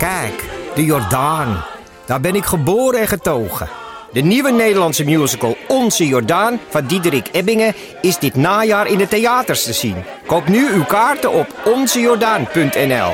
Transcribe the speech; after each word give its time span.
Kijk, 0.00 0.50
de 0.74 0.84
Jordaan. 0.84 1.64
Daar 2.06 2.20
ben 2.20 2.34
ik 2.34 2.44
geboren 2.44 3.00
en 3.00 3.08
getogen. 3.08 3.68
De 4.12 4.20
nieuwe 4.20 4.50
Nederlandse 4.50 5.04
musical 5.04 5.56
Onze 5.68 6.06
Jordaan 6.06 6.58
van 6.68 6.86
Diederik 6.86 7.28
Ebbingen 7.32 7.74
is 8.00 8.18
dit 8.18 8.34
najaar 8.34 8.86
in 8.86 8.98
de 8.98 9.08
theaters 9.08 9.64
te 9.64 9.72
zien. 9.72 9.94
Koop 10.26 10.48
nu 10.48 10.72
uw 10.72 10.84
kaarten 10.84 11.32
op 11.32 11.46
onzejordaan.nl. 11.64 13.12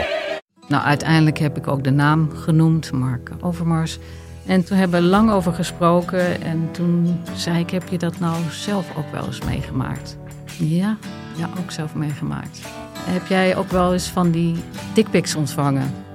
Nou, 0.69 0.85
uiteindelijk 0.85 1.39
heb 1.39 1.57
ik 1.57 1.69
ook 1.69 1.85
de 1.85 1.91
naam 1.91 2.31
genoemd, 2.35 2.93
Mark 2.93 3.31
Overmars. 3.41 3.99
En 4.47 4.65
toen 4.65 4.77
hebben 4.77 5.03
we 5.03 5.07
lang 5.07 5.31
over 5.31 5.53
gesproken. 5.53 6.43
En 6.43 6.69
toen 6.73 7.21
zei 7.35 7.59
ik, 7.59 7.71
heb 7.71 7.89
je 7.89 7.99
dat 7.99 8.19
nou 8.19 8.37
zelf 8.51 8.87
ook 8.97 9.13
wel 9.13 9.27
eens 9.27 9.41
meegemaakt? 9.41 10.17
Ja, 10.59 10.97
ja, 11.37 11.49
ook 11.59 11.71
zelf 11.71 11.95
meegemaakt. 11.95 12.61
Heb 12.99 13.27
jij 13.27 13.57
ook 13.57 13.71
wel 13.71 13.93
eens 13.93 14.09
van 14.09 14.31
die 14.31 14.57
dickpics 14.95 15.35
ontvangen? 15.35 16.06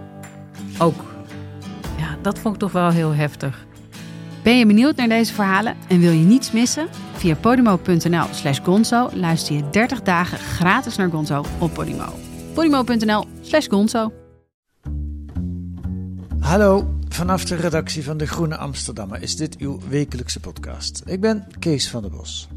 Ook. 0.82 1.04
Ja, 1.98 2.18
dat 2.22 2.40
vond 2.40 2.54
ik 2.54 2.60
toch 2.60 2.72
wel 2.72 2.90
heel 2.90 3.14
heftig. 3.14 3.66
Ben 4.44 4.58
je 4.58 4.66
benieuwd 4.66 4.96
naar 4.96 5.08
deze 5.08 5.34
verhalen 5.34 5.76
en 5.88 6.00
wil 6.00 6.12
je 6.12 6.26
niets 6.26 6.52
missen? 6.52 6.88
Via 7.14 7.36
podimo.nl 7.36 8.26
slash 8.32 8.60
gonzo 8.64 9.10
luister 9.14 9.56
je 9.56 9.70
30 9.70 10.02
dagen 10.02 10.38
gratis 10.38 10.96
naar 10.96 11.10
Gonzo 11.10 11.46
op 11.60 11.74
Podimo. 11.74 12.14
podimo.nl 12.54 13.26
slash 13.42 13.68
gonzo 13.68 14.12
Hallo, 16.40 16.96
vanaf 17.10 17.44
de 17.44 17.56
redactie 17.56 18.04
van 18.04 18.18
De 18.18 18.28
Groene 18.28 18.58
Amsterdammer 18.58 19.22
is 19.22 19.36
dit 19.36 19.58
uw 19.58 19.80
wekelijkse 19.90 20.40
podcast. 20.40 21.02
Ik 21.06 21.22
ben 21.22 21.48
Kees 21.60 21.90
van 21.90 22.02
der 22.02 22.12
Bos. 22.12 22.48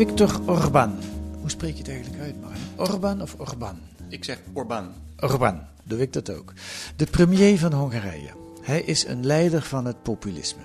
Victor 0.00 0.40
Orban. 0.46 0.98
Hoe 1.40 1.50
spreek 1.50 1.72
je 1.72 1.78
het 1.78 1.88
eigenlijk 1.88 2.22
uit, 2.22 2.40
man? 2.40 2.52
Orban 2.76 3.22
of 3.22 3.34
Orban? 3.38 3.78
Ik 4.08 4.24
zeg 4.24 4.38
Orban. 4.52 4.92
Orban, 5.18 5.60
doe 5.84 6.00
ik 6.00 6.12
dat 6.12 6.30
ook. 6.30 6.52
De 6.96 7.06
premier 7.06 7.58
van 7.58 7.72
Hongarije. 7.72 8.30
Hij 8.62 8.80
is 8.82 9.06
een 9.06 9.26
leider 9.26 9.62
van 9.62 9.84
het 9.84 10.02
populisme. 10.02 10.62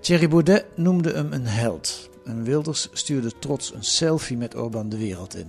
Thierry 0.00 0.28
Baudet 0.28 0.64
noemde 0.76 1.12
hem 1.12 1.32
een 1.32 1.46
held. 1.46 2.10
En 2.24 2.42
Wilders 2.42 2.88
stuurde 2.92 3.38
trots 3.38 3.74
een 3.74 3.84
selfie 3.84 4.36
met 4.36 4.56
Orban 4.56 4.88
de 4.88 4.98
wereld 4.98 5.36
in. 5.36 5.46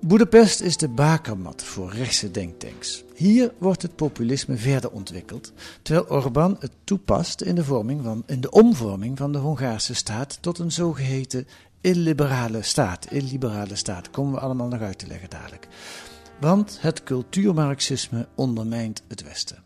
Boedapest 0.00 0.60
is 0.60 0.76
de 0.76 0.88
bakermat 0.88 1.62
voor 1.62 1.92
rechtse 1.92 2.30
denktanks. 2.30 3.04
Hier 3.14 3.52
wordt 3.58 3.82
het 3.82 3.96
populisme 3.96 4.56
verder 4.56 4.90
ontwikkeld, 4.90 5.52
terwijl 5.82 6.08
Orbán 6.08 6.56
het 6.60 6.70
toepast 6.84 7.40
in 7.40 7.54
de, 7.54 7.64
vorming 7.64 8.02
van, 8.02 8.22
in 8.26 8.40
de 8.40 8.50
omvorming 8.50 9.18
van 9.18 9.32
de 9.32 9.38
Hongaarse 9.38 9.94
staat 9.94 10.38
tot 10.40 10.58
een 10.58 10.72
zogeheten 10.72 11.46
illiberale 11.80 12.62
staat. 12.62 13.06
Illiberale 13.10 13.74
staat, 13.74 14.10
komen 14.10 14.32
we 14.32 14.40
allemaal 14.40 14.68
nog 14.68 14.80
uit 14.80 14.98
te 14.98 15.06
leggen 15.06 15.30
dadelijk. 15.30 15.68
Want 16.40 16.78
het 16.80 17.02
cultuurmarxisme 17.02 18.28
ondermijnt 18.34 19.02
het 19.08 19.22
Westen. 19.22 19.64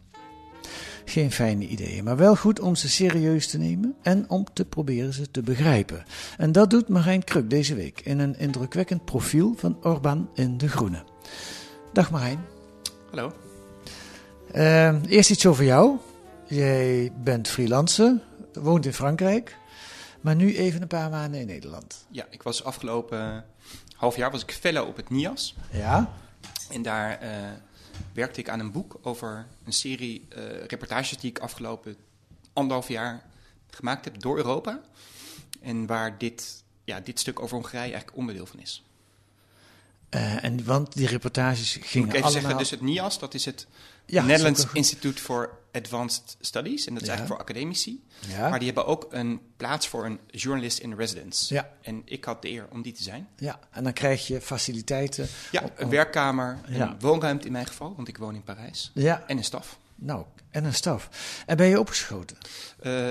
Geen 1.05 1.31
fijne 1.31 1.67
ideeën, 1.67 2.05
maar 2.05 2.17
wel 2.17 2.37
goed 2.37 2.61
om 2.61 2.75
ze 2.75 2.89
serieus 2.89 3.47
te 3.47 3.59
nemen 3.59 3.95
en 4.03 4.25
om 4.29 4.47
te 4.53 4.65
proberen 4.65 5.13
ze 5.13 5.31
te 5.31 5.43
begrijpen. 5.43 6.05
En 6.37 6.53
dat 6.53 6.71
doet 6.71 6.89
Marijn 6.89 7.25
Kruk 7.25 7.51
deze 7.51 7.75
week 7.75 8.01
in 8.01 8.19
een 8.19 8.39
indrukwekkend 8.39 9.05
profiel 9.05 9.55
van 9.57 9.79
Orbán 9.83 10.29
in 10.35 10.59
De 10.59 10.69
Groene. 10.69 11.05
Dag 11.93 12.11
Marijn. 12.11 12.41
Hallo. 13.11 13.33
Uh, 14.55 15.03
eerst 15.05 15.31
iets 15.31 15.47
over 15.47 15.65
jou. 15.65 15.97
Jij 16.47 17.13
bent 17.23 17.49
freelancer, 17.49 18.21
woont 18.53 18.87
in 18.87 18.93
Frankrijk, 18.95 19.57
maar 20.21 20.37
nu 20.37 20.57
even 20.57 20.83
een 20.83 20.89
paar 20.89 21.11
maanden 21.11 21.41
in 21.41 21.47
Nederland. 21.47 22.07
Ja, 22.11 22.27
ik 22.31 22.43
was 22.43 22.65
afgelopen 22.65 23.45
half 24.01 24.17
jaar 24.17 24.31
was 24.31 24.43
ik 24.43 24.53
fellow 24.53 24.89
op 24.89 24.97
het 24.97 25.11
NIAS. 25.11 25.55
Ja. 25.71 26.15
En 26.71 26.83
daar 26.83 27.23
uh, 27.23 27.31
werkte 28.13 28.41
ik 28.41 28.49
aan 28.49 28.61
een 28.61 28.73
boek 28.73 28.99
over 29.03 29.47
een 29.65 29.73
serie 29.73 30.27
uh, 30.37 30.65
reportages 30.67 31.19
die 31.19 31.31
ik 31.31 31.39
afgelopen 31.39 31.97
anderhalf 32.53 32.89
jaar 32.89 33.23
gemaakt 33.71 34.05
heb 34.05 34.21
door 34.21 34.37
Europa. 34.37 34.81
En 35.61 35.87
waar 35.87 36.19
dit, 36.19 36.65
ja, 36.85 37.01
dit 37.01 37.21
stuk 37.21 37.41
over 37.41 37.55
Hongarije 37.55 37.83
eigenlijk 37.83 38.17
onderdeel 38.17 38.47
van 38.47 38.61
is. 38.61 38.85
Uh, 40.11 40.45
en 40.45 40.65
want 40.65 40.93
die 40.93 41.07
reportages 41.07 41.73
gingen 41.73 42.07
Moet 42.07 42.17
ik 42.17 42.23
even 42.23 42.23
allemaal... 42.23 42.31
zeggen, 42.31 42.59
dus 42.59 42.71
het 42.71 42.81
NIAS, 42.81 43.19
dat 43.19 43.35
is 43.35 43.45
het 43.45 43.67
Ja, 44.11 44.23
Netherlands 44.25 44.67
Institute 44.73 45.23
for 45.23 45.59
Advanced 45.73 46.37
Studies. 46.41 46.87
En 46.87 46.93
dat 46.95 47.03
is 47.03 47.09
Ja. 47.09 47.15
eigenlijk 47.15 47.27
voor 47.27 47.51
academici. 47.51 48.05
Ja. 48.29 48.49
Maar 48.49 48.59
die 48.59 48.67
hebben 48.67 48.87
ook 48.87 49.07
een 49.11 49.41
plaats 49.57 49.89
voor 49.89 50.05
een 50.07 50.21
journalist 50.27 50.79
in 50.79 50.95
residence. 50.95 51.55
Ja. 51.55 51.71
En 51.83 52.03
ik 52.05 52.25
had 52.25 52.43
de 52.43 52.49
eer 52.49 52.67
om 52.71 52.83
die 52.83 52.93
te 52.93 53.03
zijn. 53.03 53.29
Ja, 53.37 53.59
en 53.71 53.85
dan 53.85 53.93
krijg 53.93 54.27
je 54.27 54.41
faciliteiten. 54.41 55.27
Ja, 55.53 55.63
een 55.77 55.89
werkkamer, 55.89 56.59
een 56.67 57.01
woonruimte 57.01 57.47
in 57.47 57.53
mijn 57.53 57.67
geval, 57.67 57.95
want 57.97 58.09
ik 58.09 58.19
woon 58.19 58.35
in 58.35 58.43
Parijs. 58.43 58.91
Ja, 58.95 59.25
En 59.27 59.37
een 59.37 59.45
staf. 59.45 59.79
nou, 59.95 60.25
en 60.51 60.65
een 60.65 60.75
staf. 60.75 61.09
En 61.47 61.57
ben 61.57 61.67
je 61.67 61.79
opgeschoten? 61.81 62.37
Eh, 62.81 63.11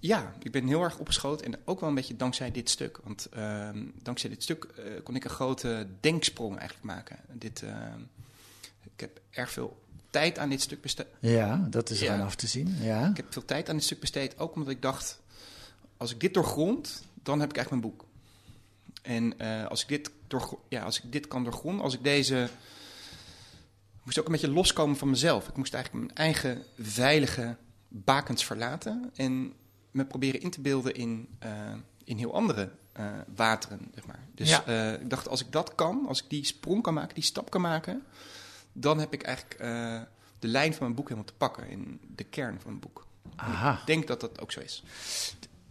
ja, 0.00 0.32
ik 0.42 0.50
ben 0.52 0.66
heel 0.66 0.82
erg 0.82 0.98
opgeschoten 0.98 1.46
en 1.46 1.58
ook 1.64 1.80
wel 1.80 1.88
een 1.88 1.94
beetje 1.94 2.16
dankzij 2.16 2.50
dit 2.50 2.70
stuk. 2.70 2.98
Want 3.04 3.26
ehm, 3.32 3.84
dankzij 4.02 4.30
dit 4.30 4.42
stuk 4.42 4.64
eh, 4.64 4.84
kon 5.02 5.14
ik 5.16 5.24
een 5.24 5.30
grote 5.30 5.86
denksprong 6.00 6.58
eigenlijk 6.58 6.84
maken. 6.86 7.16
Dit, 7.32 7.62
ehm, 7.62 8.00
ik 8.82 9.00
heb 9.00 9.20
erg 9.30 9.50
veel 9.50 9.81
tijd 10.12 10.38
aan 10.38 10.48
dit 10.48 10.60
stuk 10.60 10.80
besteed. 10.80 11.06
Ja, 11.20 11.66
dat 11.70 11.90
is 11.90 12.00
Ja. 12.00 12.06
eraan 12.06 12.26
af 12.26 12.34
te 12.34 12.46
zien. 12.46 12.76
Ja. 12.80 13.08
Ik 13.08 13.16
heb 13.16 13.32
veel 13.32 13.44
tijd 13.44 13.68
aan 13.68 13.76
dit 13.76 13.84
stuk 13.84 14.00
besteed, 14.00 14.38
ook 14.38 14.54
omdat 14.54 14.68
ik 14.70 14.82
dacht... 14.82 15.20
als 15.96 16.10
ik 16.10 16.20
dit 16.20 16.34
doorgrond, 16.34 17.02
dan 17.22 17.40
heb 17.40 17.50
ik 17.50 17.56
eigenlijk 17.56 17.84
mijn 17.86 17.96
boek. 17.96 18.06
En 19.02 19.38
eh, 19.38 19.66
als, 19.66 19.82
ik 19.82 19.88
dit 19.88 20.10
doorgro- 20.26 20.62
ja, 20.68 20.82
als 20.82 21.02
ik 21.02 21.12
dit 21.12 21.28
kan 21.28 21.44
doorgronden, 21.44 21.84
als 21.84 21.94
ik 21.94 22.02
deze... 22.04 22.48
Ik 23.98 24.08
moest 24.08 24.18
ook 24.18 24.26
een 24.26 24.32
beetje 24.32 24.50
loskomen 24.50 24.96
van 24.96 25.10
mezelf. 25.10 25.48
Ik 25.48 25.56
moest 25.56 25.74
eigenlijk 25.74 26.04
mijn 26.04 26.16
eigen 26.18 26.62
veilige 26.78 27.56
bakens 27.88 28.44
verlaten... 28.44 29.10
en 29.16 29.52
me 29.90 30.04
proberen 30.04 30.40
in 30.40 30.50
te 30.50 30.60
beelden 30.60 30.94
in, 30.94 31.28
eh, 31.38 31.50
in 32.04 32.16
heel 32.18 32.34
andere 32.34 32.70
eh, 32.92 33.06
wateren, 33.34 33.90
zeg 33.94 34.06
maar. 34.06 34.20
Dus 34.34 34.48
Ja. 34.48 34.64
eh, 34.66 34.92
ik 35.00 35.10
dacht, 35.10 35.28
als 35.28 35.40
ik 35.40 35.52
dat 35.52 35.74
kan, 35.74 36.04
als 36.08 36.22
ik 36.22 36.30
die 36.30 36.44
sprong 36.44 36.82
kan 36.82 36.94
maken, 36.94 37.14
die 37.14 37.24
stap 37.24 37.50
kan 37.50 37.60
maken... 37.60 38.02
dan 38.72 38.98
heb 38.98 39.12
ik 39.12 39.22
eigenlijk 39.22 39.60
eh, 39.60 40.00
de 40.38 40.48
lijn 40.48 40.72
van 40.72 40.82
mijn 40.82 40.94
boek 40.94 41.04
helemaal 41.04 41.28
te 41.28 41.34
pakken... 41.36 41.68
in 41.68 42.00
de 42.14 42.24
kern 42.24 42.60
van 42.60 42.70
mijn 42.70 42.80
boek. 42.80 43.06
Aha. 43.36 43.72
Ik 43.72 43.86
denk 43.86 44.06
dat 44.06 44.20
dat 44.20 44.40
ook 44.40 44.52
zo 44.52 44.60
is. 44.60 44.82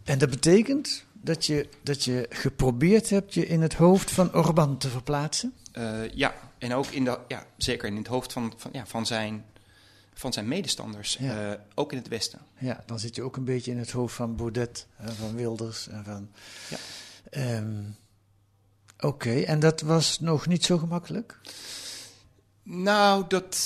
En 0.04 0.18
dat 0.18 0.30
betekent 0.30 1.04
dat 1.12 1.46
je, 1.46 1.68
dat 1.82 2.04
je 2.04 2.26
geprobeerd 2.30 3.10
hebt 3.10 3.34
je 3.34 3.46
in 3.46 3.62
het 3.62 3.74
hoofd 3.74 4.10
van 4.10 4.34
Orbán 4.34 4.78
te 4.78 4.88
verplaatsen? 4.88 5.54
Eh, 5.72 6.10
ja, 6.14 6.34
en 6.58 6.74
ook 6.74 6.86
in 6.86 7.04
de, 7.04 7.18
ja, 7.28 7.46
zeker 7.56 7.88
in 7.88 7.96
het 7.96 8.06
hoofd 8.06 8.32
van, 8.32 8.52
van, 8.56 8.70
ja, 8.74 8.86
van, 8.86 9.06
zijn, 9.06 9.44
van 10.14 10.32
zijn 10.32 10.48
medestanders, 10.48 11.16
Ja. 11.20 11.50
eh, 11.52 11.58
ook 11.74 11.92
in 11.92 11.98
het 11.98 12.08
Westen. 12.08 12.38
Ja, 12.58 12.82
dan 12.86 12.98
zit 12.98 13.14
je 13.14 13.22
ook 13.22 13.36
een 13.36 13.44
beetje 13.44 13.70
in 13.70 13.78
het 13.78 13.90
hoofd 13.90 14.14
van 14.14 14.36
Baudet 14.36 14.86
en 14.96 15.14
van 15.14 15.34
Wilders 15.34 15.88
en 15.88 16.04
van... 16.04 16.30
Ja. 16.68 16.76
Ehm, 17.30 17.82
Oké, 19.00 19.40
en 19.40 19.60
dat 19.60 19.80
was 19.80 20.20
nog 20.20 20.46
niet 20.46 20.64
zo 20.64 20.78
gemakkelijk? 20.78 21.38
Nou, 22.62 23.24
dat, 23.28 23.58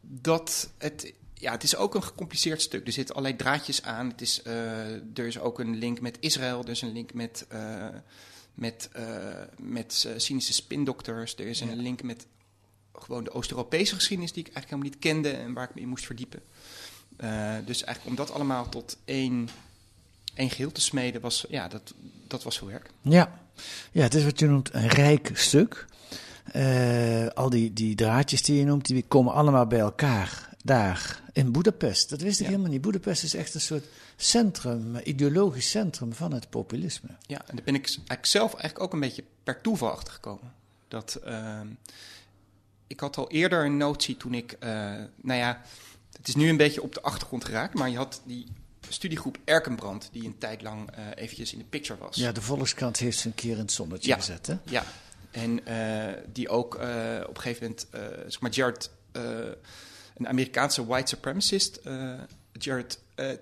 dat 0.00 0.70
het, 0.78 1.12
ja, 1.34 1.52
het 1.52 1.62
is 1.62 1.76
ook 1.76 1.94
een 1.94 2.02
gecompliceerd 2.02 2.62
stuk. 2.62 2.86
Er 2.86 2.92
zitten 2.92 3.14
allerlei 3.14 3.38
draadjes 3.42 3.82
aan. 3.82 4.08
Het 4.08 4.20
is, 4.20 4.42
eh, 4.42 4.90
er 4.92 5.26
is 5.26 5.38
ook 5.38 5.58
een 5.58 5.76
link 5.76 6.00
met 6.00 6.16
Israël, 6.20 6.62
er 6.62 6.68
is 6.68 6.82
een 6.82 6.92
link 6.92 7.14
met, 7.14 7.44
eh, 7.48 7.86
met, 8.54 8.88
eh, 8.92 9.04
met 9.58 10.08
cynische 10.16 10.52
spindokters, 10.52 11.34
er 11.34 11.46
is 11.46 11.60
een 11.60 11.76
Ja. 11.76 11.82
link 11.82 12.02
met 12.02 12.26
gewoon 12.92 13.24
de 13.24 13.32
Oost-Europese 13.32 13.94
geschiedenis 13.94 14.32
die 14.32 14.44
ik 14.44 14.52
eigenlijk 14.54 14.84
helemaal 14.84 15.12
niet 15.12 15.22
kende 15.24 15.42
en 15.44 15.52
waar 15.52 15.68
ik 15.68 15.74
me 15.74 15.80
in 15.80 15.88
moest 15.88 16.06
verdiepen. 16.06 16.42
Dus 17.64 17.84
eigenlijk 17.84 18.04
om 18.04 18.14
dat 18.14 18.30
allemaal 18.30 18.68
tot 18.68 18.96
één, 19.04 19.48
één 20.34 20.50
geheel 20.50 20.72
te 20.72 20.80
smeden, 20.80 21.20
was, 21.20 21.44
ja, 21.48 21.68
dat, 21.68 21.94
dat 22.26 22.42
was 22.42 22.58
veel 22.58 22.66
werk. 22.66 22.90
Ja. 23.02 23.40
ja, 23.92 24.02
het 24.02 24.14
is 24.14 24.24
wat 24.24 24.38
je 24.38 24.46
noemt 24.46 24.74
een 24.74 24.88
rijk 24.88 25.30
stuk. 25.34 25.86
Eh, 26.52 27.26
al 27.26 27.50
die, 27.50 27.72
die 27.72 27.94
draadjes 27.94 28.42
die 28.42 28.58
je 28.58 28.64
noemt, 28.64 28.86
die 28.86 29.04
komen 29.08 29.32
allemaal 29.32 29.66
bij 29.66 29.78
elkaar 29.78 30.48
daar 30.64 31.22
in 31.32 31.52
Boedapest. 31.52 32.10
Dat 32.10 32.20
wist 32.20 32.38
ik 32.40 32.44
Ja. 32.46 32.50
helemaal 32.50 32.70
niet. 32.72 32.80
Boedapest 32.80 33.22
is 33.22 33.34
echt 33.34 33.54
een 33.54 33.60
soort 33.60 33.84
centrum, 34.16 34.96
eh, 34.96 35.06
ideologisch 35.06 35.70
centrum 35.70 36.12
van 36.12 36.32
het 36.32 36.50
populisme. 36.50 37.08
Ja, 37.26 37.38
en 37.46 37.56
daar 37.56 37.64
ben 37.64 37.74
ik 37.74 37.86
eigenlijk 37.86 38.26
zelf 38.26 38.50
eigenlijk 38.52 38.80
ook 38.80 38.92
een 38.92 39.00
beetje 39.00 39.24
per 39.44 39.60
toeval 39.60 39.90
achter 39.90 40.12
gekomen. 40.12 40.52
Dat, 40.88 41.14
ehm, 41.24 41.66
ik 42.86 43.00
had 43.00 43.16
al 43.16 43.30
eerder 43.30 43.64
een 43.64 43.76
notie 43.76 44.16
toen 44.16 44.34
ik, 44.34 44.52
eh, 44.52 44.68
nou 45.22 45.38
ja, 45.38 45.62
het 46.16 46.28
is 46.28 46.34
nu 46.34 46.48
een 46.48 46.56
beetje 46.56 46.82
op 46.82 46.94
de 46.94 47.02
achtergrond 47.02 47.44
geraakt, 47.44 47.74
maar 47.74 47.90
je 47.90 47.96
had 47.96 48.20
die 48.24 48.46
studiegroep 48.88 49.38
Erkenbrand, 49.44 50.08
die 50.12 50.24
een 50.24 50.38
tijd 50.38 50.62
lang 50.62 50.90
eventjes 51.14 51.52
in 51.52 51.58
de 51.58 51.64
picture 51.64 51.98
was. 51.98 52.16
Ja, 52.16 52.32
de 52.32 52.42
Volkskrant 52.42 52.96
heeft 52.98 53.18
ze 53.18 53.26
een 53.26 53.34
keer 53.34 53.52
in 53.52 53.58
het 53.58 53.72
zonnetje 53.72 54.08
Ja. 54.08 54.16
gezet, 54.16 54.46
hè? 54.46 54.54
Ja, 54.64 54.84
en 55.30 55.66
eh, 55.66 56.12
die 56.32 56.48
ook 56.48 56.74
eh, 56.74 56.88
op 57.28 57.36
een 57.36 57.42
gegeven 57.42 57.62
moment, 57.62 57.86
eh, 57.90 58.00
zeg 58.28 58.40
maar, 58.40 58.50
Jared, 58.50 58.90
een 60.16 60.28
Amerikaanse 60.28 60.86
white 60.86 61.08
supremacist, 61.08 61.80
Jared 62.52 63.00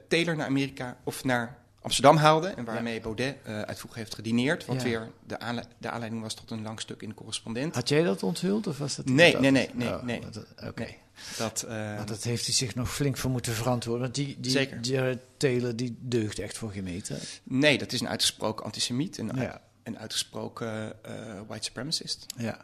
Taylor 0.09 0.37
naar 0.37 0.47
Amerika 0.47 0.97
of 1.05 1.25
naar 1.25 1.59
Amsterdam 1.81 2.17
haalde 2.17 2.49
en 2.49 2.65
waarmee 2.65 3.01
Baudet 3.01 3.37
uh, 3.47 3.61
uitvoerig 3.61 3.97
heeft 3.97 4.15
gedineerd. 4.15 4.67
Wat 4.67 4.77
Ja. 4.77 4.83
weer 4.83 5.11
de, 5.27 5.39
aanle- 5.39 5.65
de 5.79 5.91
aanleiding 5.91 6.23
was 6.23 6.35
tot 6.35 6.51
een 6.51 6.63
lang 6.63 6.81
stuk 6.81 7.03
in 7.03 7.09
de 7.09 7.15
correspondent. 7.15 7.75
Had 7.75 7.89
jij 7.89 8.03
dat 8.03 8.23
onthuld 8.23 8.67
of 8.67 8.79
was 8.79 8.97
dat 8.97 9.09
Nee, 9.09 9.37
nee, 9.37 9.51
nee, 9.51 9.69
Oh, 9.95 10.03
nee, 10.03 10.21
dat- 10.31 10.47
Oké. 10.67 10.83
Nee. 10.83 10.99
Dat, 11.39 11.67
dat 12.07 12.23
heeft 12.23 12.45
hij 12.47 12.55
zich 12.55 12.75
nog 12.75 12.95
flink 12.95 13.17
voor 13.17 13.31
moeten 13.31 13.53
verantwoorden. 13.53 14.03
Want 14.03 14.15
die, 14.15 14.37
die. 14.41 14.81
Jared 14.81 15.19
Taylor 15.37 15.77
die 15.77 15.97
deugt 16.01 16.39
echt 16.39 16.59
voor 16.59 16.71
gemeten. 16.71 17.19
nee, 17.43 17.79
dat 17.79 17.93
is 17.93 18.01
een 18.01 18.09
uitgesproken 18.09 18.65
antisemiet. 18.65 19.21
Ja. 19.35 19.61
Een 19.87 19.99
uitgesproken 19.99 21.05
eh, 21.05 21.41
white 21.47 21.65
supremacist. 21.65 22.27
Ja. 22.37 22.61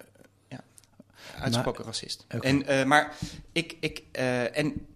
Uitgesproken 1.38 1.84
racist. 1.84 2.24
Oké. 2.34 2.46
En, 2.46 2.66
eh, 2.66 2.84
maar 2.84 3.16
ik, 3.52 3.76
ik 3.80 4.02
eh, 4.12 4.58
en 4.58 4.86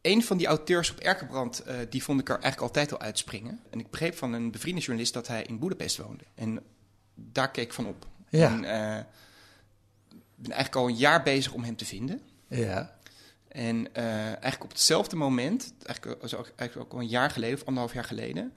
een 0.00 0.22
van 0.22 0.36
die 0.36 0.46
auteurs 0.46 0.90
op 0.90 0.98
Erkenbrand, 0.98 1.62
die 1.88 2.02
vond 2.02 2.20
ik 2.20 2.28
er 2.28 2.34
eigenlijk 2.34 2.62
altijd 2.62 2.92
al 2.92 3.00
uitspringen. 3.00 3.60
En 3.70 3.78
ik 3.78 3.90
begreep 3.90 4.16
van 4.16 4.32
een 4.32 4.50
bevriende 4.50 4.80
journalist 4.80 5.14
dat 5.14 5.26
hij 5.26 5.42
in 5.42 5.58
Boedapest 5.58 5.96
woonde. 5.96 6.24
En 6.34 6.60
daar 7.14 7.50
keek 7.50 7.64
ik 7.64 7.72
van 7.72 7.86
op. 7.86 8.06
Ja. 8.28 8.48
En 8.48 8.60
ben 10.34 10.52
eigenlijk 10.52 10.76
al 10.76 10.88
een 10.88 10.96
jaar 10.96 11.22
bezig 11.22 11.52
om 11.52 11.64
hem 11.64 11.76
te 11.76 11.84
vinden. 11.84 12.20
Ja. 12.48 12.98
En 13.48 13.94
eigenlijk 13.94 14.64
op 14.64 14.70
hetzelfde 14.70 15.16
moment, 15.16 15.74
eigenlijk, 15.82 16.22
eigenlijk 16.56 16.76
ook 16.76 16.92
al 16.92 17.04
een 17.04 17.08
jaar 17.08 17.30
geleden 17.30 17.58
of 17.58 17.64
anderhalf 17.64 17.94
jaar 17.94 18.04
geleden, 18.04 18.52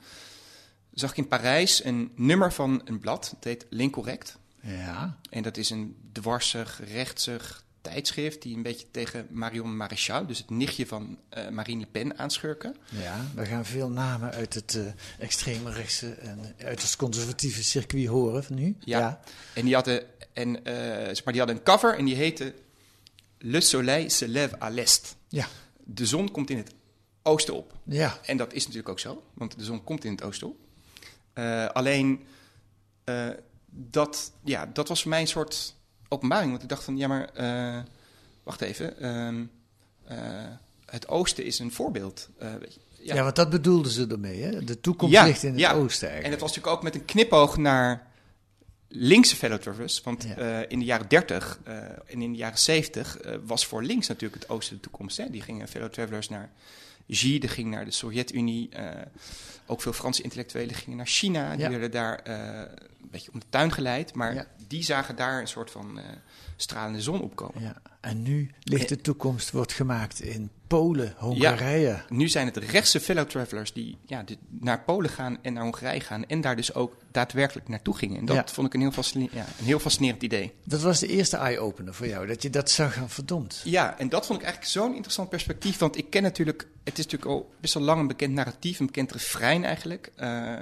zag 0.99 1.11
ik 1.11 1.17
in 1.17 1.27
Parijs 1.27 1.83
een 1.83 2.11
nummer 2.15 2.53
van 2.53 2.81
een 2.85 2.99
blad. 2.99 3.29
Het 3.35 3.44
heet 3.44 3.65
L'Incorrect. 3.69 4.38
Ja. 4.61 5.17
En 5.29 5.44
dat 5.44 5.57
is 5.57 5.69
een 5.69 5.95
dwarsig, 6.11 6.81
rechtsig 6.94 7.65
tijdschrift 7.81 8.41
die 8.41 8.55
een 8.55 8.61
beetje 8.61 8.85
tegen 8.91 9.27
Marion 9.29 9.77
Maréchal, 9.77 10.25
dus 10.25 10.38
het 10.38 10.49
nichtje 10.49 10.88
van 10.88 11.17
eh, 11.29 11.49
Marine 11.49 11.79
Le 11.79 11.85
Pen, 11.85 12.17
aanschurken. 12.17 12.75
Ja, 12.89 13.25
we 13.35 13.45
gaan 13.45 13.65
veel 13.65 13.89
namen 13.89 14.31
uit 14.31 14.53
het 14.53 14.75
eh, 14.75 14.83
extreme 15.19 15.71
rechtse 15.71 16.09
en 16.13 16.55
uiterst 16.57 16.95
conservatieve 16.95 17.63
circuit 17.63 18.07
horen 18.07 18.43
van 18.43 18.55
nu. 18.55 18.75
Ja. 18.79 19.19
En 19.53 19.65
die 19.65 19.73
hadden, 19.73 20.03
en, 20.33 20.65
eh, 20.65 20.73
zeg 21.05 21.23
maar, 21.23 21.33
die 21.33 21.41
hadden 21.41 21.57
een 21.57 21.63
cover 21.63 21.97
en 21.97 22.05
die 22.05 22.15
heette 22.15 22.53
Le 23.38 23.61
Soleil 23.61 24.09
se 24.09 24.27
lève 24.27 24.61
à 24.61 24.69
l'est. 24.69 25.15
Ja. 25.27 25.47
De 25.83 26.05
zon 26.05 26.31
komt 26.31 26.50
in 26.50 26.57
het 26.57 26.71
oosten 27.23 27.53
op. 27.53 27.73
Ja. 27.83 28.19
En 28.25 28.38
dat 28.38 28.53
is 28.53 28.61
natuurlijk 28.61 28.89
ook 28.89 29.00
zo, 29.00 29.23
want 29.33 29.57
de 29.57 29.63
zon 29.63 29.83
komt 29.83 30.03
in 30.03 30.11
het 30.11 30.23
oosten 30.23 30.47
op. 30.47 30.66
Eh, 31.38 31.66
alleen, 31.66 32.25
eh, 33.04 33.28
dat, 33.69 34.31
ja, 34.44 34.66
dat 34.74 34.88
was 34.88 35.01
voor 35.01 35.10
mij 35.10 35.22
een 35.22 35.28
soort 35.28 35.75
openbaring. 36.07 36.50
Want 36.51 36.63
ik 36.63 36.69
dacht 36.69 36.84
van, 36.84 36.98
ja 36.98 37.07
maar, 37.07 37.30
eh, 37.34 37.84
wacht 38.44 38.62
even. 38.62 39.00
ehm, 39.00 39.44
eh, 40.06 40.18
het 40.86 41.07
oosten 41.07 41.44
is 41.45 41.60
een 41.60 41.72
voorbeeld. 41.72 42.30
weet 42.60 42.74
je. 42.74 42.80
Ja. 43.13 43.24
want 43.24 43.36
dat 43.36 43.50
bedoelden 43.50 43.92
ze 43.92 44.07
ermee, 44.07 44.42
hè? 44.44 44.63
De 44.63 44.80
toekomst 44.80 45.13
Ja, 45.13 45.24
ligt 45.24 45.44
in 45.44 45.51
het 45.51 45.60
ja. 45.60 45.74
oosten 45.74 46.07
En 46.07 46.13
eigenlijk. 46.13 46.42
het 46.42 46.50
was 46.50 46.56
natuurlijk 46.56 46.78
ook 46.78 46.84
met 46.84 46.95
een 46.95 47.06
knipoog 47.06 47.57
naar 47.57 48.06
linkse 48.89 49.36
fellow 49.36 49.60
travelers. 49.60 50.01
Want 50.01 50.24
Ja. 50.24 50.36
eh, 50.36 50.66
in 50.72 50.80
de 50.80 50.86
jaren 50.86 51.07
30 51.07 51.60
eh, 51.63 51.75
en 51.84 52.22
in 52.22 52.31
de 52.31 52.38
jaren 52.38 52.57
70 52.57 53.18
eh, 53.18 53.36
was 53.45 53.66
voor 53.66 53.84
links 53.84 54.07
natuurlijk 54.07 54.42
het 54.42 54.51
oosten 54.51 54.75
de 54.75 54.81
toekomst. 54.81 55.18
Hè? 55.18 55.30
Die 55.30 55.42
gingen 55.42 55.68
fellow 55.68 55.89
travelers 55.89 56.30
naar 56.30 56.50
Xi, 57.10 57.39
die 57.39 57.50
ging 57.50 57.69
naar 57.69 57.86
de 57.86 57.92
Sovjet-Unie. 57.92 58.69
ook 59.69 59.81
veel 59.81 59.94
Franse 59.94 60.22
intellectuelen 60.22 60.75
gingen 60.75 60.98
naar 60.98 61.07
China. 61.07 61.51
Die 61.51 61.60
Ja. 61.60 61.69
werden 61.69 61.92
daar 61.92 62.19
een 62.24 62.68
beetje 63.12 63.31
om 63.34 63.39
de 63.39 63.45
tuin 63.50 63.72
geleid. 63.72 64.13
Maar 64.13 64.34
Ja. 64.34 64.48
die 64.68 64.84
zagen 64.84 65.16
daar 65.16 65.39
een 65.42 65.48
soort 65.48 65.72
van 65.72 66.00
stralende 66.56 67.01
zon 67.01 67.22
opkomen. 67.22 67.62
Ja. 67.62 67.81
En 68.01 68.22
nu 68.24 68.51
ligt 68.63 68.89
de 68.89 69.01
toekomst 69.01 69.51
wordt 69.51 69.74
gemaakt 69.74 70.19
in 70.22 70.50
Polen, 70.68 71.13
Hongarije. 71.18 72.04
Nu 72.10 72.28
zijn 72.28 72.45
het 72.45 72.57
rechtse 72.57 73.00
fellow 73.00 73.28
travelers 73.28 73.74
die 73.74 73.98
ja, 74.06 74.24
naar 74.48 74.81
Polen 74.84 75.10
gaan 75.10 75.38
en 75.42 75.54
naar 75.54 75.63
Hongarije 75.63 76.00
gaan. 76.00 76.25
En 76.25 76.42
daar 76.42 76.56
dus 76.56 76.74
ook 76.74 76.95
daadwerkelijk 77.17 77.67
naartoe 77.67 77.97
gingen. 77.97 78.17
En 78.17 78.25
dat 78.25 78.35
Ja. 78.35 78.45
vond 78.47 78.67
ik 78.67 78.73
een 78.73 78.79
heel, 78.79 78.91
fascine- 78.91 79.29
ja, 79.31 79.45
een 79.59 79.65
heel 79.65 79.79
fascinerend 79.79 80.23
idee. 80.23 80.53
Dat 80.63 80.81
was 80.81 80.99
de 80.99 81.07
eerste 81.07 81.37
eye-opener 81.37 81.93
voor 81.93 82.07
jou, 82.07 82.27
dat 82.27 82.41
je 82.41 82.49
dat 82.49 82.69
zag 82.69 82.93
van 82.93 83.09
verdomd. 83.09 83.61
Ja, 83.63 83.97
en 83.99 84.09
dat 84.09 84.25
vond 84.25 84.39
ik 84.39 84.45
eigenlijk 84.45 84.73
zo'n 84.75 84.93
interessant 84.93 85.29
perspectief. 85.29 85.77
Want 85.77 85.97
ik 85.97 86.09
ken 86.09 86.21
natuurlijk, 86.23 86.67
het 86.83 86.97
is 86.97 87.03
natuurlijk 87.05 87.31
al 87.31 87.51
best 87.61 87.73
wel 87.73 87.83
lang 87.83 87.99
een 87.99 88.07
bekend 88.07 88.33
narratief, 88.33 88.79
een 88.79 88.85
bekend 88.85 89.11
refrein 89.11 89.63
eigenlijk. 89.65 90.11
eh, 90.15 90.55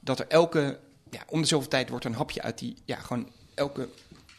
dat 0.00 0.18
er 0.18 0.26
elke, 0.28 0.78
ja, 1.10 1.20
om 1.26 1.40
de 1.40 1.46
zoveel 1.46 1.68
tijd 1.68 1.88
wordt 1.88 2.04
een 2.04 2.14
hapje 2.14 2.42
uit 2.42 2.58
die, 2.58 2.76
ja, 2.84 2.96
gewoon 2.96 3.28
elke, 3.54 3.88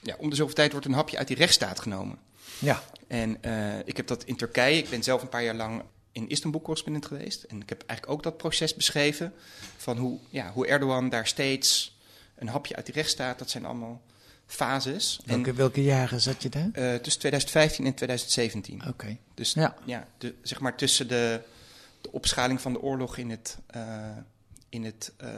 ja, 0.02 0.16
om 0.18 0.30
de 0.30 0.36
zoveel 0.36 0.56
tijd 0.56 0.72
wordt 0.72 0.86
een 0.86 0.94
hapje 0.94 1.18
uit 1.18 1.28
die 1.28 1.38
rechtsstaat 1.38 1.80
genomen. 1.80 2.18
Ja. 2.60 2.82
En 3.08 3.44
eh, 3.44 3.80
ik 3.86 3.98
heb 3.98 4.08
dat 4.08 4.24
in 4.24 4.36
Turkije, 4.36 4.78
ik 4.78 4.90
ben 4.90 5.04
zelf 5.04 5.22
een 5.22 5.30
paar 5.30 5.44
jaar 5.44 5.56
lang 5.56 5.82
in 6.12 6.30
Istanbul 6.30 6.62
correspondent 6.62 7.06
geweest. 7.06 7.44
En 7.44 7.62
ik 7.62 7.70
heb 7.70 7.84
eigenlijk 7.88 8.18
ook 8.18 8.24
dat 8.24 8.38
proces 8.38 8.76
beschreven 8.76 9.34
van 9.78 9.98
hoe, 9.98 10.20
ja, 10.30 10.52
hoe 10.52 10.68
Erdogan 10.68 11.10
daar 11.10 11.28
steeds 11.28 11.98
een 12.36 12.48
hapje 12.48 12.76
uit 12.76 12.86
die 12.86 12.96
rechtsstaat, 12.96 13.40
dat 13.40 13.50
zijn 13.50 13.66
allemaal 13.66 14.02
fases. 14.46 15.20
En 15.26 15.34
Welke, 15.36 15.54
welke 15.54 15.84
jaren 15.84 16.22
zat 16.22 16.44
je 16.44 16.50
daar? 16.50 16.70
eh, 16.74 16.96
tussen 16.96 17.20
2015 17.22 17.86
en 17.86 17.94
2017. 17.94 18.88
Oké. 18.88 19.18
Dus 19.34 19.54
Ja. 19.54 19.76
ja, 19.86 20.08
de, 20.18 20.34
zeg 20.42 20.60
maar 20.60 20.76
tussen 20.76 21.08
de, 21.08 21.42
de 22.02 22.12
opschaling 22.12 22.62
van 22.62 22.74
de 22.74 22.82
oorlog 22.82 23.18
in 23.18 23.30
het, 23.30 23.58
eh, 23.68 23.84
in 24.70 24.84
het, 24.84 25.12
eh, 25.18 25.30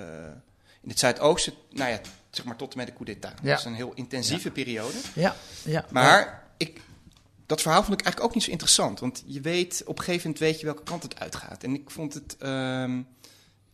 in 0.82 0.90
het 0.90 1.00
Zuidoosten, 1.00 1.54
nou 1.70 1.90
ja, 1.92 2.00
zeg 2.32 2.46
maar 2.46 2.56
tot 2.56 2.72
en 2.72 2.78
met 2.78 2.88
de 2.88 2.94
coup 2.94 3.06
d'etat. 3.06 3.34
Ja. 3.42 3.50
Dat 3.50 3.60
is 3.60 3.66
een 3.66 3.74
heel 3.76 3.92
intensieve 3.96 4.52
periode. 4.52 4.98
Ja, 5.16 5.36
ja. 5.64 5.86
Maar 5.90 6.44
ik, 6.58 6.82
dat 7.46 7.62
verhaal 7.62 7.84
vond 7.84 7.94
ik 8.00 8.02
eigenlijk 8.06 8.30
ook 8.30 8.36
niet 8.36 8.44
zo 8.46 8.52
interessant. 8.52 9.00
Want 9.00 9.24
je 9.26 9.42
weet, 9.42 9.82
op 9.86 9.98
een 9.98 10.04
gegeven 10.04 10.22
moment 10.30 10.40
weet 10.40 10.60
je 10.60 10.66
welke 10.66 10.84
kant 10.84 11.04
het 11.04 11.20
uitgaat. 11.20 11.64
En 11.64 11.74
ik 11.74 11.90
vond 11.90 12.14
het, 12.14 12.36
ehm, 12.40 13.02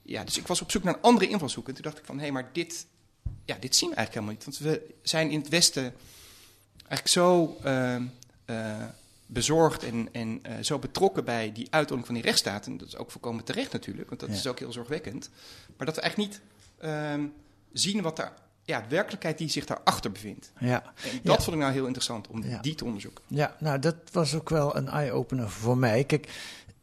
ja, 0.01 0.23
dus 0.23 0.37
ik 0.37 0.47
was 0.47 0.61
op 0.61 0.71
zoek 0.71 0.83
naar 0.83 0.93
een 0.95 1.01
andere 1.01 1.27
invalshoek. 1.27 1.67
En 1.67 1.73
toen 1.73 1.83
dacht 1.83 1.97
ik 1.97 2.05
van, 2.05 2.15
hé, 2.15 2.21
hey, 2.21 2.31
maar 2.31 2.49
dit, 2.53 2.85
ja, 3.45 3.57
dit 3.59 3.75
zien 3.75 3.89
we 3.89 3.95
eigenlijk 3.95 4.13
helemaal 4.25 4.33
niet. 4.33 4.43
Want 4.43 4.57
we 4.57 4.95
zijn 5.01 5.29
in 5.31 5.39
het 5.39 5.49
Westen 5.49 5.93
eigenlijk 6.75 7.07
zo 7.07 7.57
ehm, 7.63 8.03
eh, 8.45 8.83
bezorgd 9.25 9.83
en, 9.83 10.09
en 10.11 10.39
eh, 10.41 10.63
zo 10.63 10.79
betrokken 10.79 11.25
bij 11.25 11.51
die 11.51 11.67
uitoefening 11.69 12.05
van 12.05 12.15
die 12.15 12.23
rechtsstaat. 12.23 12.65
En 12.65 12.77
dat 12.77 12.87
is 12.87 12.97
ook 12.97 13.11
volkomen 13.11 13.43
terecht 13.43 13.71
natuurlijk, 13.71 14.09
want 14.09 14.21
dat 14.21 14.29
Ja. 14.29 14.35
is 14.35 14.47
ook 14.47 14.59
heel 14.59 14.71
zorgwekkend. 14.71 15.29
Maar 15.77 15.85
dat 15.85 15.95
we 15.95 16.01
eigenlijk 16.01 16.31
niet 16.31 16.41
ehm, 16.77 17.25
zien 17.73 18.01
wat 18.01 18.15
daar, 18.15 18.33
ja, 18.69 18.81
de 18.81 18.87
werkelijkheid 18.89 19.37
die 19.37 19.49
zich 19.49 19.65
daarachter 19.65 20.11
bevindt. 20.11 20.51
ja. 20.59 20.83
En 20.83 21.19
dat 21.23 21.35
Ja. 21.37 21.41
vond 21.43 21.55
ik 21.55 21.61
nou 21.61 21.73
heel 21.73 21.85
interessant 21.85 22.27
om 22.27 22.43
Ja. 22.43 22.61
die 22.61 22.75
te 22.75 22.85
onderzoeken. 22.85 23.23
Ja, 23.27 23.55
nou 23.59 23.79
dat 23.79 23.95
was 24.11 24.35
ook 24.35 24.49
wel 24.49 24.75
een 24.75 24.87
eye-opener 24.87 25.49
voor 25.49 25.77
mij. 25.77 26.03
Kijk, 26.03 26.27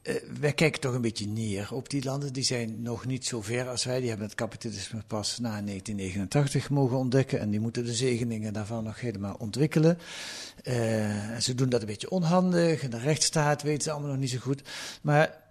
eh, 0.03 0.15
wij 0.41 0.53
kijken 0.53 0.81
toch 0.81 0.95
een 0.95 1.01
beetje 1.01 1.27
neer 1.27 1.69
op 1.75 1.89
die 1.91 2.05
landen. 2.05 2.33
Die 2.33 2.43
zijn 2.45 2.83
nog 2.83 3.05
niet 3.07 3.27
zo 3.27 3.43
ver 3.43 3.69
als 3.69 3.85
wij. 3.85 3.99
Die 4.01 4.09
hebben 4.09 4.27
het 4.27 4.35
kapitalisme 4.37 5.03
pas 5.07 5.39
na 5.39 5.61
1989 5.61 6.71
mogen 6.71 6.97
ontdekken. 6.97 7.41
En 7.41 7.51
die 7.51 7.61
moeten 7.61 7.85
de 7.85 7.95
zegeningen 7.95 8.53
daarvan 8.53 8.85
nog 8.85 9.01
helemaal 9.01 9.35
ontwikkelen. 9.39 9.99
Eh, 10.63 11.31
en 11.31 11.43
ze 11.43 11.55
doen 11.55 11.69
dat 11.69 11.81
een 11.81 11.87
beetje 11.87 12.11
onhandig. 12.11 12.83
En 12.83 12.91
de 12.91 12.99
rechtsstaat 12.99 13.63
weten 13.63 13.83
ze 13.83 13.91
allemaal 13.91 14.11
nog 14.11 14.19
niet 14.21 14.31
zo 14.31 14.39
goed. 14.39 14.63
Maar 15.03 15.43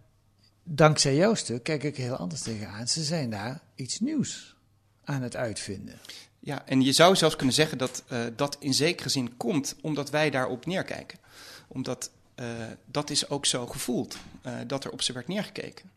dankzij 0.63 1.15
jouw 1.15 1.33
stuk 1.33 1.63
kijk 1.63 1.83
ik 1.83 1.97
heel 1.97 2.15
anders 2.15 2.41
tegenaan. 2.41 2.87
Ze 2.87 3.03
zijn 3.03 3.29
daar 3.29 3.61
iets 3.75 3.99
nieuws 3.99 4.55
aan 5.03 5.21
het 5.21 5.35
uitvinden. 5.35 5.99
Ja, 6.45 6.65
en 6.65 6.81
je 6.81 6.91
zou 6.91 7.15
zelfs 7.15 7.35
kunnen 7.35 7.55
zeggen 7.55 7.77
dat 7.77 8.03
eh, 8.07 8.19
dat 8.35 8.57
in 8.59 8.73
zekere 8.73 9.09
zin 9.09 9.37
komt 9.37 9.75
omdat 9.81 10.09
wij 10.09 10.29
daarop 10.29 10.65
neerkijken. 10.65 11.19
Omdat 11.67 12.11
eh, 12.35 12.47
dat 12.85 13.09
is 13.09 13.29
ook 13.29 13.45
zo 13.45 13.67
gevoeld, 13.67 14.17
eh, 14.41 14.53
dat 14.67 14.83
er 14.83 14.91
op 14.91 15.01
ze 15.01 15.13
werd 15.13 15.27
neergekeken. 15.27 15.91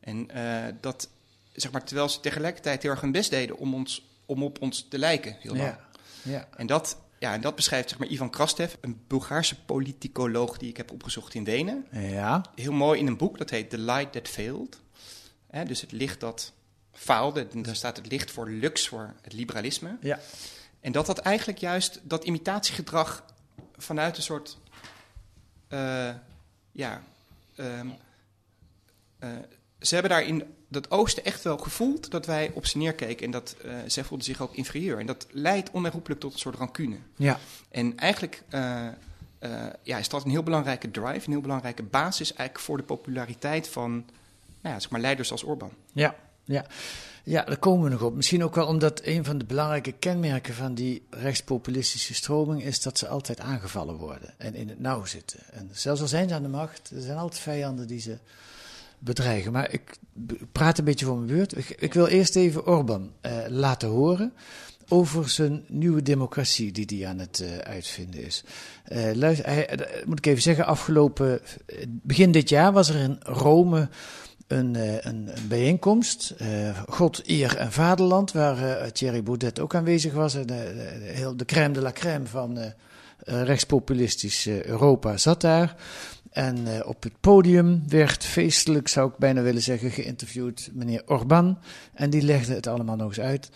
En 0.00 0.28
dat, 0.80 1.08
zeg 1.52 1.72
maar, 1.72 1.84
terwijl 1.84 2.08
ze 2.08 2.20
tegelijkertijd 2.20 2.82
heel 2.82 2.90
erg 2.90 3.00
hun 3.00 3.12
best 3.12 3.30
deden 3.30 3.56
om, 3.56 3.74
ons, 3.74 4.06
om 4.26 4.42
op 4.42 4.60
ons 4.60 4.86
te 4.88 4.98
lijken, 4.98 5.36
heel 5.38 5.56
lang. 5.56 5.68
Ja, 6.22 6.32
ja. 6.32 6.48
En 6.56 6.66
dat, 6.66 6.98
ja, 7.18 7.32
en 7.32 7.40
dat 7.40 7.54
beschrijft 7.54 7.88
zeg 7.88 7.98
maar, 7.98 8.08
Ivan 8.08 8.30
Krastev, 8.30 8.74
een 8.80 9.02
Bulgaarse 9.06 9.64
politicoloog 9.64 10.58
die 10.58 10.68
ik 10.68 10.76
heb 10.76 10.92
opgezocht 10.92 11.34
in 11.34 11.44
Wenen. 11.44 11.86
ja. 11.90 12.44
Heel 12.54 12.72
mooi 12.72 12.98
in 12.98 13.06
een 13.06 13.16
boek, 13.16 13.38
dat 13.38 13.50
heet 13.50 13.70
The 13.70 13.78
Light 13.78 14.12
That 14.12 14.28
Failed. 14.28 14.80
Dus 15.66 15.80
het 15.80 15.92
licht 15.92 16.20
dat 16.20 16.52
faalde. 16.92 17.46
Daar 17.62 17.76
staat 17.76 17.96
het 17.96 18.06
licht 18.06 18.30
voor 18.30 18.48
lux, 18.50 18.88
voor 18.88 19.14
het 19.22 19.32
liberalisme. 19.32 19.96
ja. 20.00 20.18
En 20.82 20.92
dat 20.92 21.06
dat 21.06 21.18
eigenlijk 21.18 21.58
juist 21.58 22.00
dat 22.02 22.24
imitatiegedrag 22.24 23.24
vanuit 23.76 24.16
een 24.16 24.22
soort. 24.22 24.58
eh, 25.68 26.10
ja. 26.72 27.02
ehm, 27.54 27.88
eh, 29.18 29.30
ze 29.78 29.94
hebben 29.94 30.12
daar 30.12 30.22
in 30.22 30.44
dat 30.68 30.90
oosten 30.90 31.24
echt 31.24 31.42
wel 31.42 31.58
gevoeld 31.58 32.10
dat 32.10 32.26
wij 32.26 32.50
op 32.54 32.66
ze 32.66 32.78
neerkeken. 32.78 33.24
En 33.24 33.30
dat 33.30 33.56
eh, 33.64 33.74
zij 33.86 34.04
voelden 34.04 34.26
zich 34.26 34.40
ook 34.40 34.54
inferieur. 34.54 34.98
En 34.98 35.06
dat 35.06 35.26
leidt 35.30 35.70
onherroepelijk 35.70 36.20
tot 36.20 36.32
een 36.32 36.38
soort 36.38 36.56
rancune. 36.56 36.96
ja. 37.16 37.38
En 37.68 37.96
eigenlijk 37.96 38.42
ja, 39.82 39.98
is 39.98 40.08
dat 40.08 40.24
een 40.24 40.30
heel 40.30 40.42
belangrijke 40.42 40.90
drive, 40.90 41.26
een 41.26 41.32
heel 41.32 41.40
belangrijke 41.40 41.82
basis 41.82 42.34
eigenlijk 42.34 42.66
voor 42.66 42.76
de 42.76 42.82
populariteit 42.82 43.68
van 43.68 43.90
nou 44.60 44.74
ja, 44.74 44.80
zeg 44.80 44.90
maar 44.90 45.00
leiders 45.00 45.30
als 45.30 45.42
Orbán. 45.42 45.72
Ja, 45.92 46.14
ja. 46.52 46.66
ja, 47.24 47.44
daar 47.44 47.58
komen 47.58 47.84
we 47.84 47.90
nog 47.90 48.02
op. 48.02 48.14
Misschien 48.14 48.44
ook 48.44 48.54
wel 48.54 48.66
omdat 48.66 49.00
een 49.04 49.24
van 49.24 49.38
de 49.38 49.44
belangrijke 49.44 49.92
kenmerken 49.92 50.54
van 50.54 50.74
die 50.74 51.06
rechtspopulistische 51.10 52.14
stroming 52.14 52.64
is 52.64 52.82
dat 52.82 52.98
ze 52.98 53.08
altijd 53.08 53.40
aangevallen 53.40 53.94
worden 53.94 54.34
en 54.38 54.54
in 54.54 54.68
het 54.68 54.80
nauw 54.80 55.04
zitten. 55.04 55.38
En 55.52 55.68
zelfs 55.72 56.00
al 56.00 56.08
zijn 56.08 56.28
ze 56.28 56.34
aan 56.34 56.42
de 56.42 56.48
macht, 56.48 56.90
er 56.94 57.02
zijn 57.02 57.18
altijd 57.18 57.40
vijanden 57.40 57.86
die 57.86 58.00
ze 58.00 58.18
bedreigen. 59.02 59.52
Maar 59.52 59.72
ik 59.72 59.96
praat 60.52 60.78
een 60.78 60.84
beetje 60.84 61.06
voor 61.06 61.16
mijn 61.16 61.36
beurt. 61.36 61.56
Ik, 61.82 61.94
wil 61.94 62.06
eerst 62.06 62.36
even 62.36 62.66
Orbán 62.66 63.12
eh, 63.20 63.32
laten 63.48 63.88
horen 63.88 64.32
over 64.88 65.28
zijn 65.28 65.64
nieuwe 65.68 66.02
democratie 66.02 66.72
die 66.72 66.98
hij 66.98 67.08
aan 67.08 67.18
het 67.18 67.40
eh, 67.40 67.58
uitvinden 67.58 68.24
is. 68.24 68.44
Eh, 68.84 69.12
luister, 69.14 70.04
moet 70.06 70.18
ik 70.18 70.26
even 70.26 70.42
zeggen, 70.42 70.66
afgelopen 70.66 71.40
begin 71.86 72.32
dit 72.32 72.48
jaar 72.48 72.72
was 72.72 72.88
er 72.88 73.00
in 73.00 73.18
Rome 73.22 73.88
een, 74.52 74.76
eh, 74.76 74.94
een, 74.94 75.28
een 75.36 75.48
bijeenkomst, 75.48 76.34
eh, 76.38 76.78
God, 76.88 77.22
eer 77.26 77.56
en 77.56 77.72
vaderland, 77.72 78.32
waar 78.32 78.78
eh, 78.80 78.90
Thierry 78.90 79.22
Baudet 79.22 79.60
ook 79.60 79.74
aanwezig 79.74 80.12
was. 80.12 80.34
En, 80.34 80.46
heel, 81.02 81.36
de 81.36 81.44
crème 81.44 81.72
de 81.72 81.80
la 81.80 81.92
crème 81.92 82.26
van 82.26 82.58
rechtspopulistisch 83.24 84.46
Europa 84.46 85.16
zat 85.16 85.40
daar. 85.40 85.76
En 86.30 86.84
op 86.84 87.02
het 87.02 87.20
podium 87.20 87.82
werd 87.88 88.24
feestelijk, 88.24 88.88
zou 88.88 89.10
ik 89.10 89.16
bijna 89.16 89.42
willen 89.42 89.62
zeggen, 89.62 89.90
geïnterviewd 89.90 90.70
meneer 90.72 91.02
Orbán. 91.06 91.58
En 91.94 92.10
die 92.10 92.22
legde 92.22 92.54
het 92.54 92.66
allemaal 92.66 92.96
nog 92.96 93.08
eens 93.08 93.20
uit 93.20 93.50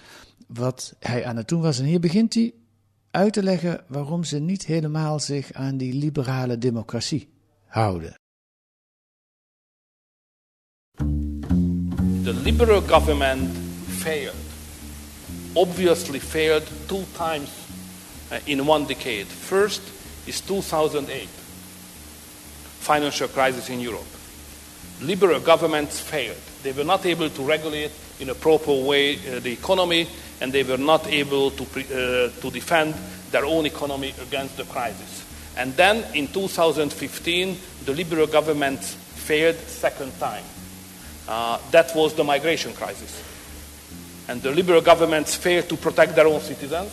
wat 0.47 0.95
hij 0.99 1.25
aan 1.25 1.37
het 1.37 1.49
doen 1.49 1.61
was. 1.61 1.79
En 1.79 1.85
hier 1.85 2.01
begint 2.01 2.35
hij 2.35 2.55
uit 3.11 3.33
te 3.33 3.43
leggen 3.43 3.85
waarom 3.89 4.25
ze 4.25 4.39
niet 4.39 4.67
helemaal 4.67 5.21
zich 5.21 5.53
aan 5.53 5.77
die 5.77 5.95
liberale 5.95 6.59
democratie 6.59 7.29
houden. 7.67 8.17
The 12.27 12.33
liberal 12.33 12.81
government 12.81 13.57
failed. 14.03 14.35
Obviously 15.55 16.19
failed 16.19 16.69
two 16.89 17.05
times 17.15 17.49
uh, 18.33 18.41
in 18.49 18.67
one 18.67 18.85
decade. 18.85 19.29
First 19.29 19.81
is 20.27 20.41
2008, 20.41 21.29
financial 22.81 23.29
crisis 23.29 23.71
in 23.71 23.79
Europe. 23.79 24.11
Liberal 25.03 25.39
governments 25.39 26.01
failed. 26.01 26.37
They 26.65 26.73
were 26.73 26.83
not 26.83 27.07
able 27.07 27.31
to 27.31 27.43
regulate 27.45 27.93
in 28.19 28.29
a 28.31 28.35
proper 28.35 28.75
way 28.75 29.19
uh, 29.19 29.39
the 29.39 29.53
economy, 29.53 30.09
and 30.41 30.53
they 30.53 30.65
were 30.65 30.79
not 30.79 31.07
able 31.07 31.53
to, 31.53 31.63
uh, 31.63 32.41
to 32.41 32.51
defend 32.51 32.97
their 33.31 33.45
own 33.45 33.67
economy 33.67 34.13
against 34.21 34.57
the 34.57 34.65
crisis. 34.65 35.25
And 35.57 35.77
then 35.77 36.03
in 36.13 36.27
2015, 36.27 37.57
the 37.85 37.95
liberal 37.95 38.27
governments 38.27 38.95
failed 38.95 39.55
second 39.69 40.19
time. 40.19 40.43
Uh, 41.29 41.59
that 41.71 41.95
was 41.95 42.15
the 42.15 42.25
migration 42.25 42.73
crisis. 42.73 43.23
And 44.29 44.43
the 44.43 44.51
liberal 44.51 44.81
governments 44.81 45.35
failed 45.35 45.69
to 45.69 45.77
protect 45.77 46.15
their 46.15 46.27
own 46.27 46.41
citizens. 46.41 46.93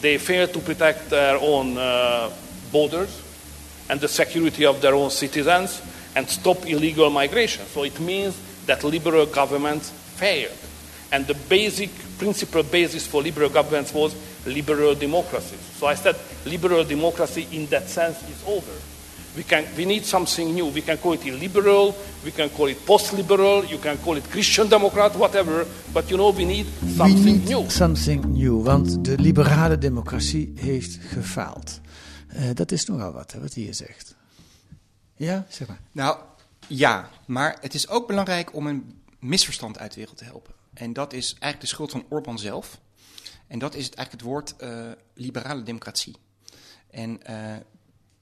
They 0.00 0.18
failed 0.18 0.52
to 0.52 0.60
protect 0.60 1.10
their 1.10 1.38
own 1.38 1.78
uh, 1.78 2.30
borders 2.72 3.22
and 3.88 4.00
the 4.00 4.08
security 4.08 4.66
of 4.66 4.80
their 4.80 4.94
own 4.94 5.10
citizens 5.10 5.80
and 6.14 6.28
stop 6.28 6.66
illegal 6.66 7.10
migration. 7.10 7.64
So 7.66 7.84
it 7.84 7.98
means 8.00 8.38
that 8.66 8.82
liberal 8.82 9.26
governments 9.26 9.90
failed. 9.90 10.56
And 11.12 11.26
the 11.26 11.34
basic 11.34 11.90
principal 12.18 12.62
basis 12.62 13.06
for 13.06 13.22
liberal 13.22 13.48
governments 13.48 13.94
was 13.94 14.16
liberal 14.46 14.94
democracy. 14.94 15.56
So 15.56 15.86
I 15.86 15.94
said 15.94 16.16
liberal 16.44 16.84
democracy 16.84 17.46
in 17.52 17.66
that 17.66 17.88
sense 17.88 18.22
is 18.28 18.42
over. 18.46 18.72
We, 19.36 19.42
can, 19.44 19.64
we 19.76 19.84
need 19.84 20.04
something 20.04 20.54
new. 20.54 20.72
We 20.72 20.82
can 20.82 20.98
call 20.98 21.12
it 21.12 21.24
illiberal, 21.24 21.94
we 22.22 22.30
can 22.32 22.50
call 22.50 22.68
it 22.68 22.84
post-liberal, 22.84 23.64
you 23.64 23.78
can 23.78 23.98
call 24.02 24.16
it 24.16 24.28
Christian 24.30 24.68
Democrat, 24.68 25.14
whatever. 25.16 25.66
But 25.92 26.08
you 26.08 26.16
know, 26.16 26.34
we 26.34 26.44
need 26.44 26.66
We 26.80 26.94
something 26.96 27.24
need 27.24 27.48
new. 27.48 27.70
something 27.70 28.24
new, 28.24 28.62
want 28.64 29.04
de 29.04 29.18
liberale 29.18 29.78
democratie 29.78 30.52
heeft 30.54 30.98
gefaald. 31.00 31.80
Eh, 32.28 32.42
dat 32.54 32.72
is 32.72 32.84
nogal 32.86 33.12
wat, 33.12 33.32
hè, 33.32 33.40
wat 33.40 33.54
hij 33.54 33.62
hier 33.62 33.74
zegt. 33.74 34.14
Ja, 35.16 35.46
zeg 35.48 35.68
maar. 35.68 35.80
Nou, 35.92 36.18
ja, 36.66 37.08
maar 37.26 37.56
het 37.60 37.74
is 37.74 37.88
ook 37.88 38.06
belangrijk 38.06 38.54
om 38.54 38.66
een 38.66 39.00
misverstand 39.18 39.78
uit 39.78 39.90
de 39.92 39.96
wereld 39.96 40.16
te 40.16 40.24
helpen. 40.24 40.54
En 40.74 40.92
dat 40.92 41.12
is 41.12 41.26
eigenlijk 41.30 41.60
de 41.60 41.66
schuld 41.66 41.90
van 41.90 42.04
Orbán 42.08 42.38
zelf. 42.38 42.80
En 43.46 43.58
dat 43.58 43.74
is 43.74 43.84
het, 43.86 43.94
eigenlijk 43.94 44.24
het 44.24 44.32
woord 44.32 44.56
eh, 44.56 44.90
liberale 45.14 45.62
democratie. 45.62 46.16
En, 46.90 47.22
eh, 47.22 47.56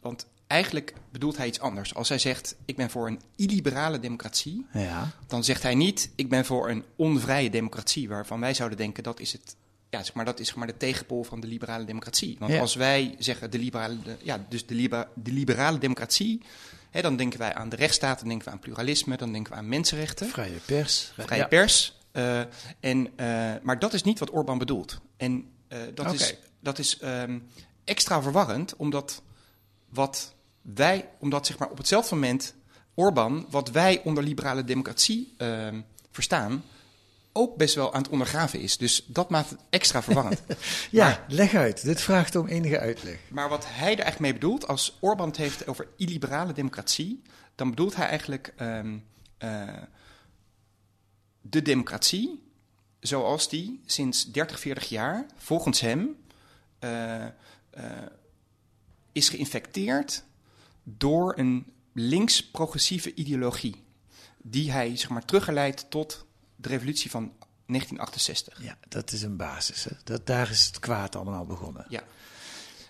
want 0.01 0.27
eigenlijk 0.47 0.95
bedoelt 1.13 1.37
hij 1.37 1.47
iets 1.47 1.61
anders. 1.61 1.95
Als 1.95 2.09
hij 2.09 2.19
zegt, 2.19 2.57
ik 2.65 2.77
ben 2.77 2.91
voor 2.91 3.07
een 3.07 3.21
illiberale 3.37 4.01
democratie, 4.01 4.67
Ja, 4.73 5.11
dan 5.27 5.45
zegt 5.45 5.63
hij 5.63 5.75
niet, 5.75 6.11
ik 6.15 6.29
ben 6.29 6.45
voor 6.45 6.71
een 6.71 6.85
onvrije 6.97 7.51
democratie, 7.51 8.09
waarvan 8.09 8.41
wij 8.41 8.55
zouden 8.55 8.79
denken 8.79 9.03
dat 9.03 9.21
is 9.21 9.33
het. 9.33 9.57
Ja, 9.91 10.03
zeg 10.03 10.15
maar, 10.15 10.25
dat 10.25 10.41
is 10.41 10.47
zeg 10.47 10.57
maar 10.57 10.67
de 10.67 10.77
tegenpool 10.77 11.25
van 11.25 11.41
de 11.41 11.47
liberale 11.47 11.85
democratie. 11.85 12.37
Want 12.39 12.53
Ja. 12.53 12.61
als 12.61 12.75
wij 12.75 13.15
zeggen 13.19 13.51
de 13.51 13.59
liberale, 13.59 14.03
de- 14.03 14.17
ja, 14.23 14.47
dus 14.49 14.67
de, 14.67 14.75
liber- 14.75 15.09
de 15.15 15.33
liberale 15.33 15.79
democratie, 15.79 16.43
hè, 16.91 17.01
dan 17.03 17.17
denken 17.17 17.39
wij 17.39 17.55
aan 17.55 17.69
de 17.69 17.77
rechtsstaat, 17.77 18.19
dan 18.19 18.29
denken 18.29 18.47
we 18.47 18.53
aan 18.53 18.59
pluralisme, 18.61 19.17
dan 19.17 19.33
denken 19.33 19.53
we 19.53 19.59
aan 19.59 19.69
mensenrechten, 19.69 20.29
vrije 20.29 20.59
pers. 20.67 21.13
vrije 21.19 21.41
Ja. 21.41 21.47
pers. 21.49 21.99
eh, 22.13 22.41
en, 22.81 23.09
eh, 23.17 23.53
maar 23.63 23.79
dat 23.79 23.93
is 23.93 24.03
niet 24.03 24.19
wat 24.19 24.31
Orbán 24.33 24.59
bedoelt. 24.59 25.01
En 25.17 25.49
eh, 25.69 25.79
dat 25.95 26.13
is, 26.13 26.35
dat 26.61 26.79
is 26.79 26.99
ehm, 26.99 27.39
extra 27.85 28.23
verwarrend, 28.23 28.77
omdat 28.77 29.23
wat 29.95 30.35
wij, 30.63 31.09
omdat 31.19 31.47
zeg 31.47 31.59
maar 31.59 31.71
op 31.71 31.79
hetzelfde 31.79 32.15
moment 32.15 32.55
Orbán, 32.95 33.47
wat 33.51 33.71
wij 33.71 34.01
onder 34.05 34.23
liberale 34.23 34.65
democratie 34.65 35.35
ehm, 35.37 35.81
verstaan, 36.11 36.65
ook 37.33 37.57
best 37.57 37.75
wel 37.75 37.95
aan 37.95 38.03
het 38.03 38.11
ondergraven 38.11 38.61
is. 38.61 38.77
Dus 38.77 39.05
dat 39.07 39.31
maakt 39.31 39.51
het 39.51 39.59
extra 39.71 40.03
verwarrend. 40.03 40.43
Ja, 40.91 41.07
Maar- 41.07 41.25
leg 41.29 41.55
uit. 41.55 41.85
Dit 41.85 42.01
vraagt 42.01 42.37
om 42.37 42.47
enige 42.47 42.79
uitleg. 42.79 43.19
Maar 43.29 43.49
wat 43.49 43.65
hij 43.67 43.93
er 43.93 44.01
eigenlijk 44.01 44.21
mee 44.21 44.33
bedoelt, 44.33 44.67
als 44.69 44.97
Orbán 45.01 45.29
het 45.29 45.37
heeft 45.37 45.67
over 45.67 45.89
illiberale 45.97 46.53
democratie, 46.53 47.23
dan 47.55 47.71
bedoelt 47.71 47.97
hij 47.97 48.07
eigenlijk 48.07 48.53
ehm, 48.57 48.97
eh, 49.39 49.69
de 51.41 51.63
democratie 51.63 52.43
zoals 53.01 53.49
die 53.49 53.81
sinds 53.87 54.33
30, 54.33 54.61
40 54.61 54.89
jaar, 54.89 55.27
volgens 55.37 55.81
hem, 55.81 56.17
eh, 56.79 57.25
eh, 57.25 57.31
is 59.15 59.29
geïnfecteerd 59.29 60.25
door 60.83 61.39
een 61.39 61.73
links-progressieve 61.93 63.15
ideologie. 63.15 63.85
Die 64.43 64.73
hij 64.73 64.97
zeg 64.97 65.09
maar, 65.09 65.25
teruggeleidt 65.25 65.91
tot 65.91 66.27
de 66.57 66.69
revolutie 66.69 67.11
van 67.11 67.33
1968. 67.67 68.63
Ja, 68.63 68.79
dat 68.89 69.13
is 69.13 69.23
een 69.23 69.37
basis. 69.37 69.85
Hè. 69.85 69.91
Dat, 70.05 70.27
daar 70.27 70.51
is 70.51 70.67
het 70.67 70.79
kwaad 70.79 71.17
allemaal 71.17 71.47
begonnen. 71.47 71.87
Ja. 71.89 72.03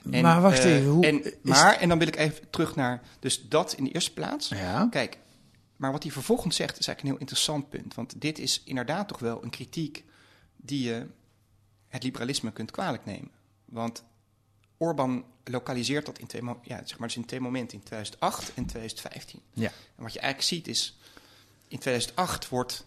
maar 0.03 0.41
wacht 0.41 0.59
eh, 0.59 0.77
even, 0.77 0.91
hoe 0.91 1.07
en, 1.07 1.23
maar, 1.43 1.77
en 1.77 1.89
dan 1.89 1.99
wil 1.99 2.09
ik 2.09 2.17
even 2.17 2.51
terug 2.51 2.77
naar, 2.77 3.03
dus 3.19 3.49
dat 3.49 3.73
in 3.73 3.85
de 3.85 3.91
eerste 3.91 4.13
plaats. 4.13 4.49
Ja. 4.49 4.89
Kijk, 4.91 5.19
maar 5.77 5.93
wat 5.93 6.03
hij 6.03 6.13
vervolgens 6.13 6.57
zegt 6.57 6.79
is 6.79 6.87
eigenlijk 6.87 7.01
een 7.03 7.11
heel 7.11 7.21
interessant 7.21 7.69
punt. 7.69 7.95
Want 7.95 8.21
dit 8.21 8.39
is 8.39 8.63
inderdaad 8.65 9.09
toch 9.09 9.19
wel 9.19 9.43
een 9.43 9.51
kritiek 9.51 10.05
die 10.57 10.85
je 10.85 11.07
het 11.89 12.03
liberalisme 12.03 12.53
kunt 12.53 12.71
kwalijk 12.71 13.05
nemen. 13.05 13.31
Want 13.65 14.05
Orbán 14.77 15.25
lokaliseert 15.45 16.07
dat 16.07 16.19
in 16.19 16.27
twee, 16.27 16.43
ja, 16.63 16.81
zeg 16.85 16.99
maar 16.99 17.09
dus 17.09 17.17
in 17.17 17.25
twee 17.25 17.41
momenten, 17.41 17.79
in 17.79 17.85
2008 17.85 18.55
en 18.55 18.67
2015. 18.67 19.41
Ja. 19.53 19.73
En 19.97 20.03
wat 20.03 20.13
je 20.13 20.19
eigenlijk 20.19 20.49
ziet 20.55 20.69
is, 20.69 20.97
in 21.69 21.79
2008 21.79 22.49
wordt 22.49 22.87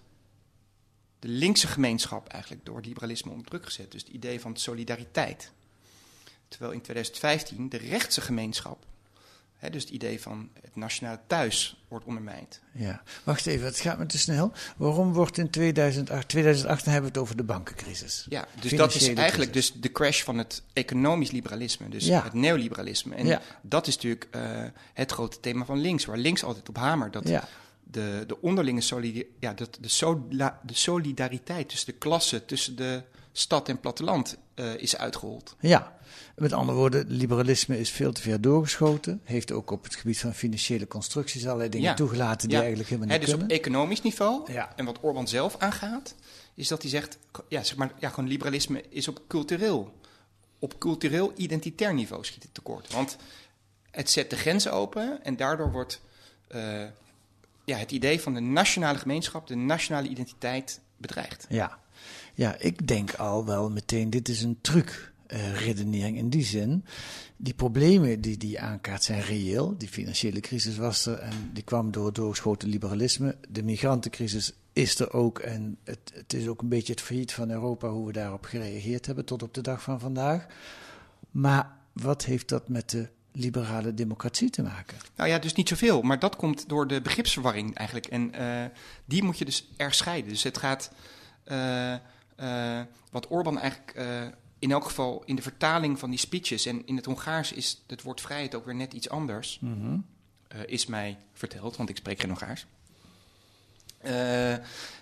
de 1.20 1.28
linkse 1.28 1.68
gemeenschap 1.68 2.28
eigenlijk 2.28 2.66
door 2.66 2.82
liberalisme 2.82 3.32
onder 3.32 3.46
druk 3.46 3.66
gezet. 3.66 3.92
Dus 3.92 4.02
het 4.02 4.12
idee 4.12 4.40
van 4.40 4.58
solidariteit. 4.58 5.52
Terwijl 6.48 6.72
in 6.72 6.82
2015 6.82 7.70
de 7.70 7.78
rechtse 7.78 8.22
gemeenschap, 8.22 8.86
dus 9.72 9.82
het 9.84 9.92
idee 9.92 10.22
van 10.22 10.50
het 10.62 10.76
nationale 10.76 11.20
thuis, 11.28 11.84
wordt 11.88 12.06
ondermijnd. 12.06 12.60
Ja, 12.72 13.02
wacht 13.24 13.46
even, 13.46 13.66
het 13.66 13.80
gaat 13.80 13.98
me 13.98 14.06
te 14.06 14.18
snel. 14.18 14.52
Waarom 14.78 15.14
wordt 15.14 15.38
in 15.38 15.50
2008, 15.50 16.28
2008 16.28 16.84
dan 16.84 16.94
hebben 16.94 17.12
we 17.12 17.18
het 17.18 17.26
over 17.28 17.38
de 17.38 17.44
bankencrisis? 17.44 18.26
Ja, 18.30 18.48
dus 18.62 18.72
dat 18.72 18.96
is 18.96 19.08
eigenlijk 19.14 19.52
crisis. 19.52 19.72
dus 19.72 19.82
de 19.82 19.92
crash 19.92 20.24
van 20.24 20.38
het 20.38 20.64
economisch 20.74 21.32
liberalisme, 21.32 21.90
dus 21.90 22.06
Ja. 22.06 22.24
het 22.24 22.34
neoliberalisme. 22.34 23.16
En 23.16 23.26
Ja. 23.26 23.42
dat 23.62 23.88
is 23.88 23.96
natuurlijk 23.96 24.28
eh, 24.32 24.42
het 24.94 25.12
grote 25.12 25.40
thema 25.40 25.66
van 25.66 25.78
links, 25.80 26.06
waar 26.06 26.18
links 26.18 26.44
altijd 26.44 26.70
op 26.70 26.78
hamert. 26.78 27.14
Dat 27.14 27.28
Ja. 27.28 27.48
de, 27.84 28.24
de 28.28 28.42
onderlinge 28.42 28.82
solidi 28.82 29.26
ja, 29.40 29.54
dat 29.54 29.78
de, 29.82 29.88
sola- 29.88 30.60
de 30.64 30.74
solidariteit 30.76 31.70
tussen 31.70 31.92
de 31.94 31.98
klassen, 31.98 32.46
tussen 32.46 32.76
de 32.76 33.04
stad 33.32 33.70
en 33.70 33.80
platteland 33.80 34.38
eh, 34.54 34.78
is 34.78 34.98
uitgehold. 34.98 35.56
Ja, 35.60 35.98
met 36.38 36.54
andere 36.54 36.78
woorden, 36.78 37.06
liberalisme 37.08 37.80
is 37.80 37.90
veel 37.90 38.12
te 38.12 38.22
ver 38.22 38.42
doorgeschoten. 38.42 39.22
Heeft 39.24 39.52
ook 39.52 39.72
op 39.72 39.84
het 39.84 39.96
gebied 39.96 40.20
van 40.20 40.34
financiële 40.34 40.88
constructies 40.88 41.46
allerlei 41.46 41.70
dingen 41.70 41.88
Ja. 41.90 41.94
toegelaten 41.96 42.48
die 42.48 42.52
Ja. 42.58 42.60
eigenlijk 42.64 42.90
helemaal 42.90 43.12
niet 43.12 43.20
dus 43.26 43.30
kunnen. 43.36 43.48
op 43.58 43.58
economisch 43.58 44.02
niveau, 44.02 44.52
Ja. 44.52 44.74
en 44.76 44.86
wat 44.86 44.98
Orbán 45.02 45.28
zelf 45.28 45.56
aangaat, 45.58 46.16
is 46.54 46.68
dat 46.68 46.82
hij 46.82 46.92
zegt, 46.92 47.18
ja, 47.48 47.64
zeg 47.64 47.76
maar, 47.78 47.92
ja, 48.00 48.10
gewoon 48.10 48.30
liberalisme 48.30 48.84
is 48.90 49.08
op 49.08 49.22
cultureel, 49.28 49.94
op 50.60 50.80
cultureel 50.80 51.32
identitair 51.36 51.94
niveau 51.94 52.26
schiet 52.26 52.44
het 52.44 52.54
tekort. 52.54 52.92
Want 52.94 53.18
het 53.92 54.10
zet 54.10 54.30
de 54.30 54.36
grenzen 54.36 54.72
open 54.74 55.24
en 55.24 55.36
daardoor 55.36 55.72
wordt 55.72 56.02
eh, 56.48 56.84
ja, 57.66 57.78
het 57.78 57.92
idee 57.92 58.22
van 58.22 58.34
de 58.34 58.40
nationale 58.40 58.98
gemeenschap, 58.98 59.48
de 59.48 59.56
nationale 59.56 60.08
identiteit 60.08 60.80
bedreigd. 60.98 61.46
Ja. 61.50 61.80
ja, 62.34 62.56
ik 62.60 62.88
denk 62.88 63.14
al 63.14 63.46
wel 63.46 63.70
meteen, 63.70 64.10
dit 64.10 64.30
is 64.30 64.42
een 64.42 64.58
truc 64.62 65.12
eh, 65.28 65.56
redenering 65.56 66.18
in 66.18 66.30
die 66.30 66.44
zin. 66.44 66.86
Die 67.38 67.54
problemen 67.54 68.22
die 68.22 68.38
die 68.38 68.60
aankaart 68.60 69.04
zijn 69.04 69.22
reëel. 69.22 69.78
Die 69.78 69.88
financiële 69.88 70.40
crisis 70.40 70.78
was 70.78 71.06
er 71.06 71.20
en 71.20 71.50
die 71.54 71.64
kwam 71.64 71.92
door 71.92 72.14
doorgeschoten 72.14 72.70
liberalisme. 72.70 73.38
De 73.50 73.64
migrantencrisis 73.64 74.54
is 74.74 75.00
er 75.00 75.14
ook 75.14 75.40
en 75.40 75.78
het, 75.84 76.12
het 76.14 76.34
is 76.34 76.48
ook 76.48 76.62
een 76.62 76.70
beetje 76.70 76.94
het 76.94 77.02
failliet 77.02 77.34
van 77.34 77.50
Europa 77.50 77.90
hoe 77.90 78.06
we 78.06 78.12
daarop 78.12 78.46
gereageerd 78.46 79.06
hebben 79.06 79.26
tot 79.26 79.44
op 79.44 79.54
de 79.54 79.62
dag 79.62 79.82
van 79.82 80.00
vandaag. 80.00 80.46
Maar 81.32 81.72
wat 81.92 82.26
heeft 82.26 82.50
dat 82.50 82.70
met 82.70 82.90
de 82.90 83.10
liberale 83.32 83.94
democratie 83.94 84.50
te 84.50 84.64
maken? 84.64 84.98
Nou 85.16 85.30
ja, 85.30 85.40
dus 85.40 85.54
niet 85.54 85.70
zoveel. 85.70 86.02
Maar 86.02 86.20
dat 86.20 86.36
komt 86.36 86.70
door 86.70 86.88
de 86.88 87.02
begripsverwarring 87.02 87.76
eigenlijk. 87.76 88.08
En 88.08 88.32
uh, 88.36 88.66
die 89.06 89.24
moet 89.24 89.38
je 89.38 89.46
dus 89.46 89.70
erg 89.78 89.96
scheiden. 89.96 90.30
Dus 90.30 90.44
het 90.44 90.58
gaat, 90.58 90.92
uh, 91.48 92.82
wat 93.12 93.28
Orbán 93.30 93.60
eigenlijk 93.60 93.94
in 94.60 94.72
elk 94.72 94.84
geval 94.84 95.24
in 95.26 95.36
de 95.36 95.42
vertaling 95.42 96.00
van 96.00 96.10
die 96.10 96.20
speeches... 96.20 96.66
en 96.66 96.86
in 96.86 96.96
het 96.96 97.06
Hongaars 97.06 97.52
is 97.52 97.84
het 97.88 98.02
woord 98.02 98.22
vrijheid 98.22 98.56
ook 98.56 98.66
weer 98.66 98.76
net 98.76 98.94
iets 98.94 99.10
anders... 99.10 99.60
Mm 99.60 99.82
-hmm. 99.82 100.06
is 100.66 100.86
mij 100.86 101.18
verteld, 101.34 101.78
want 101.78 101.90
ik 101.90 101.98
spreek 101.98 102.20
geen 102.20 102.30
Hongaars. 102.30 102.66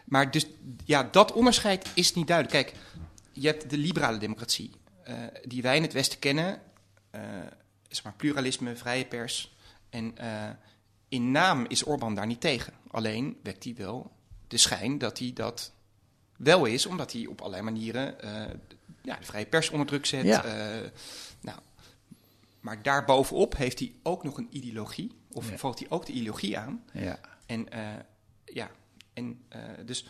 maar 0.05 0.31
dus 0.31 0.45
ja, 0.85 1.03
dat 1.11 1.31
onderscheid 1.31 1.87
is 1.93 2.13
niet 2.13 2.27
duidelijk. 2.27 2.65
Kijk, 2.65 2.77
je 3.31 3.47
hebt 3.47 3.69
de 3.69 3.77
liberale 3.77 4.17
democratie... 4.17 4.71
die 5.43 5.61
wij 5.61 5.75
in 5.75 5.81
het 5.81 5.93
Westen 5.93 6.19
kennen 6.19 6.61
zeg 7.89 8.03
maar, 8.03 8.13
pluralisme, 8.13 8.75
vrije 8.75 9.05
pers. 9.05 9.55
En 9.89 10.15
in 11.07 11.31
naam 11.31 11.65
is 11.67 11.85
Orbán 11.85 12.15
daar 12.15 12.25
niet 12.25 12.41
tegen. 12.41 12.73
Alleen 12.91 13.37
wekt 13.43 13.63
hij 13.63 13.75
wel 13.75 14.11
de 14.47 14.57
schijn 14.57 14.97
dat 14.97 15.19
hij 15.19 15.31
dat 15.33 15.71
wel 16.37 16.65
is, 16.65 16.85
omdat 16.85 17.11
hij 17.11 17.25
op 17.25 17.39
allerlei 17.39 17.63
manieren 17.63 18.15
uh, 18.23 18.43
ja, 19.05 19.17
de 19.17 19.25
vrije 19.25 19.45
pers 19.45 19.69
onder 19.69 19.87
druk 19.87 20.05
zet. 20.05 20.25
Ja. 20.25 20.45
Uh, 20.45 20.89
nou, 21.41 21.59
maar 22.59 22.81
daarbovenop 22.81 23.57
heeft 23.57 23.79
hij 23.79 23.93
ook 24.03 24.23
nog 24.23 24.37
een 24.37 24.47
ideologie, 24.51 25.11
of 25.31 25.49
ja. 25.49 25.57
volgt 25.57 25.79
hij 25.79 25.89
ook 25.89 26.05
de 26.05 26.11
ideologie 26.11 26.57
aan. 26.57 26.83
Ja. 26.93 27.19
En 27.45 27.67
ja, 28.45 28.71
en 29.13 29.45
dus, 29.85 30.07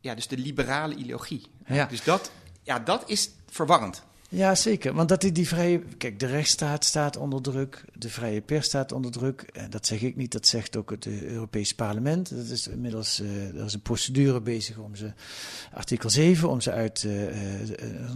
ja, 0.00 0.14
dus 0.14 0.28
de 0.28 0.38
liberale 0.38 0.94
ideologie. 0.94 1.46
Ja. 1.66 1.86
Dus 1.86 2.04
dat, 2.04 2.30
ja, 2.62 2.78
dat 2.78 3.08
is 3.08 3.30
verwarrend. 3.46 4.02
Ja, 4.28 4.54
zeker. 4.54 4.94
Want 4.94 5.08
dat 5.08 5.20
die, 5.20 5.32
die 5.32 5.48
vrije. 5.48 5.78
Kijk, 5.98 6.20
de 6.20 6.26
rechtsstaat 6.26 6.84
staat 6.84 7.16
onder 7.16 7.42
druk. 7.42 7.84
De 7.94 8.08
vrije 8.08 8.40
pers 8.40 8.66
staat 8.66 8.92
onder 8.92 9.10
druk. 9.10 9.40
En 9.52 9.70
dat 9.70 9.86
zeg 9.86 10.02
ik 10.02 10.16
niet, 10.16 10.32
dat 10.32 10.46
zegt 10.46 10.76
ook 10.76 10.90
het 10.90 11.06
Europese 11.06 11.74
parlement. 11.74 12.36
Dat 12.36 12.48
is 12.48 12.68
inmiddels. 12.68 13.20
Uh, 13.20 13.54
er 13.54 13.64
is 13.64 13.74
een 13.74 13.80
procedure 13.80 14.40
bezig 14.40 14.78
om 14.78 14.96
ze. 14.96 15.12
Artikel 15.74 16.10
7, 16.10 16.48
om 16.48 16.60
ze 16.60 16.72
uit 16.72 17.02
uh, 17.02 17.34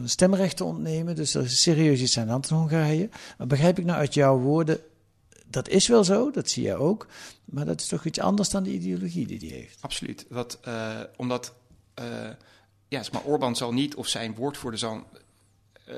stemrecht 0.04 0.56
te 0.56 0.64
ontnemen. 0.64 1.16
Dus 1.16 1.34
er 1.34 1.42
is 1.42 1.62
serieus 1.62 2.00
iets 2.00 2.18
aan 2.18 2.24
de 2.24 2.30
hand 2.30 2.50
in 2.50 2.56
Hongarije. 2.56 3.08
Maar 3.38 3.46
begrijp 3.46 3.78
ik 3.78 3.84
nou 3.84 3.98
uit 3.98 4.14
jouw 4.14 4.38
woorden. 4.38 4.78
Dat 5.46 5.68
is 5.68 5.86
wel 5.86 6.04
zo, 6.04 6.30
dat 6.30 6.50
zie 6.50 6.62
je 6.62 6.76
ook. 6.76 7.06
Maar 7.44 7.64
dat 7.64 7.80
is 7.80 7.86
toch 7.86 8.04
iets 8.04 8.20
anders 8.20 8.48
dan 8.48 8.62
de 8.62 8.72
ideologie 8.72 9.26
die 9.26 9.38
hij 9.38 9.58
heeft. 9.58 9.78
Absoluut. 9.80 10.26
Wat, 10.28 10.60
omdat. 11.16 11.52
ja, 12.88 13.02
maar 13.12 13.24
Orbán 13.24 13.56
zal 13.56 13.72
niet, 13.72 13.94
of 13.94 14.06
zijn 14.06 14.34
woordvoerder 14.34 14.80
zal 14.80 15.06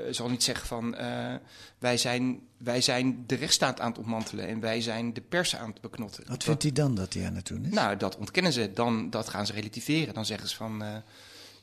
zal 0.09 0.29
niet 0.29 0.43
zeggen 0.43 0.67
van 0.67 0.95
uh, 0.99 1.33
wij, 1.77 1.97
zijn, 1.97 2.41
wij 2.57 2.81
zijn 2.81 3.23
de 3.27 3.35
rechtsstaat 3.35 3.79
aan 3.79 3.89
het 3.89 3.97
ontmantelen 3.97 4.47
en 4.47 4.59
wij 4.59 4.81
zijn 4.81 5.13
de 5.13 5.21
pers 5.21 5.55
aan 5.55 5.69
het 5.69 5.81
beknotten. 5.81 6.23
Wat 6.27 6.43
vindt 6.43 6.63
hij 6.63 6.71
dan 6.71 6.95
dat 6.95 7.13
hij 7.13 7.25
aan 7.25 7.35
het 7.35 7.47
doen 7.47 7.65
is? 7.65 7.73
Nou, 7.73 7.97
dat 7.97 8.17
ontkennen 8.17 8.53
ze. 8.53 8.73
Dan 8.73 9.09
dat 9.09 9.29
gaan 9.29 9.45
ze 9.45 9.53
relativeren. 9.53 10.13
Dan 10.13 10.25
zeggen 10.25 10.49
ze 10.49 10.55
van 10.55 10.83
uh, 10.83 10.95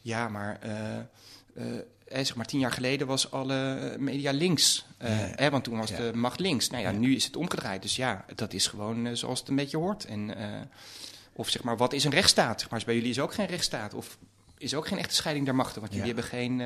ja, 0.00 0.28
maar. 0.28 0.58
zeg 2.12 2.34
maar, 2.34 2.46
tien 2.46 2.60
jaar 2.60 2.72
geleden 2.72 3.06
was 3.06 3.30
alle 3.30 3.96
media 3.98 4.32
links. 4.32 4.86
Ja, 4.98 5.06
hè, 5.34 5.50
want 5.50 5.64
toen 5.64 5.78
was 5.78 5.90
ja. 5.90 5.96
de 5.96 6.12
macht 6.14 6.40
links. 6.40 6.70
Nou 6.70 6.82
ja, 6.82 6.90
ja, 6.90 6.98
nu 6.98 7.14
is 7.14 7.24
het 7.24 7.36
omgedraaid. 7.36 7.82
Dus 7.82 7.96
ja, 7.96 8.24
dat 8.34 8.52
is 8.52 8.66
gewoon 8.66 9.16
zoals 9.16 9.38
het 9.38 9.48
een 9.48 9.56
beetje 9.56 9.76
hoort. 9.76 10.04
En, 10.04 10.34
of 11.32 11.48
zeg 11.48 11.62
maar, 11.62 11.76
wat 11.76 11.92
is 11.92 12.04
een 12.04 12.10
rechtsstaat? 12.10 12.60
Zeg 12.60 12.70
maar, 12.70 12.82
bij 12.84 12.94
jullie 12.94 13.10
is 13.10 13.20
ook 13.20 13.34
geen 13.34 13.46
rechtsstaat. 13.46 13.94
Of 13.94 14.18
is 14.58 14.74
ook 14.74 14.86
geen 14.86 14.98
echte 14.98 15.14
scheiding 15.14 15.46
der 15.46 15.54
machten. 15.54 15.80
Want 15.80 15.92
jullie 15.92 16.06
hebben 16.06 16.24
geen 16.24 16.60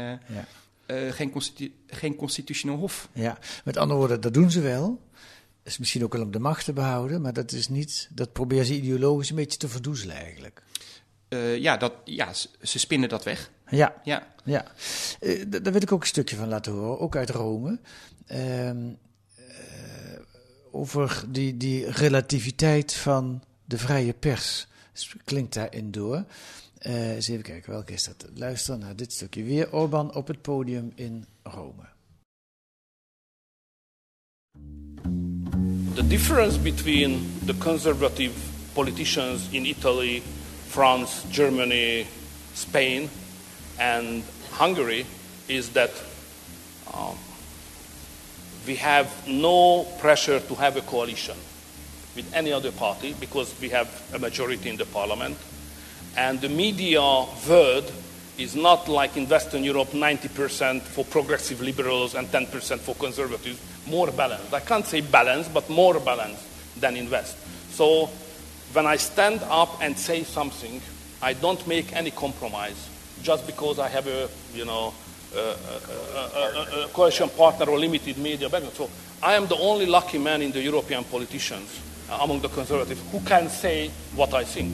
uh, 0.86 1.12
geen, 1.12 1.30
constitu 1.30 1.72
geen 1.86 2.16
constitutioneel 2.16 2.76
hof. 2.78 3.08
Ja, 3.12 3.38
met 3.64 3.76
andere 3.76 3.98
woorden, 3.98 4.20
dat 4.20 4.34
doen 4.34 4.50
ze 4.50 4.60
wel. 4.60 5.02
Is 5.62 5.78
misschien 5.78 6.04
ook 6.04 6.12
wel 6.12 6.22
om 6.22 6.30
de 6.30 6.38
macht 6.38 6.64
te 6.64 6.72
behouden, 6.72 7.20
maar 7.20 7.32
dat 7.32 7.52
is 7.52 7.68
niet. 7.68 8.08
Dat 8.12 8.32
proberen 8.32 8.66
ze 8.66 8.74
ideologisch 8.74 9.30
een 9.30 9.36
beetje 9.36 9.58
te 9.58 9.68
verdoezelen 9.68 10.16
eigenlijk. 10.16 10.62
Uh, 11.28 11.56
ja, 11.56 11.76
dat, 11.76 11.92
ja, 12.04 12.32
ze 12.62 12.78
spinnen 12.78 13.08
dat 13.08 13.24
weg. 13.24 13.50
Ja, 13.68 14.00
ja. 14.04 14.26
ja. 14.44 14.64
Uh, 15.20 15.44
daar 15.48 15.72
wil 15.72 15.82
ik 15.82 15.92
ook 15.92 16.00
een 16.00 16.06
stukje 16.06 16.36
van 16.36 16.48
laten 16.48 16.72
horen, 16.72 17.00
ook 17.00 17.16
uit 17.16 17.30
Rome. 17.30 17.78
Uh, 18.32 18.70
over 20.70 21.24
die, 21.28 21.56
die 21.56 21.90
relativiteit 21.90 22.94
van 22.94 23.42
de 23.64 23.78
vrije 23.78 24.12
pers. 24.12 24.66
Klinkt 25.24 25.54
daarin 25.54 25.90
door. 25.90 26.24
Uh, 26.86 27.14
eens 27.14 27.28
even 27.28 27.42
kijken, 27.42 27.72
welke 27.72 27.92
is 27.92 28.04
dat? 28.04 28.26
Luister 28.34 28.78
naar 28.78 28.96
dit 28.96 29.12
stukje. 29.12 29.42
Weer 29.42 29.72
Orban 29.72 30.14
op 30.14 30.26
het 30.26 30.42
podium 30.42 30.92
in 30.94 31.26
Rome. 31.42 31.82
The 35.94 36.06
difference 36.06 36.58
between 36.58 37.32
the 37.46 37.56
conservative 37.58 38.32
politicians 38.72 39.48
in 39.50 39.64
Italy, 39.64 40.22
France, 40.68 41.12
Germany, 41.30 42.06
Spain, 42.54 43.08
and 43.78 44.24
Hungary 44.50 45.06
is 45.46 45.68
that 45.72 45.90
um, 46.94 47.16
we 48.66 48.76
have 48.76 49.08
no 49.26 49.86
pressure 49.98 50.40
to 50.46 50.54
have 50.54 50.76
a 50.76 50.82
coalition 50.82 51.36
with 52.14 52.34
any 52.34 52.52
other 52.52 52.72
party 52.72 53.14
because 53.20 53.54
we 53.60 53.68
have 53.70 53.88
a 54.12 54.18
majority 54.18 54.68
in 54.68 54.76
the 54.76 54.86
parliament. 54.86 55.36
And 56.16 56.40
the 56.40 56.48
media 56.48 57.00
word 57.48 57.84
is 58.38 58.54
not 58.56 58.88
like 58.88 59.16
in 59.16 59.28
Western 59.28 59.64
Europe 59.64 59.88
90% 59.88 60.82
for 60.82 61.04
progressive 61.04 61.60
liberals 61.60 62.14
and 62.14 62.28
10% 62.28 62.78
for 62.80 62.94
conservatives, 62.94 63.60
more 63.86 64.10
balanced. 64.10 64.52
I 64.52 64.60
can't 64.60 64.86
say 64.86 65.00
balanced, 65.00 65.54
but 65.54 65.68
more 65.70 66.00
balanced 66.00 66.44
than 66.80 66.96
in 66.96 67.10
West. 67.10 67.36
So 67.70 68.10
when 68.72 68.86
I 68.86 68.96
stand 68.96 69.40
up 69.44 69.80
and 69.80 69.96
say 69.96 70.24
something, 70.24 70.80
I 71.22 71.32
don't 71.32 71.64
make 71.66 71.92
any 71.94 72.10
compromise 72.10 72.88
just 73.22 73.46
because 73.46 73.78
I 73.78 73.88
have 73.88 74.06
a, 74.06 74.28
you 74.52 74.64
know, 74.64 74.92
a, 75.34 75.38
a, 75.38 76.20
a, 76.20 76.84
a 76.84 76.88
coalition 76.88 77.28
partner 77.30 77.66
or 77.66 77.78
limited 77.78 78.18
media 78.18 78.48
background. 78.48 78.76
So 78.76 78.90
I 79.22 79.34
am 79.34 79.46
the 79.46 79.56
only 79.56 79.86
lucky 79.86 80.18
man 80.18 80.42
in 80.42 80.52
the 80.52 80.60
European 80.60 81.04
politicians 81.04 81.80
among 82.08 82.40
the 82.40 82.48
conservatives 82.48 83.00
who 83.10 83.20
can 83.24 83.48
say 83.50 83.90
what 84.14 84.32
I 84.34 84.44
think. 84.44 84.72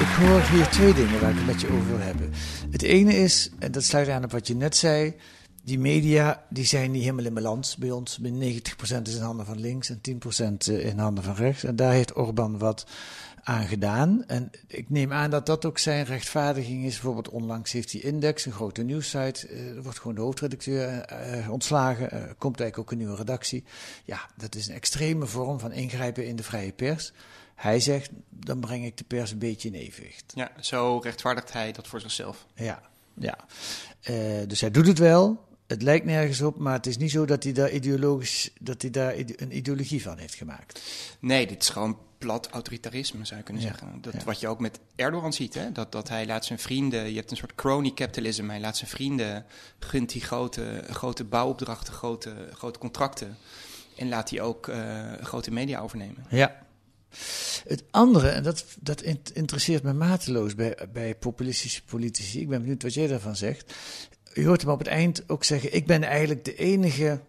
Ik 0.00 0.08
hoor 0.18 0.40
hier 0.50 0.68
twee 0.68 0.94
dingen 0.94 1.20
waar 1.20 1.30
ik 1.30 1.36
het 1.36 1.46
met 1.46 1.64
over 1.64 1.86
wil 1.86 1.98
hebben. 1.98 2.32
Het 2.70 2.82
ene 2.82 3.14
is, 3.14 3.50
en 3.58 3.72
dat 3.72 3.84
sluit 3.84 4.08
aan 4.08 4.24
op 4.24 4.32
wat 4.32 4.46
je 4.46 4.54
net 4.54 4.76
zei, 4.76 5.14
die 5.62 5.78
media 5.78 6.44
die 6.48 6.64
zijn 6.64 6.90
niet 6.90 7.02
helemaal 7.02 7.24
in 7.24 7.34
balans 7.34 7.76
bij 7.76 7.90
ons. 7.90 8.18
90% 8.20 8.24
is 9.02 9.14
in 9.14 9.22
handen 9.22 9.46
van 9.46 9.60
links 9.60 9.90
en 9.90 10.00
10% 10.70 10.72
in 10.72 10.98
handen 10.98 11.24
van 11.24 11.34
rechts. 11.34 11.64
En 11.64 11.76
daar 11.76 11.92
heeft 11.92 12.16
Orbán 12.16 12.58
wat 12.58 12.86
aan 13.42 13.66
gedaan. 13.66 14.24
En 14.26 14.50
ik 14.66 14.90
neem 14.90 15.12
aan 15.12 15.30
dat 15.30 15.46
dat 15.46 15.64
ook 15.64 15.78
zijn 15.78 16.04
rechtvaardiging 16.04 16.84
is. 16.84 16.92
Bijvoorbeeld 16.92 17.28
onlangs 17.28 17.72
heeft 17.72 17.92
hij 17.92 18.00
Index, 18.00 18.46
een 18.46 18.52
grote 18.52 18.82
nieuwssite. 18.82 19.48
Er 19.48 19.82
wordt 19.82 19.98
gewoon 19.98 20.14
de 20.14 20.20
hoofdredacteur 20.20 21.12
uh, 21.12 21.50
ontslagen. 21.50 22.14
Uh, 22.14 22.22
komt 22.38 22.60
eigenlijk 22.60 22.78
ook 22.78 22.90
een 22.90 22.98
nieuwe 22.98 23.16
redactie. 23.16 23.64
Ja, 24.04 24.20
dat 24.36 24.54
is 24.54 24.68
een 24.68 24.74
extreme 24.74 25.26
vorm 25.26 25.58
van 25.58 25.72
ingrijpen 25.72 26.26
in 26.26 26.36
de 26.36 26.42
vrije 26.42 26.72
pers. 26.72 27.12
Hij 27.54 27.80
zegt, 27.80 28.10
dan 28.28 28.60
breng 28.60 28.84
ik 28.84 28.96
de 28.96 29.04
pers 29.04 29.30
een 29.30 29.38
beetje 29.38 29.68
in 29.68 29.74
evenwicht. 29.74 30.32
Ja, 30.34 30.50
zo 30.60 30.98
rechtvaardigt 31.02 31.52
hij 31.52 31.72
dat 31.72 31.86
voor 31.86 32.00
zichzelf. 32.00 32.46
Ja, 32.54 32.82
ja. 33.14 33.38
Uh, 34.10 34.16
dus 34.46 34.60
hij 34.60 34.70
doet 34.70 34.86
het 34.86 34.98
wel. 34.98 35.50
Het 35.72 35.82
lijkt 35.82 36.04
nergens 36.04 36.40
op, 36.40 36.58
maar 36.58 36.72
het 36.72 36.86
is 36.86 36.96
niet 36.96 37.10
zo 37.10 37.24
dat 37.24 37.42
hij 37.42 37.52
daar 37.52 37.70
ideologisch 37.70 38.50
dat 38.60 38.82
hij 38.82 38.90
daar 38.90 39.14
een 39.16 39.56
ideologie 39.56 40.02
van 40.02 40.18
heeft 40.18 40.34
gemaakt. 40.34 40.80
Nee, 41.18 41.46
dit 41.46 41.62
is 41.62 41.68
gewoon 41.68 41.98
plat 42.18 42.48
autoritarisme, 42.48 43.24
zou 43.24 43.38
je 43.38 43.44
kunnen 43.44 43.62
ja, 43.62 43.68
zeggen. 43.68 43.98
Dat, 44.00 44.12
ja. 44.12 44.24
Wat 44.24 44.40
je 44.40 44.48
ook 44.48 44.60
met 44.60 44.78
Erdogan 44.96 45.32
ziet, 45.32 45.54
hè? 45.54 45.72
Dat, 45.72 45.92
dat 45.92 46.08
hij 46.08 46.26
laat 46.26 46.44
zijn 46.44 46.58
vrienden, 46.58 47.10
je 47.10 47.16
hebt 47.16 47.30
een 47.30 47.36
soort 47.36 47.54
crony 47.54 47.92
capitalism, 47.94 48.48
hij 48.48 48.60
laat 48.60 48.76
zijn 48.76 48.90
vrienden, 48.90 49.44
gunt 49.78 50.12
die 50.12 50.22
grote, 50.22 50.84
grote 50.90 51.24
bouwopdrachten, 51.24 51.92
grote, 51.92 52.34
grote 52.52 52.78
contracten. 52.78 53.36
En 53.96 54.08
laat 54.08 54.30
hij 54.30 54.40
ook 54.40 54.66
uh, 54.66 55.12
grote 55.22 55.50
media 55.50 55.80
overnemen. 55.80 56.26
Ja, 56.28 56.62
het 57.66 57.84
andere, 57.90 58.28
en 58.28 58.42
dat, 58.42 58.64
dat 58.80 59.02
interesseert 59.32 59.82
me 59.82 59.92
mateloos 59.92 60.54
bij, 60.54 60.78
bij 60.92 61.14
populistische 61.14 61.82
politici, 61.82 62.40
ik 62.40 62.48
ben 62.48 62.60
benieuwd 62.60 62.82
wat 62.82 62.94
jij 62.94 63.06
daarvan 63.06 63.36
zegt. 63.36 63.74
Je 64.34 64.46
hoort 64.46 64.62
hem 64.62 64.70
op 64.70 64.78
het 64.78 64.88
eind 64.88 65.28
ook 65.28 65.44
zeggen: 65.44 65.74
Ik 65.74 65.86
ben 65.86 66.02
eigenlijk 66.02 66.44
de 66.44 66.54
enige 66.54 67.20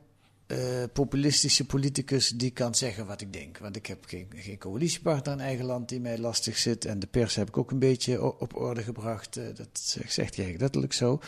eh, 0.48 0.84
populistische 0.94 1.66
politicus 1.66 2.30
die 2.30 2.52
kan 2.52 2.76
zeggen 2.76 3.06
wat 3.06 3.22
ik 3.22 3.34
denk. 3.34 3.58
Want 3.58 3.76
ik 3.76 3.86
heb 3.86 4.06
geen, 4.06 4.28
geen 4.36 4.58
coalitiepartner 4.58 5.34
in 5.34 5.40
eigen 5.40 5.66
land 5.66 5.90
die 5.90 6.00
mij 6.00 6.18
lastig 6.18 6.58
zit. 6.58 6.86
En 6.86 7.00
de 7.00 7.08
pers 7.08 7.36
heb 7.36 7.48
ik 7.48 7.58
ook 7.58 7.72
een 7.72 7.80
beetje 7.80 8.40
op 8.40 8.56
orde 8.56 8.84
gebracht. 8.84 9.38
Eh, 9.38 9.44
dat 9.56 9.70
zegt 9.74 10.16
hij 10.16 10.24
eigenlijk 10.26 10.60
letterlijk 10.60 10.94
zo. 10.94 11.20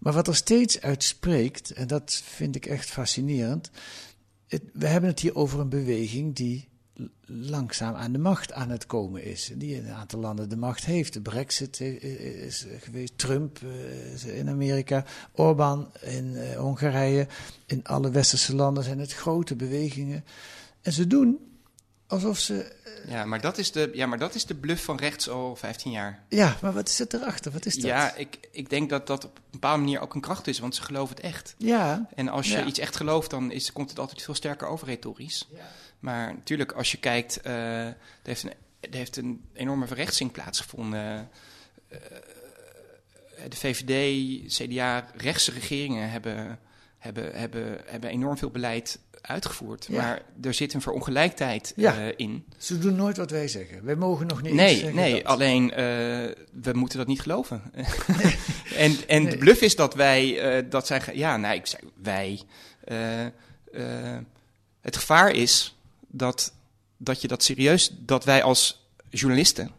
Maar 0.00 0.12
wat 0.12 0.28
er 0.28 0.36
steeds 0.36 0.80
uit 0.80 1.02
spreekt, 1.02 1.70
en 1.70 1.86
dat 1.86 2.22
vind 2.24 2.56
ik 2.56 2.66
echt 2.66 2.90
fascinerend. 2.90 3.70
We 4.72 4.86
hebben 4.86 5.10
het 5.10 5.20
hier 5.20 5.34
over 5.34 5.60
een 5.60 5.68
beweging 5.68 6.34
die 6.34 6.68
langzaam 7.26 7.94
aan 7.94 8.12
de 8.12 8.18
macht 8.18 8.52
aan 8.52 8.70
het 8.70 8.86
komen 8.86 9.24
is. 9.24 9.50
Die 9.54 9.74
in 9.76 9.86
een 9.86 9.94
aantal 9.94 10.20
landen 10.20 10.48
de 10.48 10.56
macht 10.56 10.84
heeft. 10.84 11.12
De 11.12 11.20
Brexit 11.20 11.80
is 11.80 12.66
geweest, 12.80 13.18
Trump 13.18 13.58
eh, 14.24 14.38
in 14.38 14.48
Amerika, 14.48 15.04
Orbán 15.32 15.92
in 16.00 16.36
eh, 16.36 16.56
Hongarije. 16.58 17.26
In 17.66 17.84
alle 17.84 18.10
westerse 18.10 18.54
landen 18.54 18.84
zijn 18.84 18.98
het 18.98 19.12
grote 19.12 19.56
bewegingen. 19.56 20.24
En 20.82 20.92
ze 20.92 21.06
doen 21.06 21.38
alsof 22.06 22.38
ze. 22.38 22.80
Ja, 23.08 23.24
maar 23.24 23.40
dat 23.40 23.58
is 23.58 23.72
de, 23.72 23.90
ja, 23.94 24.06
maar 24.06 24.18
dat 24.18 24.34
is 24.34 24.46
de 24.46 24.54
bluff 24.54 24.84
van 24.84 24.96
rechts 24.96 25.28
al 25.28 25.56
15 25.56 25.90
jaar. 25.92 26.22
Ja, 26.28 26.56
maar 26.62 26.72
wat 26.72 26.90
zit 26.90 27.14
erachter? 27.14 27.52
Wat 27.52 27.66
is 27.66 27.74
dat? 27.74 27.84
Ja, 27.84 28.14
ik, 28.14 28.38
ik 28.52 28.70
denk 28.70 28.90
dat 28.90 29.06
dat 29.06 29.24
op 29.24 29.36
een 29.36 29.42
bepaalde 29.50 29.82
manier 29.82 30.00
ook 30.00 30.14
een 30.14 30.20
kracht 30.20 30.46
is, 30.46 30.58
want 30.58 30.74
ze 30.74 30.82
geloven 30.82 31.16
het 31.16 31.24
echt. 31.24 31.54
ja. 31.58 32.08
En 32.14 32.28
als 32.28 32.46
je 32.48 32.56
Ja. 32.58 32.64
iets 32.64 32.78
echt 32.78 32.96
gelooft, 32.96 33.30
dan 33.30 33.50
is, 33.50 33.72
komt 33.72 33.90
het 33.90 33.98
altijd 33.98 34.22
veel 34.22 34.34
sterker 34.34 34.66
over 34.68 34.86
retorisch. 34.86 35.48
Maar 36.02 36.32
natuurlijk, 36.34 36.72
als 36.72 36.90
je 36.90 36.98
kijkt, 36.98 37.40
eh, 37.40 37.86
er, 37.86 37.96
heeft 38.22 38.42
een, 38.42 38.52
er 38.80 38.94
heeft 38.96 39.16
een 39.16 39.44
enorme 39.52 39.86
verrechtsing 39.86 40.32
plaatsgevonden. 40.32 41.28
Eh, 41.88 41.98
de 43.48 43.56
VVD, 43.56 44.52
CDA, 44.52 45.06
rechtse 45.16 45.50
regeringen 45.52 46.10
hebben, 46.10 46.58
hebben, 46.98 47.38
hebben, 47.38 47.80
hebben 47.86 48.10
enorm 48.10 48.38
veel 48.38 48.50
beleid 48.50 48.98
uitgevoerd. 49.20 49.86
Ja. 49.90 49.96
Maar 50.02 50.22
er 50.42 50.54
zit 50.54 50.74
een 50.74 50.80
verongelijkheid 50.80 51.72
Ja. 51.76 51.96
eh, 51.98 52.12
in. 52.16 52.44
Ze 52.58 52.78
doen 52.78 52.94
nooit 52.96 53.16
wat 53.16 53.30
wij 53.30 53.48
zeggen. 53.48 53.84
Wij 53.84 53.94
mogen 53.96 54.26
nog 54.26 54.42
niet 54.42 54.52
Nee, 54.54 54.74
zeggen 54.76 54.94
nee 54.94 55.12
dat. 55.14 55.24
alleen 55.24 55.70
eh, 55.70 55.76
we 56.62 56.72
moeten 56.72 56.98
dat 56.98 57.06
niet 57.06 57.20
geloven. 57.20 57.62
en 58.76 58.96
en 59.06 59.22
Nee. 59.22 59.32
de 59.32 59.38
bluff 59.38 59.60
is 59.60 59.76
dat 59.76 59.94
wij, 59.94 60.40
eh, 60.56 60.64
dat 60.70 60.86
zijn, 60.86 61.02
ja, 61.14 61.36
nee, 61.36 61.56
ik 61.56 61.66
zei 61.66 61.82
wij. 62.02 62.42
Eh, 62.84 63.24
eh, 63.26 63.30
het 64.80 64.96
gevaar 64.96 65.30
is 65.30 65.76
dat, 66.12 66.52
dat 66.96 67.20
je 67.20 67.28
dat 67.28 67.42
serieus, 67.42 67.94
dat 67.98 68.24
wij 68.24 68.42
als 68.42 68.86
journalisten 69.10 69.70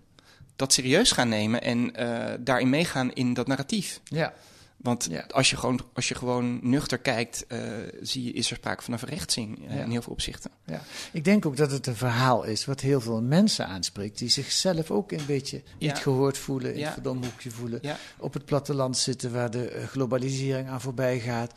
dat 0.55 0.73
serieus 0.73 1.11
gaan 1.11 1.29
nemen 1.29 1.61
en 1.61 1.95
eh, 1.95 2.33
daarin 2.39 2.69
meegaan 2.69 3.13
in 3.13 3.33
dat 3.33 3.47
narratief. 3.47 3.99
Ja. 4.03 4.33
Want 4.77 5.07
Ja. 5.09 5.25
als, 5.31 5.49
je 5.49 5.57
gewoon, 5.57 5.79
als 5.93 6.07
je 6.07 6.15
gewoon 6.15 6.59
nuchter 6.61 6.97
kijkt, 6.97 7.47
eh, 7.47 7.59
zie 8.01 8.23
je, 8.23 8.31
is 8.31 8.49
er 8.49 8.55
sprake 8.55 8.83
van 8.83 8.93
een 8.93 8.99
verrechtsing 8.99 9.67
eh, 9.69 9.75
Ja. 9.75 9.83
in 9.83 9.89
heel 9.91 10.01
veel 10.01 10.11
opzichten. 10.13 10.51
Ja, 10.65 10.81
ik 11.11 11.23
denk 11.23 11.45
ook 11.45 11.57
dat 11.57 11.71
het 11.71 11.87
een 11.87 11.95
verhaal 11.95 12.43
is 12.43 12.65
wat 12.65 12.79
heel 12.79 13.01
veel 13.01 13.21
mensen 13.21 13.67
aanspreekt, 13.67 14.17
die 14.17 14.29
zichzelf 14.29 14.91
ook 14.91 15.11
een 15.11 15.25
beetje 15.25 15.61
niet 15.79 15.97
gehoord 15.97 16.37
voelen, 16.37 16.75
in 16.75 16.83
het 16.83 16.93
verdomde 16.93 17.27
hoekje 17.27 17.51
voelen, 17.51 17.81
op 18.17 18.33
het 18.33 18.45
platteland 18.45 18.97
zitten 18.97 19.31
waar 19.31 19.51
de 19.51 19.83
globalisering 19.87 20.69
aan 20.69 20.81
voorbij 20.81 21.19
gaat. 21.19 21.53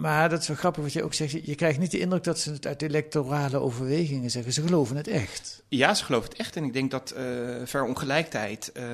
Maar 0.00 0.28
dat 0.28 0.40
is 0.40 0.48
wel 0.48 0.56
grappig 0.56 0.82
wat 0.82 0.92
je 0.92 1.02
ook 1.02 1.14
zegt, 1.14 1.32
je- 1.46 1.54
krijgt 1.54 1.78
niet 1.78 1.90
de 1.90 1.98
indruk 1.98 2.24
dat 2.24 2.38
ze 2.38 2.50
het 2.52 2.66
uit 2.66 2.82
electorale 2.82 3.56
overwegingen 3.58 4.30
zeggen, 4.30 4.52
ze 4.52 4.62
geloven 4.62 4.96
het 4.96 5.08
echt. 5.08 5.62
Ja, 5.68 5.94
ze 5.94 6.04
geloven 6.04 6.28
het 6.30 6.38
echt. 6.38 6.56
En 6.56 6.64
ik 6.64 6.72
denk 6.72 6.90
dat 6.90 7.10
eh 7.10 7.24
verongelijkheid 7.64 8.72
eh, 8.72 8.84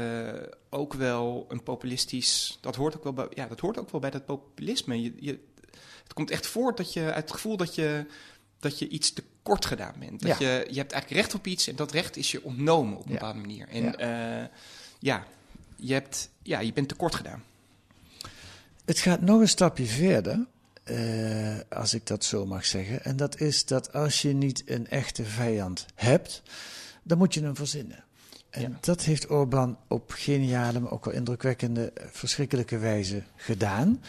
ook 0.71 0.95
wel 0.95 1.47
een 1.49 1.63
populistisch. 1.63 2.59
Dat 2.61 2.77
hoort 2.77 2.97
ook 2.97 3.03
wel 3.05 3.13
bij, 3.13 3.27
ja, 3.35 3.47
dat 3.47 3.61
hoort 3.61 3.79
ook 3.79 3.91
wel 3.91 4.01
bij 4.01 4.11
dat 4.11 4.27
populisme. 4.27 5.03
Je, 5.03 5.13
je, 5.21 5.39
het 6.03 6.13
komt 6.15 6.31
echt 6.31 6.47
voort 6.47 6.77
dat 6.77 6.93
je, 6.93 7.05
uit 7.05 7.25
het 7.25 7.31
gevoel 7.33 7.57
dat 7.57 7.75
je, 7.75 8.07
dat 8.61 8.79
je 8.79 8.89
iets 8.89 9.13
tekort 9.13 9.67
gedaan 9.67 9.95
bent. 9.99 10.23
Dat 10.23 10.39
Ja. 10.39 10.49
je, 10.49 10.67
je 10.71 10.79
hebt 10.79 10.93
eigenlijk 10.93 11.23
recht 11.23 11.35
op 11.35 11.47
iets 11.47 11.69
en 11.69 11.77
dat 11.77 11.93
recht 11.93 12.17
is 12.17 12.31
je 12.31 12.45
ontnomen 12.45 12.97
op 12.97 13.05
een 13.07 13.13
Ja. 13.13 13.19
bepaalde 13.19 13.41
manier. 13.41 13.69
En 13.69 13.83
Ja. 13.83 13.95
ja, 13.99 14.51
ja, 14.99 15.25
je, 15.77 15.93
hebt, 15.93 16.31
ja, 16.43 16.61
je 16.61 16.73
bent 16.73 16.89
tekort 16.89 17.15
gedaan. 17.15 17.43
Het 18.85 18.99
gaat 18.99 19.21
nog 19.21 19.41
een 19.41 19.49
stapje 19.49 19.85
verder, 19.85 20.47
eh, 20.89 21.79
als 21.79 21.95
ik 21.95 22.07
dat 22.07 22.25
zo 22.25 22.47
mag 22.47 22.65
zeggen. 22.67 23.05
En 23.05 23.17
dat 23.17 23.41
is 23.41 23.65
dat 23.65 23.93
als 23.93 24.23
je 24.23 24.33
niet 24.33 24.63
een 24.67 24.89
echte 24.89 25.25
vijand 25.25 25.87
hebt, 25.95 26.43
dan 27.03 27.19
moet 27.19 27.35
je 27.35 27.43
hem 27.43 27.57
verzinnen. 27.57 28.05
En 28.51 28.63
Ja. 28.63 28.79
dat 28.81 29.03
heeft 29.03 29.31
Orbán 29.31 29.79
op 29.89 30.11
geniale, 30.11 30.81
maar 30.81 30.93
ook 30.93 31.05
wel 31.05 31.15
indrukwekkende, 31.15 31.93
verschrikkelijke 32.11 32.79
wijze 32.79 33.23
gedaan. 33.37 34.03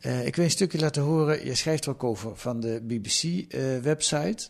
Eh, 0.00 0.26
ik 0.26 0.36
wil 0.36 0.44
een 0.44 0.50
stukje 0.50 0.78
laten 0.78 1.02
horen. 1.02 1.44
Je 1.44 1.54
schrijft 1.54 1.84
er 1.84 1.90
ook 1.90 2.04
over 2.04 2.36
van 2.36 2.60
de 2.60 2.80
BBC-website. 2.82 4.48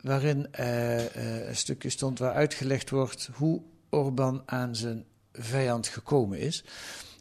waarin 0.00 0.52
eh, 0.52 0.96
eh, 1.40 1.48
een 1.48 1.56
stukje 1.56 1.90
stond 1.90 2.18
waar 2.18 2.32
uitgelegd 2.32 2.90
wordt 2.90 3.28
hoe 3.32 3.62
Orbán 3.90 4.42
aan 4.46 4.76
zijn 4.76 5.04
vijand 5.32 5.86
gekomen 5.86 6.38
is. 6.38 6.64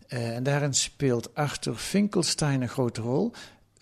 En 0.07 0.43
daarin 0.43 0.73
speelt 0.73 1.35
Arthur 1.35 1.75
Finkelstein 1.75 2.61
een 2.61 2.69
grote 2.69 3.01
rol. 3.01 3.31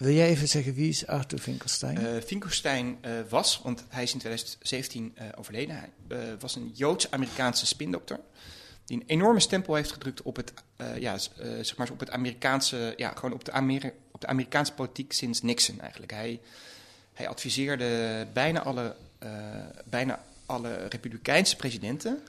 Wil 0.03 0.13
jij 0.13 0.27
even 0.27 0.47
zeggen 0.47 0.73
wie 0.73 0.89
is 0.89 1.07
Arthur 1.07 1.39
Finkelstein? 1.39 1.97
Eh 1.97 2.21
Finkelstein 2.21 2.97
eh, 3.01 3.11
was, 3.29 3.61
want 3.63 3.85
hij 3.89 4.03
is 4.03 4.13
in 4.13 4.19
2017 4.19 5.11
eh, 5.15 5.25
overleden, 5.35 5.75
hij 5.75 6.37
was 6.39 6.55
een 6.55 6.71
Joods-Amerikaanse 6.73 7.65
spindokter. 7.65 8.19
Die 8.85 8.97
een 8.97 9.07
enorme 9.07 9.39
stempel 9.39 9.75
heeft 9.75 9.91
gedrukt 9.91 10.21
op 10.21 10.35
het, 10.35 10.53
ja, 10.99 11.17
zeg 11.61 11.77
maar 11.77 11.91
op 11.91 11.99
het 11.99 12.09
Amerikaanse, 12.09 12.93
ja, 12.97 13.11
gewoon 13.15 13.33
op 13.33 13.45
de, 13.45 13.91
op 14.11 14.21
de 14.21 14.27
Amerikaanse 14.27 14.73
politiek 14.73 15.13
sinds 15.13 15.41
Nixon 15.41 15.79
eigenlijk. 15.79 16.11
Hij, 16.11 16.39
hij 17.13 17.27
adviseerde 17.27 18.27
bijna 18.33 18.63
alle, 18.63 18.95
bijna 19.85 20.23
alle 20.45 20.87
Republikeinse 20.87 21.55
presidenten. 21.55 22.23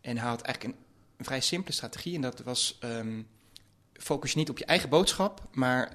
En 0.00 0.18
hij 0.18 0.28
had 0.28 0.42
eigenlijk 0.42 0.78
een, 1.16 1.24
vrij 1.24 1.40
simpele 1.40 1.74
strategie. 1.74 2.14
En 2.14 2.20
dat 2.20 2.40
was, 2.40 2.76
ehm, 2.80 3.22
focus 3.92 4.32
je 4.32 4.38
niet 4.38 4.50
op 4.50 4.58
je 4.58 4.64
eigen 4.64 4.88
boodschap, 4.88 5.48
maar, 5.52 5.94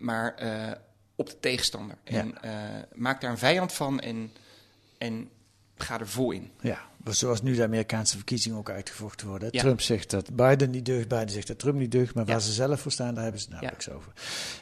maar 0.00 0.34
eh, 0.34 0.72
op 1.16 1.28
de 1.30 1.40
tegenstander. 1.40 1.96
En 2.04 2.42
eh, 2.42 2.52
maak 2.94 3.20
daar 3.20 3.30
een 3.30 3.38
vijand 3.38 3.72
van 3.72 4.00
en, 4.00 4.32
en 4.98 5.28
ga 5.76 6.00
er 6.00 6.08
vol 6.08 6.30
in. 6.30 6.50
Ja, 6.60 6.78
zoals 7.04 7.42
nu 7.42 7.54
de 7.54 7.62
Amerikaanse 7.62 8.16
verkiezingen 8.16 8.58
ook 8.58 8.70
uitgevochten 8.70 9.26
worden. 9.28 9.48
Ja. 9.52 9.60
Trump 9.60 9.80
zegt 9.80 10.10
dat 10.10 10.36
Biden 10.36 10.70
niet 10.70 10.84
deugt, 10.84 11.08
Biden 11.08 11.30
zegt 11.30 11.46
dat 11.46 11.58
Trump 11.58 11.78
niet 11.78 11.90
deugt, 11.92 12.14
maar 12.14 12.24
waar 12.24 12.34
Ja. 12.34 12.40
ze 12.40 12.52
zelf 12.52 12.80
voor 12.80 12.92
staan, 12.92 13.14
daar 13.14 13.22
hebben 13.22 13.40
ze 13.40 13.46
het 13.50 13.60
Ja. 13.60 13.60
nauwelijks 13.60 13.96
over. 13.96 14.12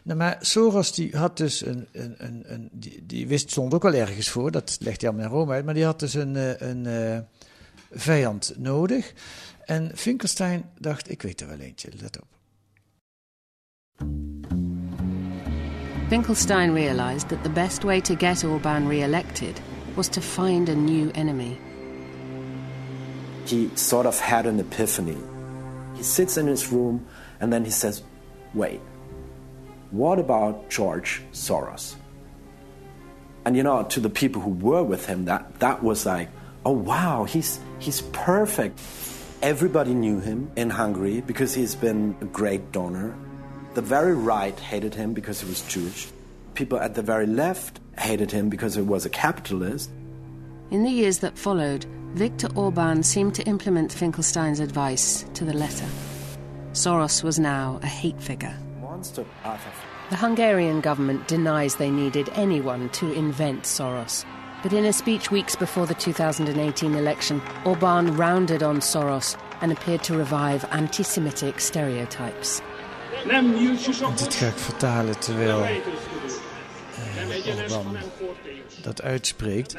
Nou, 0.02 0.18
maar 0.18 0.36
Soros 0.40 0.92
die 0.94 1.16
had 1.16 1.36
dus 1.36 1.66
een, 1.66 1.88
een, 1.92 2.14
een, 2.18 2.52
een 2.52 2.68
die, 2.72 3.06
die 3.06 3.26
wist, 3.28 3.50
stond 3.50 3.74
ook 3.74 3.82
wel 3.82 3.94
ergens 3.94 4.28
voor, 4.28 4.50
dat 4.50 4.76
legt 4.80 5.00
hij 5.00 5.10
allemaal 5.10 5.28
in 5.28 5.32
Rome 5.36 5.52
uit, 5.52 5.64
maar 5.64 5.74
die 5.74 5.84
had 5.84 6.00
dus 6.00 6.14
een, 6.14 6.36
eh, 6.36 6.68
een 6.70 7.26
vijand 7.90 8.54
nodig. 8.56 9.12
En 9.64 9.90
Finkelstein 9.96 10.70
dacht, 10.78 11.10
ik 11.10 11.22
weet 11.22 11.40
er 11.40 11.48
wel 11.48 11.58
eentje, 11.58 11.88
let 12.00 12.20
op. 12.20 12.26
Finkelstein 16.08 16.70
realized 16.70 17.28
that 17.30 17.42
the 17.42 17.48
best 17.48 17.84
way 17.84 18.00
to 18.00 18.14
get 18.14 18.44
Orban 18.44 18.86
re 18.86 19.02
elected 19.02 19.60
was 19.96 20.08
to 20.10 20.20
find 20.20 20.68
a 20.68 20.74
new 20.74 21.10
enemy. 21.14 21.58
he 23.48 23.70
sort 23.76 24.06
of 24.06 24.18
had 24.18 24.46
an 24.46 24.58
epiphany. 24.58 25.18
He 25.94 26.02
sits 26.02 26.36
in 26.36 26.46
his 26.46 26.72
room 26.72 27.06
and 27.40 27.52
then 27.52 27.64
he 27.64 27.70
says, 27.70 28.02
Wait, 28.54 28.80
what 29.90 30.18
about 30.18 30.68
George 30.68 31.22
Soros? 31.32 31.94
And 33.44 33.56
you 33.56 33.62
know, 33.62 33.84
to 33.84 34.00
the 34.00 34.10
people 34.10 34.42
who 34.42 34.50
were 34.50 34.82
with 34.82 35.06
him, 35.06 35.26
that, 35.26 35.60
that 35.60 35.82
was 35.82 36.04
like, 36.06 36.28
oh 36.64 36.72
wow, 36.72 37.24
he's, 37.24 37.60
he's 37.78 38.00
perfect. 38.12 38.80
Everybody 39.42 39.94
knew 39.94 40.18
him 40.18 40.50
in 40.56 40.70
Hungary 40.70 41.20
because 41.20 41.54
he's 41.54 41.74
been 41.76 42.16
a 42.20 42.24
great 42.24 42.72
donor. 42.72 43.14
The 43.76 43.82
very 43.82 44.14
right 44.14 44.58
hated 44.58 44.94
him 44.94 45.12
because 45.12 45.42
he 45.42 45.46
was 45.46 45.60
Jewish. 45.68 46.08
People 46.54 46.80
at 46.80 46.94
the 46.94 47.02
very 47.02 47.26
left 47.26 47.78
hated 47.98 48.32
him 48.32 48.48
because 48.48 48.74
he 48.74 48.80
was 48.80 49.04
a 49.04 49.10
capitalist. 49.10 49.90
In 50.70 50.82
the 50.82 50.90
years 50.90 51.18
that 51.18 51.36
followed, 51.36 51.84
Viktor 52.14 52.48
Orban 52.54 53.02
seemed 53.02 53.34
to 53.34 53.42
implement 53.42 53.92
Finkelstein's 53.92 54.60
advice 54.60 55.26
to 55.34 55.44
the 55.44 55.52
letter. 55.52 55.84
Soros 56.72 57.22
was 57.22 57.38
now 57.38 57.78
a 57.82 57.86
hate 57.86 58.18
figure. 58.18 58.56
Monster 58.80 59.26
The 60.08 60.16
Hungarian 60.16 60.80
government 60.80 61.28
denies 61.28 61.76
they 61.76 61.90
needed 61.90 62.30
anyone 62.32 62.88
to 63.00 63.12
invent 63.12 63.64
Soros. 63.64 64.24
But 64.62 64.72
in 64.72 64.86
a 64.86 64.92
speech 64.94 65.30
weeks 65.30 65.54
before 65.54 65.84
the 65.84 65.92
2018 65.92 66.94
election, 66.94 67.42
Orban 67.66 68.16
rounded 68.16 68.62
on 68.62 68.78
Soros 68.78 69.38
and 69.60 69.70
appeared 69.70 70.02
to 70.04 70.16
revive 70.16 70.64
anti 70.70 71.02
Semitic 71.02 71.60
stereotypes. 71.60 72.62
Dit 74.16 74.34
ga 74.34 74.46
ik 74.46 74.58
vertalen 74.58 75.18
terwijl 75.18 75.62
eh, 75.62 75.70
dat 78.82 79.02
uitspreekt. 79.02 79.74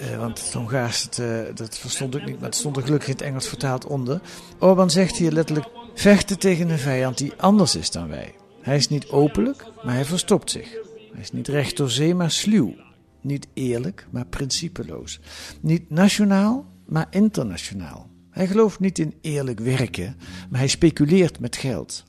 Eh, 0.00 0.18
want 0.18 0.44
het 0.44 0.52
Hongaars, 0.52 1.08
eh, 1.08 1.40
dat 1.54 1.78
verstond 1.78 2.14
ik 2.14 2.24
niet, 2.24 2.34
maar 2.34 2.48
het 2.48 2.54
stond 2.54 2.76
er 2.76 2.82
gelukkig 2.82 3.08
in 3.08 3.14
het 3.14 3.22
Engels 3.22 3.48
vertaald 3.48 3.86
onder. 3.86 4.20
Orbán 4.58 4.90
zegt 4.90 5.16
hier 5.16 5.32
letterlijk, 5.32 5.66
vechten 5.94 6.38
tegen 6.38 6.68
een 6.68 6.78
vijand 6.78 7.18
die 7.18 7.32
anders 7.36 7.76
is 7.76 7.90
dan 7.90 8.08
wij. 8.08 8.34
Hij 8.60 8.76
is 8.76 8.88
niet 8.88 9.08
openlijk, 9.08 9.64
maar 9.84 9.94
hij 9.94 10.04
verstopt 10.04 10.50
zich. 10.50 10.70
Hij 11.12 11.20
is 11.20 11.32
niet 11.32 11.48
recht 11.48 11.76
door 11.76 11.90
zee, 11.90 12.14
maar 12.14 12.30
sluw. 12.30 12.74
Niet 13.20 13.46
eerlijk, 13.54 14.06
maar 14.10 14.26
principeloos. 14.26 15.20
Niet 15.60 15.90
nationaal, 15.90 16.66
maar 16.86 17.06
internationaal. 17.10 18.10
Hij 18.30 18.46
gelooft 18.46 18.80
niet 18.80 18.98
in 18.98 19.14
eerlijk 19.20 19.60
werken, 19.60 20.16
maar 20.50 20.58
hij 20.58 20.68
speculeert 20.68 21.40
met 21.40 21.56
geld. 21.56 22.04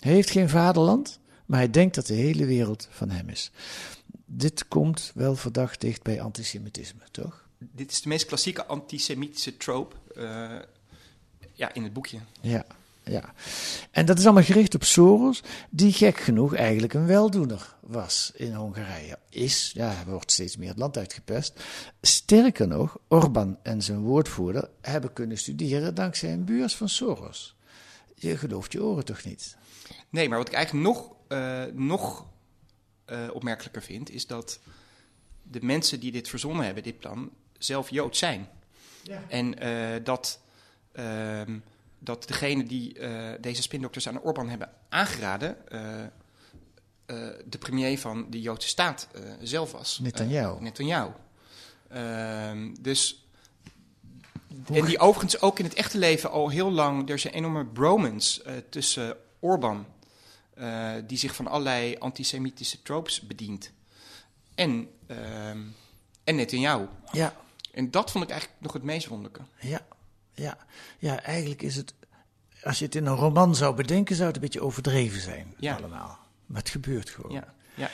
Hij 0.00 0.12
heeft 0.12 0.30
geen 0.30 0.48
vaderland, 0.48 1.18
maar 1.46 1.58
hij 1.58 1.70
denkt 1.70 1.94
dat 1.94 2.06
de 2.06 2.14
hele 2.14 2.44
wereld 2.44 2.88
van 2.90 3.10
hem 3.10 3.28
is. 3.28 3.50
Dit 4.24 4.68
komt 4.68 5.10
wel 5.14 5.36
verdacht 5.36 5.80
dicht 5.80 6.02
bij 6.02 6.20
antisemitisme, 6.20 7.02
toch? 7.10 7.48
Dit 7.58 7.90
is 7.90 8.02
de 8.02 8.08
meest 8.08 8.26
klassieke 8.26 8.66
antisemitische 8.66 9.56
trope 9.56 9.96
uh, 10.16 10.50
ja, 11.52 11.74
in 11.74 11.82
het 11.82 11.92
boekje. 11.92 12.18
Ja, 12.40 12.64
ja. 13.02 13.34
En 13.90 14.06
dat 14.06 14.18
is 14.18 14.24
allemaal 14.24 14.42
gericht 14.42 14.74
op 14.74 14.84
Soros, 14.84 15.42
die 15.70 15.92
gek 15.92 16.18
genoeg 16.18 16.54
eigenlijk 16.54 16.94
een 16.94 17.06
weldoener 17.06 17.74
was 17.80 18.32
in 18.34 18.54
Hongarije. 18.54 19.18
Is, 19.28 19.70
ja, 19.74 19.90
hij 19.90 20.04
wordt 20.04 20.32
steeds 20.32 20.56
meer 20.56 20.68
het 20.68 20.78
land 20.78 20.96
uitgepest. 20.96 21.64
Sterker 22.02 22.68
nog, 22.68 22.98
Orbán 23.08 23.58
en 23.62 23.82
zijn 23.82 24.00
woordvoerder 24.00 24.68
hebben 24.80 25.12
kunnen 25.12 25.38
studeren 25.38 25.94
dankzij 25.94 26.32
een 26.32 26.44
beurs 26.44 26.76
van 26.76 26.88
Soros. 26.88 27.54
Je 28.20 28.36
gelooft 28.36 28.72
je 28.72 28.82
oren 28.82 29.04
toch 29.04 29.24
niet? 29.24 29.56
Nee, 30.08 30.28
maar 30.28 30.38
wat 30.38 30.48
ik 30.48 30.54
eigenlijk 30.54 30.86
nog, 30.86 31.12
uh, 31.28 31.64
nog 31.72 32.26
uh, 33.06 33.18
opmerkelijker 33.32 33.82
vind, 33.82 34.10
is 34.10 34.26
dat 34.26 34.60
de 35.42 35.62
mensen 35.62 36.00
die 36.00 36.12
dit 36.12 36.28
verzonnen 36.28 36.64
hebben, 36.64 36.82
dit 36.82 36.98
plan, 36.98 37.30
zelf 37.58 37.90
Jood 37.90 38.16
zijn. 38.16 38.48
Ja. 39.02 39.22
En 39.28 39.64
uh, 39.66 40.04
dat, 40.04 40.40
uh, 40.92 41.42
dat 41.98 42.28
degene 42.28 42.64
die 42.64 42.98
deze 43.40 43.62
spindokters 43.62 44.08
aan 44.08 44.20
Orbán 44.20 44.48
hebben 44.48 44.70
aangeraden, 44.88 45.56
de 47.44 47.58
premier 47.58 47.98
van 47.98 48.30
de 48.30 48.40
Joodse 48.40 48.68
staat 48.68 49.08
zelf 49.42 49.72
was. 49.72 49.98
Netanyahu. 49.98 50.60
Netanyahu. 50.60 51.10
Ehm, 51.88 52.74
dus 52.80 53.19
en 54.72 54.84
die 54.84 54.98
overigens 54.98 55.40
ook 55.40 55.58
in 55.58 55.64
het 55.64 55.74
echte 55.74 55.98
leven 55.98 56.30
al 56.30 56.48
heel 56.48 56.72
lang, 56.72 57.08
er 57.08 57.14
is 57.14 57.24
een 57.24 57.30
enorme 57.30 57.66
bromance 57.66 58.42
uh, 58.46 58.52
tussen 58.70 59.16
Orbán, 59.38 59.86
uh, 60.58 60.92
die 61.06 61.18
zich 61.18 61.34
van 61.34 61.46
allerlei 61.46 61.96
antisemitische 61.98 62.82
tropes 62.82 63.20
bedient, 63.20 63.72
en, 64.54 64.88
uh, 65.06 65.48
en 66.24 66.34
Netanyahu. 66.34 66.86
Ja. 67.12 67.34
En 67.72 67.90
dat 67.90 68.10
vond 68.10 68.24
ik 68.24 68.30
eigenlijk 68.30 68.60
nog 68.60 68.72
het 68.72 68.82
meest 68.82 69.06
wonderlijke. 69.06 69.42
Ja, 69.60 69.86
ja. 70.32 70.58
ja 70.98 71.22
eigenlijk 71.22 71.62
is 71.62 71.76
het, 71.76 71.94
als 72.62 72.78
je 72.78 72.84
het 72.84 72.94
in 72.94 73.06
een 73.06 73.16
roman 73.16 73.54
zou 73.54 73.74
bedenken, 73.74 74.14
zou 74.14 74.26
het 74.26 74.36
een 74.36 74.42
beetje 74.42 74.62
overdreven 74.62 75.20
zijn, 75.20 75.54
ja. 75.58 75.76
allemaal. 75.76 76.18
Maar 76.46 76.60
het 76.60 76.70
gebeurt 76.70 77.10
gewoon. 77.10 77.32
Ja, 77.32 77.54
ja. 77.74 77.90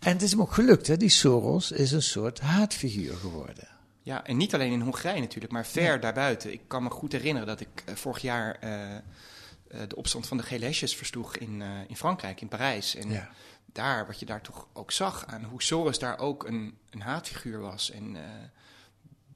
En 0.00 0.12
het 0.12 0.22
is 0.22 0.30
hem 0.30 0.40
ook 0.40 0.52
gelukt, 0.52 0.86
hè? 0.86 0.96
die 0.96 1.08
Soros 1.08 1.70
is 1.70 1.92
een 1.92 2.02
soort 2.02 2.40
haatfiguur 2.40 3.16
geworden. 3.16 3.77
Ja, 4.08 4.24
en 4.24 4.36
niet 4.36 4.54
alleen 4.54 4.72
in 4.72 4.80
Hongarije 4.80 5.20
natuurlijk, 5.20 5.52
maar 5.52 5.66
ver 5.66 5.82
ja. 5.82 5.96
daarbuiten. 5.96 6.52
Ik 6.52 6.60
kan 6.66 6.82
me 6.82 6.90
goed 6.90 7.12
herinneren 7.12 7.48
dat 7.48 7.60
ik 7.60 7.84
uh, 7.88 7.94
vorig 7.94 8.22
jaar 8.22 8.56
uh, 8.64 8.70
uh, 8.90 9.00
de 9.88 9.96
opstand 9.96 10.26
van 10.26 10.36
de 10.36 10.42
gele 10.42 10.64
hesjes 10.64 10.96
versloeg 10.96 11.36
in, 11.36 11.62
in 11.88 11.96
Frankrijk, 11.96 12.40
in 12.40 12.48
Parijs. 12.48 12.94
En 12.94 13.10
ja. 13.10 13.30
daar, 13.66 14.06
wat 14.06 14.18
je 14.18 14.26
daar 14.26 14.40
toch 14.40 14.66
ook 14.72 14.92
zag 14.92 15.26
aan 15.26 15.44
hoe 15.44 15.62
Soros 15.62 15.98
daar 15.98 16.18
ook 16.18 16.46
een, 16.46 16.78
een 16.90 17.00
haatfiguur 17.00 17.60
was. 17.60 17.90
En 17.90 18.16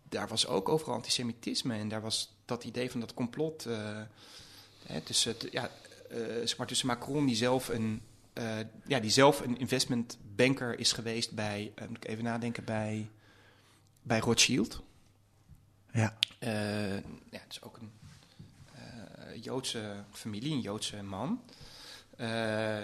daar 0.09 0.29
was 0.29 0.47
ook 0.47 0.69
overal 0.69 0.95
antisemitisme. 0.95 1.75
En 1.75 1.89
daar 1.89 2.03
was 2.03 2.37
dat 2.45 2.65
idee 2.65 2.91
van 2.91 3.01
dat 3.01 3.15
complot 3.15 3.67
hè, 4.87 5.01
tussen, 5.01 5.35
ja, 5.51 5.71
zeg 6.45 6.57
maar 6.57 6.67
tussen 6.67 6.87
Macron, 6.87 7.27
die 7.27 7.37
zelf 7.37 7.69
een, 7.69 8.03
ja, 8.87 9.01
die 9.01 9.11
zelf 9.11 9.41
een 9.41 9.59
investmentbanker 9.59 10.79
is 10.79 10.93
geweest 10.93 11.33
bij, 11.33 11.73
moet 11.89 11.97
ik 11.97 12.09
even 12.09 12.25
nadenken, 12.25 12.65
bij 12.65 13.11
bij 14.03 14.19
Rothschild. 14.19 14.83
Ja. 15.93 16.17
Uh, 16.41 16.97
ja, 16.97 17.03
het 17.31 17.51
is 17.51 17.63
ook 17.63 17.77
een 17.77 17.93
uh, 18.75 19.43
Joodse 19.43 20.05
familie, 20.11 20.53
een 20.53 20.61
Joodse 20.61 21.03
man. 21.03 21.43
Uh, 22.17 22.81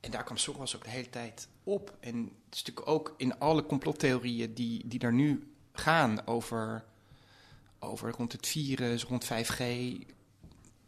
en 0.00 0.10
daar 0.10 0.24
kwam 0.24 0.36
Soros 0.36 0.76
ook 0.76 0.84
de 0.84 0.90
hele 0.90 1.10
tijd 1.10 1.48
op. 1.64 1.96
En 2.00 2.16
het 2.24 2.54
is 2.54 2.62
natuurlijk 2.62 2.88
ook 2.88 3.14
in 3.16 3.38
alle 3.38 3.66
complottheorieën 3.66 4.54
die, 4.54 4.88
die 4.88 5.00
er 5.00 5.12
nu 5.12 5.54
gaan 5.72 6.26
over, 6.26 6.84
over 7.78 8.10
rond 8.10 8.32
het 8.32 8.46
virus, 8.46 9.04
rond 9.04 9.24
5G. 9.24 9.62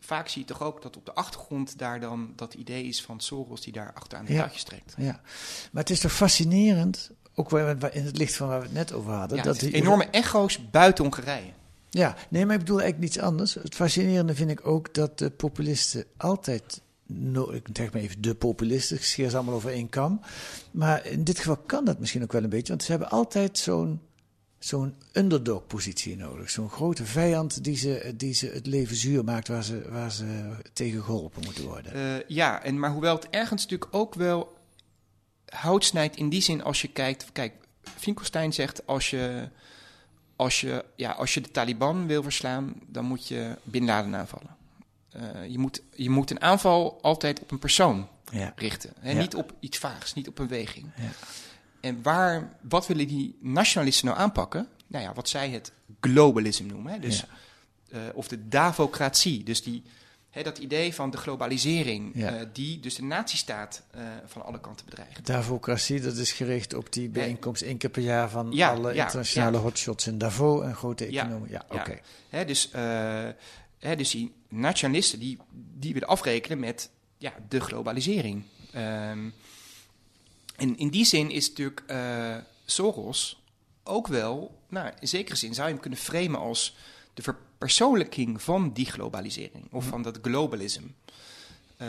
Vaak 0.01 0.29
zie 0.29 0.41
je 0.41 0.49
toch 0.49 0.63
ook 0.63 0.83
dat 0.83 0.97
op 0.97 1.05
de 1.05 1.15
achtergrond 1.15 1.79
daar 1.79 2.01
dan 2.01 2.33
dat 2.37 2.55
idee 2.55 2.85
is 2.85 3.03
van 3.03 3.21
Soros 3.21 3.61
die 3.61 3.73
daar 3.73 3.93
achteraan 3.93 4.25
de 4.25 4.33
ja. 4.33 4.49
trekt. 4.49 4.95
Ja, 4.97 5.21
maar 5.73 5.83
het 5.83 5.91
is 5.91 6.01
toch 6.01 6.13
fascinerend 6.13 7.11
ook 7.39 7.53
in 7.93 8.05
het 8.05 8.19
licht 8.19 8.37
van 8.37 8.49
waar 8.49 8.59
we 8.59 8.65
het 8.65 8.75
net 8.75 8.93
over 8.93 9.13
hadden. 9.13 9.37
Ja, 9.37 9.43
dat 9.43 9.61
die 9.61 9.73
enorme 9.73 10.05
echo's 10.05 10.71
buiten 10.71 11.05
Hongarije. 11.05 11.51
Ja, 11.91 12.17
nee, 12.29 12.47
maar 12.47 12.55
ik 12.55 12.61
bedoel 12.61 12.81
eigenlijk 12.81 13.13
niets 13.13 13.25
anders. 13.25 13.55
Het 13.55 13.75
fascinerende 13.75 14.35
vind 14.35 14.51
ik 14.51 14.67
ook 14.67 14.95
dat 14.95 15.19
de 15.19 15.31
populisten 15.31 16.05
altijd, 16.17 16.81
no, 17.07 17.51
ik 17.51 17.67
zeg 17.73 17.93
maar 17.93 18.03
even 18.03 18.21
de 18.21 18.35
populisten, 18.35 18.97
ik 18.97 19.05
scheer 19.05 19.31
ze 19.31 19.37
allemaal 19.37 19.55
over 19.55 19.71
één 19.71 19.89
kam. 19.89 20.21
Maar 20.71 21.07
in 21.07 21.25
dit 21.25 21.39
geval 21.39 21.57
kan 21.57 21.85
dat 21.85 21.99
misschien 21.99 22.23
ook 22.23 22.33
wel 22.33 22.43
een 22.43 22.49
beetje, 22.49 22.73
want 22.73 22.83
ze 22.83 22.91
hebben 22.91 23.11
altijd 23.11 23.59
zo'n 23.59 24.01
zo'n 24.59 24.95
underdog-positie 25.13 26.17
nodig. 26.17 26.51
Zo'n 26.51 26.71
grote 26.71 27.05
vijand 27.05 27.65
die 27.65 27.77
ze, 27.77 28.15
die 28.17 28.35
ze 28.35 28.47
het 28.47 28.67
leven 28.67 28.97
zuur 28.97 29.25
maakt, 29.25 29.49
waar 29.49 29.65
ze, 29.65 29.83
waar 29.91 30.13
ze 30.13 30.51
tegen 30.73 31.03
geholpen 31.03 31.43
moeten 31.45 31.65
worden. 31.65 31.97
Uh, 31.97 32.29
ja, 32.29 32.63
en, 32.63 32.79
maar 32.79 32.91
hoewel 32.91 33.15
het 33.15 33.31
ergens 33.31 33.63
natuurlijk 33.63 33.95
ook 33.95 34.15
wel 34.15 34.58
hout 35.49 35.85
snijdt 35.85 36.17
in 36.17 36.29
die 36.29 36.43
zin 36.43 36.63
als 36.63 36.83
je 36.83 36.89
kijkt... 36.89 37.33
Kijk, 37.33 37.53
Finkelstein 37.83 38.53
zegt 38.53 38.87
als 38.87 39.11
je, 39.11 39.49
als, 40.37 40.61
je, 40.61 40.85
ja, 40.95 41.11
als 41.11 41.35
je 41.35 41.41
de 41.41 41.51
Taliban 41.51 42.07
wil 42.07 42.23
verslaan... 42.23 42.75
dan 42.87 43.05
moet 43.05 43.29
je 43.29 43.57
Bin 43.63 43.85
Laden 43.85 44.17
aanvallen. 44.17 44.57
Uh, 45.17 45.49
je, 45.49 45.59
moet, 45.59 45.83
je 45.95 46.11
moet 46.11 46.31
een 46.31 46.43
aanval 46.43 46.99
altijd 47.03 47.41
op 47.41 47.51
een 47.51 47.59
persoon 47.59 48.09
ja. 48.31 48.53
richten. 48.57 48.93
Hè? 49.01 49.11
Ja. 49.11 49.19
Niet 49.19 49.35
op 49.35 49.53
iets 49.61 49.79
vaags, 49.79 50.15
niet 50.15 50.29
op 50.29 50.39
een 50.39 50.49
weging. 50.49 50.87
Ja. 50.97 51.11
En 51.81 52.03
waar, 52.03 52.53
wat 52.61 52.87
willen 52.87 53.09
die 53.09 53.37
nationalisten 53.41 54.07
nou 54.07 54.19
aanpakken? 54.19 54.69
Nou 54.87 55.05
ja, 55.05 55.15
wat 55.15 55.29
zij 55.29 55.51
het 55.51 55.73
globalism 56.01 56.67
noemen. 56.67 56.93
Hè? 56.93 56.99
Dus, 56.99 57.25
uh, 57.89 58.01
of 58.15 58.29
de 58.29 58.49
davocratie. 58.49 59.45
Dus 59.45 59.63
die, 59.63 59.83
dat 60.43 60.59
idee 60.59 60.95
van 60.95 61.11
de 61.11 61.17
globalisering, 61.17 62.11
Ja. 62.15 62.41
uh, 62.41 62.47
die 62.53 62.81
dus 62.81 62.95
de 62.95 63.03
nazistaat 63.03 63.83
uh, 63.97 64.03
van 64.27 64.45
alle 64.45 64.61
kanten 64.61 64.85
bedreigt. 64.85 65.27
Davocratie, 65.27 66.01
dat 66.01 66.17
is 66.17 66.33
gericht 66.33 66.75
op 66.75 66.93
die 66.93 67.09
bijeenkomst 67.09 67.63
één 67.63 67.77
keer 67.77 67.91
per 67.91 68.03
jaar 68.03 68.31
van 68.31 68.53
Ja, 68.53 68.71
alle 68.71 68.95
ja, 68.95 69.05
internationale 69.05 69.57
hotshots 69.57 70.07
in 70.07 70.19
Davos 70.19 70.63
en 70.63 70.75
grote 70.75 71.07
economen. 71.07 71.51
Ja, 71.51 71.65
oké. 71.69 71.99
Hè, 72.29 72.45
dus, 72.45 72.71
hè, 73.79 73.97
dus 73.97 74.11
die 74.11 74.33
nationalisten 74.49 75.19
die, 75.19 75.39
die 75.75 75.93
willen 75.93 76.09
afrekenen 76.09 76.59
met 76.59 76.91
ja, 77.19 77.33
de 77.49 77.61
globalisering. 77.61 78.45
Um, 78.77 79.35
en 80.57 80.77
in 80.77 80.89
die 80.89 81.05
zin 81.05 81.31
is 81.31 81.49
natuurlijk 81.49 81.83
Soros 82.65 83.43
ook 83.85 84.07
wel, 84.07 84.61
nou, 84.69 84.93
in 85.01 85.09
zekere 85.09 85.37
zin 85.37 85.55
zou 85.55 85.67
je 85.67 85.73
hem 85.73 85.83
kunnen 85.83 85.99
framen 85.99 86.41
als 86.41 86.77
de 87.15 87.23
verpersoonlijking 87.59 88.43
van 88.43 88.73
die 88.73 88.87
globalisering 88.87 89.73
of 89.73 89.85
van 89.85 90.03
dat 90.03 90.19
globalism. 90.23 90.83
Uh, 90.83 91.89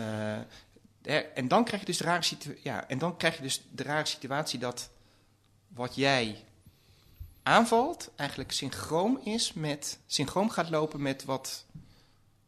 hè, 1.02 1.18
en 1.18 1.48
dan 1.48 1.64
krijg 1.64 1.82
je 1.82 1.86
dus 1.86 1.98
de 1.98 2.04
rare 2.04 2.22
situatie, 2.22 2.64
ja, 2.64 2.88
en 2.88 2.98
dan 2.98 3.18
krijg 3.18 3.36
je 3.36 3.42
dus 3.42 3.62
de 3.72 3.84
rare 3.84 4.06
situatie 4.06 4.60
dat 4.60 4.90
wat 5.68 5.96
jij 5.96 6.44
aanvalt 7.44 8.12
eigenlijk 8.16 8.52
synchroon 8.52 9.26
is 9.26 9.54
met 9.54 10.00
synchroon 10.06 10.52
gaat 10.52 10.70
lopen 10.70 11.02
met 11.02 11.26
wat 11.26 11.66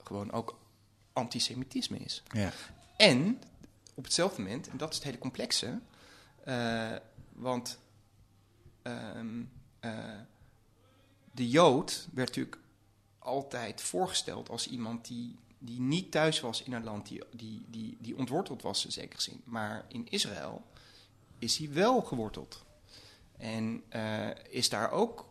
gewoon 0.04 0.32
ook 0.32 0.60
antisemitisme 1.14 1.98
is. 1.98 2.24
Ja. 2.32 2.52
En 2.98 3.42
op 3.94 4.04
hetzelfde 4.04 4.42
moment, 4.42 4.70
en 4.70 4.78
dat 4.78 4.90
is 4.90 4.96
het 4.96 5.06
hele 5.06 5.18
complexe, 5.18 5.80
uh, 6.48 6.96
want 7.34 7.80
um, 8.84 9.52
uh, 9.82 10.20
de 11.32 11.50
Jood 11.50 12.08
werd 12.14 12.28
natuurlijk 12.28 12.58
altijd 13.22 13.82
voorgesteld 13.82 14.50
als 14.50 14.68
iemand 14.68 15.08
die, 15.08 15.36
die 15.58 15.80
niet 15.80 16.12
thuis 16.12 16.40
was 16.40 16.64
in 16.64 16.74
een 16.74 16.84
land, 16.84 17.08
die, 17.08 17.24
die, 17.32 17.66
die, 17.68 17.98
die 18.00 18.18
ontworteld 18.18 18.62
was 18.62 18.86
in 18.86 18.92
zekere 18.92 19.22
zin. 19.22 19.42
Maar 19.44 19.86
in 19.88 20.08
Israël 20.10 20.64
is 21.40 21.58
hij 21.58 21.74
wel 21.74 22.02
geworteld. 22.02 22.66
En 23.38 23.84
uh, 23.96 24.30
is 24.50 24.70
daar 24.70 24.92
ook 24.92 25.30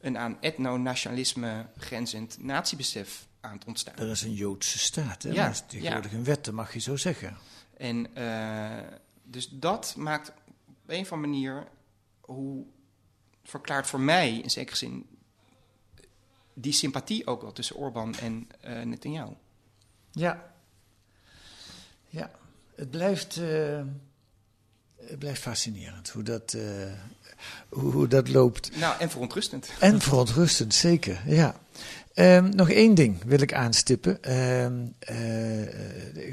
een 0.00 0.18
aan 0.18 0.40
etno-nationalisme 0.40 1.66
grenzend 1.76 2.42
natiebesef 2.42 3.26
aan 3.40 3.52
het 3.52 3.64
ontstaan. 3.64 3.96
Er 3.96 4.10
is 4.10 4.22
een 4.22 4.34
Joodse 4.34 4.78
staat, 4.78 5.22
hè? 5.22 5.30
Ja, 5.30 5.44
dat 5.44 5.54
is 5.54 5.62
tegenwoordig 5.66 6.10
ja. 6.10 6.16
een 6.16 6.24
wet, 6.24 6.44
dat 6.44 6.54
mag 6.54 6.72
je 6.72 6.80
zo 6.80 6.96
zeggen. 6.96 7.36
En 7.76 8.06
uh, 8.18 8.78
dus 9.22 9.48
dat 9.48 9.94
maakt 9.96 10.32
op 10.66 10.74
een 10.86 11.00
of 11.00 11.12
andere 11.12 11.32
manier 11.32 11.68
hoe 12.20 12.64
verklaart 13.42 13.86
voor 13.86 14.00
mij 14.00 14.38
in 14.38 14.50
zekere 14.50 14.76
zin 14.76 15.06
die 16.54 16.72
sympathie 16.72 17.26
ook 17.26 17.42
wel 17.42 17.52
tussen 17.52 17.76
Orbán 17.76 18.14
en 18.14 18.48
uh, 18.66 18.82
Netanyahu. 18.82 19.32
Ja. 20.10 20.52
Ja, 22.08 22.30
het 22.76 22.90
blijft. 22.90 23.36
Uh, 23.36 23.80
Het 24.96 25.18
blijft 25.18 25.40
fascinerend 25.40 26.08
hoe 26.08 26.22
dat, 26.22 26.52
uh, 26.56 26.62
hoe, 27.68 27.92
hoe, 27.92 28.06
dat 28.08 28.28
loopt. 28.28 28.76
Nou, 28.76 29.00
en 29.00 29.10
verontrustend. 29.10 29.70
En 29.80 30.00
verontrustend, 30.00 30.74
zeker, 30.74 31.22
ja. 31.26 31.60
Um, 32.16 32.48
nog 32.48 32.70
één 32.70 32.94
ding 32.94 33.22
wil 33.24 33.40
ik 33.40 33.54
aanstippen. 33.54 34.32
Um, 34.64 34.94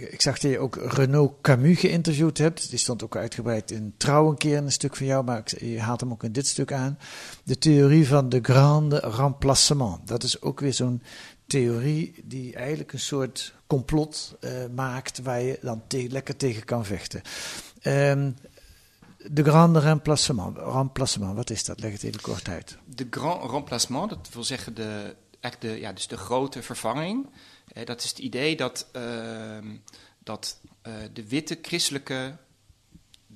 ik 0.09 0.21
zag 0.21 0.39
dat 0.39 0.51
je 0.51 0.59
ook 0.59 0.75
Renaud 0.75 1.33
Camus 1.41 1.79
geïnterviewd 1.79 2.37
hebt. 2.37 2.69
Die 2.69 2.79
stond 2.79 3.03
ook 3.03 3.15
uitgebreid 3.15 3.71
in 3.71 3.93
Trouw 3.97 4.29
een 4.29 4.37
keer 4.37 4.57
in 4.57 4.63
een 4.63 4.71
stuk 4.71 4.95
van 4.95 5.05
jou, 5.05 5.23
maar 5.23 5.43
je 5.57 5.79
haalt 5.79 5.99
hem 5.99 6.11
ook 6.11 6.23
in 6.23 6.31
dit 6.31 6.47
stuk 6.47 6.73
aan. 6.73 6.97
De 7.43 7.57
theorie 7.57 8.07
van 8.07 8.29
de 8.29 8.39
grande 8.41 8.97
remplacement. 8.97 10.07
Dat 10.07 10.23
is 10.23 10.41
ook 10.41 10.59
weer 10.59 10.73
zo'n 10.73 11.01
theorie 11.47 12.15
die 12.23 12.55
eigenlijk 12.55 12.93
een 12.93 12.99
soort 12.99 13.53
complot 13.67 14.35
uh, 14.39 14.51
maakt 14.75 15.21
waar 15.21 15.41
je 15.41 15.59
dan 15.61 15.81
lekker 15.87 16.35
tegen 16.35 16.65
kan 16.65 16.85
vechten. 16.85 17.21
Um, 17.83 18.35
de 19.17 19.43
grande 19.43 19.79
remplacement. 19.79 20.57
remplacement, 20.57 21.35
wat 21.35 21.49
is 21.49 21.63
dat? 21.63 21.79
Leg 21.79 21.91
het 21.91 22.03
even 22.03 22.21
kort 22.21 22.47
uit. 22.47 22.77
De 22.85 23.07
grand 23.09 23.51
remplacement, 23.51 24.09
dat 24.09 24.29
wil 24.33 24.43
zeggen 24.43 24.73
de, 24.75 25.15
echt 25.41 25.61
de, 25.61 25.79
ja, 25.79 25.93
dus 25.93 26.07
de 26.07 26.17
grote 26.17 26.63
vervanging. 26.63 27.29
Eh, 27.67 27.85
dat 27.85 28.03
is 28.03 28.09
het 28.09 28.19
idee 28.19 28.55
dat, 28.55 28.87
uh, 28.95 29.57
dat 30.19 30.59
uh, 30.87 30.93
de 31.13 31.27
witte 31.27 31.59
christelijke 31.61 32.37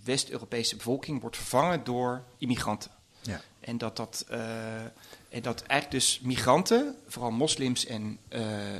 West-Europese 0.03 0.75
bevolking 0.75 1.21
wordt 1.21 1.35
vervangen 1.35 1.83
door 1.83 2.23
immigranten. 2.37 2.91
Ja. 3.21 3.41
En 3.59 3.77
dat 3.77 3.95
dat, 3.95 4.25
uh, 4.31 4.83
en 5.29 5.41
dat 5.41 5.61
eigenlijk 5.61 5.91
dus 5.91 6.19
migranten, 6.19 6.95
vooral 7.07 7.31
moslims 7.31 7.85
en 7.85 8.19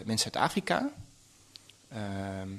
mensen 0.06 0.34
uit 0.34 0.44
Afrika, 0.44 0.92
ehm, 1.90 2.50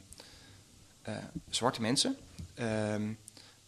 zwarte 1.51 1.81
mensen, 1.81 2.17
ehm, 2.55 3.13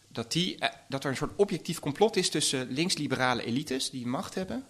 dat, 0.07 0.31
die, 0.31 0.57
dat 0.87 1.03
er 1.03 1.09
een 1.09 1.15
soort 1.15 1.35
objectief 1.35 1.79
complot 1.79 2.15
is 2.15 2.29
tussen 2.29 2.67
linksliberale 2.71 3.45
elites 3.45 3.89
die 3.89 4.07
macht 4.07 4.35
hebben 4.35 4.65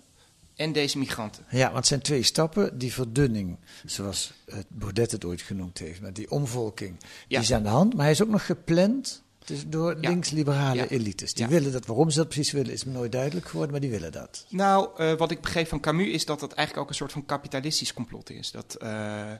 en 0.59 0.71
deze 0.71 0.97
migranten. 0.97 1.45
Ja, 1.49 1.65
want 1.65 1.75
het 1.75 1.87
zijn 1.87 2.01
twee 2.01 2.23
stappen. 2.23 2.77
Die 2.77 2.93
verdunning, 2.93 3.57
zoals 3.85 4.33
het 4.45 4.65
Baudet 4.69 5.11
het 5.11 5.25
ooit 5.25 5.41
genoemd 5.41 5.77
heeft, 5.77 6.01
met 6.01 6.15
die 6.15 6.31
omvolking, 6.31 6.97
die 7.27 7.39
is 7.39 7.53
aan 7.53 7.63
de 7.63 7.69
hand. 7.69 7.93
Maar 7.93 8.03
hij 8.03 8.11
is 8.11 8.21
ook 8.21 8.29
nog 8.29 8.45
gepland 8.45 9.23
dus 9.45 9.67
door 9.67 9.97
ja. 10.01 10.09
links-liberale 10.09 10.87
elites. 10.87 11.33
Die 11.33 11.47
willen 11.47 11.71
dat. 11.71 11.85
Waarom 11.85 12.09
ze 12.09 12.17
dat 12.17 12.27
precies 12.27 12.51
willen, 12.51 12.73
is 12.73 12.83
me 12.83 12.91
nooit 12.91 13.11
duidelijk 13.11 13.45
geworden, 13.45 13.71
maar 13.71 13.81
die 13.81 13.89
willen 13.89 14.11
dat. 14.11 14.45
Nou, 14.49 14.89
uh, 15.01 15.13
wat 15.13 15.31
ik 15.31 15.41
begreep 15.41 15.67
van 15.67 15.79
Camus 15.79 16.07
is 16.07 16.25
dat 16.25 16.39
dat 16.39 16.53
eigenlijk 16.53 16.85
ook 16.85 16.89
een 16.89 16.99
soort 16.99 17.11
van 17.11 17.25
kapitalistisch 17.25 17.93
complot 17.93 18.29
is. 18.29 18.51
Dat, 18.51 18.77
uh, 18.83 19.31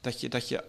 dat 0.00 0.20
je. 0.20 0.28
Dat 0.28 0.48
je 0.48 0.64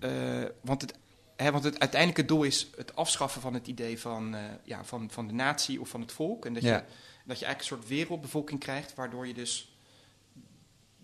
uh, 0.00 0.44
want 0.60 0.80
het 0.80 0.94
He, 1.36 1.50
want 1.50 1.64
het 1.64 1.78
uiteindelijke 1.78 2.24
doel 2.24 2.42
is 2.42 2.70
het 2.76 2.96
afschaffen 2.96 3.40
van 3.40 3.54
het 3.54 3.66
idee 3.66 3.98
van, 3.98 4.34
uh, 4.34 4.40
ja, 4.64 4.84
van, 4.84 5.10
van 5.10 5.26
de 5.26 5.32
natie 5.32 5.80
of 5.80 5.88
van 5.88 6.00
het 6.00 6.12
volk. 6.12 6.44
En 6.44 6.54
dat, 6.54 6.62
ja. 6.62 6.74
je, 6.74 6.82
dat 7.28 7.38
je 7.38 7.44
eigenlijk 7.44 7.58
een 7.60 7.78
soort 7.78 7.98
wereldbevolking 7.98 8.60
krijgt, 8.60 8.94
waardoor 8.94 9.26
je 9.26 9.34
dus 9.34 9.76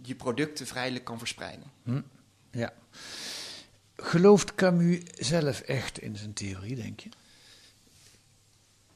je 0.02 0.14
producten 0.14 0.66
vrijelijk 0.66 1.04
kan 1.04 1.18
verspreiden. 1.18 1.72
Hm. 1.82 2.00
Ja. 2.50 2.72
Gelooft 3.96 4.54
Camus 4.54 5.00
zelf 5.18 5.60
echt 5.60 5.98
in 5.98 6.16
zijn 6.16 6.32
theorie, 6.32 6.74
denk 6.74 7.00
je? 7.00 7.08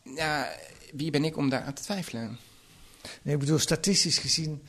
Ja, 0.03 0.53
wie 0.93 1.11
ben 1.11 1.25
ik 1.25 1.37
om 1.37 1.49
daar 1.49 1.63
aan 1.63 1.75
te 1.75 1.83
twijfelen? 1.83 2.39
Nee, 3.23 3.35
ik 3.35 3.41
bedoel, 3.41 3.59
statistisch 3.59 4.19
gezien 4.19 4.63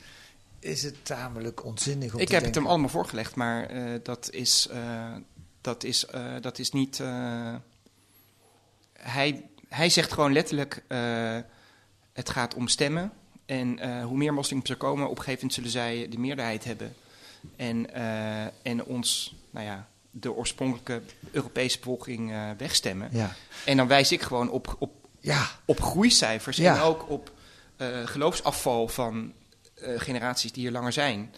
is 0.58 0.82
het 0.82 1.04
tamelijk 1.04 1.64
onzinnig 1.64 2.14
om 2.14 2.20
ik 2.20 2.26
te 2.26 2.32
heb 2.34 2.42
denken... 2.42 2.46
het 2.46 2.54
hem 2.54 2.66
allemaal 2.66 2.88
voorgelegd, 2.88 3.34
maar 3.34 3.74
uh, 3.74 3.98
dat 4.02 4.30
is... 4.30 4.68
Uh, 4.72 5.16
dat 5.60 5.84
is, 5.84 6.06
uh, 6.14 6.34
dat 6.40 6.58
is 6.58 6.70
niet. 6.70 6.98
Uh, 6.98 7.54
hij, 8.92 9.48
hij 9.68 9.88
zegt 9.88 10.12
gewoon 10.12 10.32
letterlijk: 10.32 10.84
uh, 10.88 11.38
het 12.20 12.30
gaat 12.30 12.54
om 12.54 12.68
stemmen. 12.68 13.12
En 13.46 14.02
hoe 14.02 14.16
meer 14.16 14.34
moslims 14.34 14.70
er 14.70 14.76
komen, 14.76 15.04
op 15.04 15.18
een 15.18 15.24
gegeven 15.24 15.34
moment 15.34 15.54
zullen 15.54 15.70
zij 15.70 16.08
de 16.08 16.18
meerderheid 16.18 16.64
hebben. 16.64 16.94
En, 17.56 17.94
en 18.62 18.84
ons, 18.84 19.34
nou 19.50 19.66
ja, 19.66 19.88
de 20.10 20.32
oorspronkelijke 20.32 21.02
Europese 21.30 21.78
bevolking 21.78 22.32
wegstemmen. 22.58 23.08
Ja. 23.12 23.34
En 23.64 23.76
dan 23.76 23.86
wijs 23.86 24.12
ik 24.12 24.22
gewoon 24.22 24.50
op, 24.50 24.76
op, 24.78 24.92
ja. 25.20 25.50
op 25.64 25.80
groeicijfers 25.80 26.56
ja. 26.56 26.74
en 26.74 26.80
ook 26.80 27.10
op 27.10 27.32
geloofsafval 28.04 28.88
van 28.88 29.32
generaties 29.76 30.52
die 30.52 30.62
hier 30.62 30.72
langer 30.72 30.92
zijn. 30.92 31.34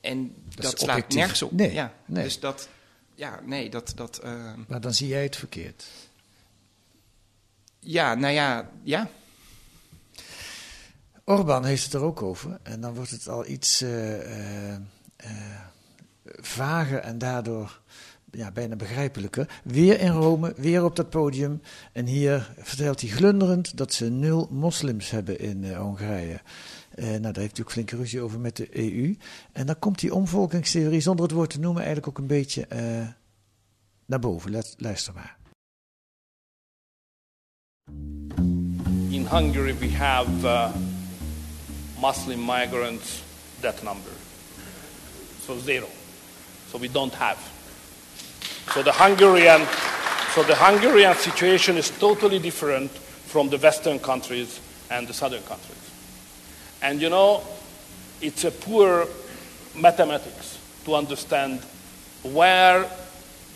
En 0.00 0.34
dat, 0.54 0.62
dat 0.62 0.80
slaat 0.80 1.08
nergens 1.08 1.42
op. 1.42 1.52
Nee, 1.52 1.72
ja, 1.72 1.92
nee. 2.04 2.24
Dus 2.24 2.40
dat, 2.40 2.68
ja, 3.14 3.40
nee, 3.44 3.70
dat... 3.70 3.92
dat. 3.96 4.20
Maar 4.66 4.80
dan 4.80 4.94
zie 4.94 5.08
jij 5.08 5.22
het 5.22 5.36
verkeerd. 5.36 5.86
Ja, 7.78 8.14
nou 8.14 8.34
ja, 8.34 8.70
ja. 8.82 9.10
Orbán 11.30 11.64
heeft 11.64 11.84
het 11.84 11.94
er 11.94 12.02
ook 12.02 12.22
over. 12.22 12.58
En 12.62 12.80
dan 12.80 12.94
wordt 12.94 13.10
het 13.10 13.28
al 13.28 13.46
iets 13.46 13.82
uh, 13.82 13.90
vager 16.24 16.98
en 16.98 17.18
daardoor 17.18 17.80
ja, 18.30 18.50
bijna 18.50 18.76
begrijpelijker. 18.76 19.60
Weer 19.64 20.00
in 20.00 20.12
Rome, 20.12 20.52
weer 20.56 20.84
op 20.84 20.96
dat 20.96 21.10
podium. 21.10 21.62
En 21.92 22.06
hier 22.06 22.54
vertelt 22.58 23.00
hij 23.00 23.10
glunderend 23.10 23.76
dat 23.76 23.92
ze 23.92 24.08
nul 24.08 24.48
moslims 24.50 25.10
hebben 25.10 25.38
in 25.38 25.74
Hongarije. 25.74 26.40
Nou, 26.94 27.20
daar 27.20 27.22
heeft 27.22 27.36
natuurlijk 27.36 27.70
flinke 27.70 27.96
ruzie 27.96 28.20
over 28.20 28.40
met 28.40 28.56
de 28.56 28.78
EU. 28.78 29.16
En 29.52 29.66
dan 29.66 29.78
komt 29.78 29.98
die 29.98 30.14
omvolkingstheorie, 30.14 31.00
zonder 31.00 31.24
het 31.24 31.34
woord 31.34 31.50
te 31.50 31.60
noemen, 31.60 31.82
eigenlijk 31.82 32.08
ook 32.08 32.18
een 32.18 32.26
beetje 32.26 32.66
naar 34.06 34.20
boven. 34.20 34.50
Let, 34.50 34.74
luister 34.78 35.14
maar. 35.14 35.38
In 39.08 39.26
Hungary 39.26 39.78
we 39.78 39.92
have 39.92 40.70
Muslim 42.00 42.40
migrants 42.40 43.22
that 43.60 43.82
number. 43.84 44.10
So 45.40 45.58
zero. 45.58 45.88
So 46.68 46.78
we 46.78 46.88
don't 46.88 47.14
have. 47.14 47.38
So 48.72 48.82
the 48.82 48.92
Hungarian, 48.92 49.66
so 50.34 50.42
the 50.42 50.54
Hungarian 50.54 51.14
situation 51.14 51.76
is 51.76 51.90
totally 51.90 52.38
different 52.38 52.90
from 52.90 53.48
the 53.48 53.58
Western 53.58 53.98
countries 53.98 54.60
and 54.90 55.06
the 55.06 55.12
Southern 55.12 55.42
countries. 55.42 55.90
And 56.82 57.00
you 57.00 57.10
know, 57.10 57.42
it's 58.20 58.44
a 58.44 58.50
poor 58.50 59.06
mathematics 59.76 60.58
to 60.84 60.94
understand 60.94 61.60
where 62.22 62.88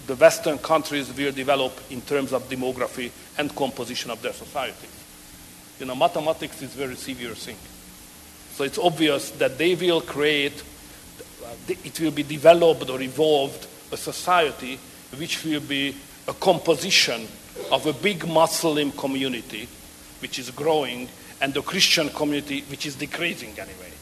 the 0.07 0.16
Western 0.16 0.59
countries 0.59 1.12
will 1.16 1.33
develop 1.33 1.72
in 1.90 2.00
terms 2.02 2.33
of 2.33 2.48
demography 2.48 3.11
and 3.38 3.54
composition 3.54 4.11
of 4.11 4.20
their 4.20 4.33
societies. 4.33 4.90
You 5.78 5.87
know, 5.87 5.94
mathematics 5.94 6.61
is 6.62 6.74
a 6.74 6.78
very 6.78 6.96
severe 6.96 7.35
thing. 7.35 7.57
So 8.56 8.64
it's 8.64 8.78
obvious 8.78 9.30
that 9.38 9.58
they 9.58 9.74
will 9.74 10.00
create, 10.00 10.62
it 11.66 12.00
will 12.00 12.12
be 12.12 12.22
developed 12.22 12.88
or 12.90 13.02
evolved 13.02 13.66
a 13.90 13.96
society 13.96 14.78
which 15.18 15.44
will 15.44 15.60
be 15.60 15.94
a 16.26 16.32
composition 16.38 17.26
of 17.70 17.86
a 17.86 17.92
big 17.92 18.26
Muslim 18.26 18.92
community 18.92 19.68
which 20.20 20.38
is 20.38 20.50
growing 20.50 21.08
and 21.40 21.52
the 21.52 21.62
Christian 21.62 22.08
community 22.10 22.64
which 22.68 22.86
is 22.86 22.94
decreasing 22.96 23.50
anyway. 23.58 23.92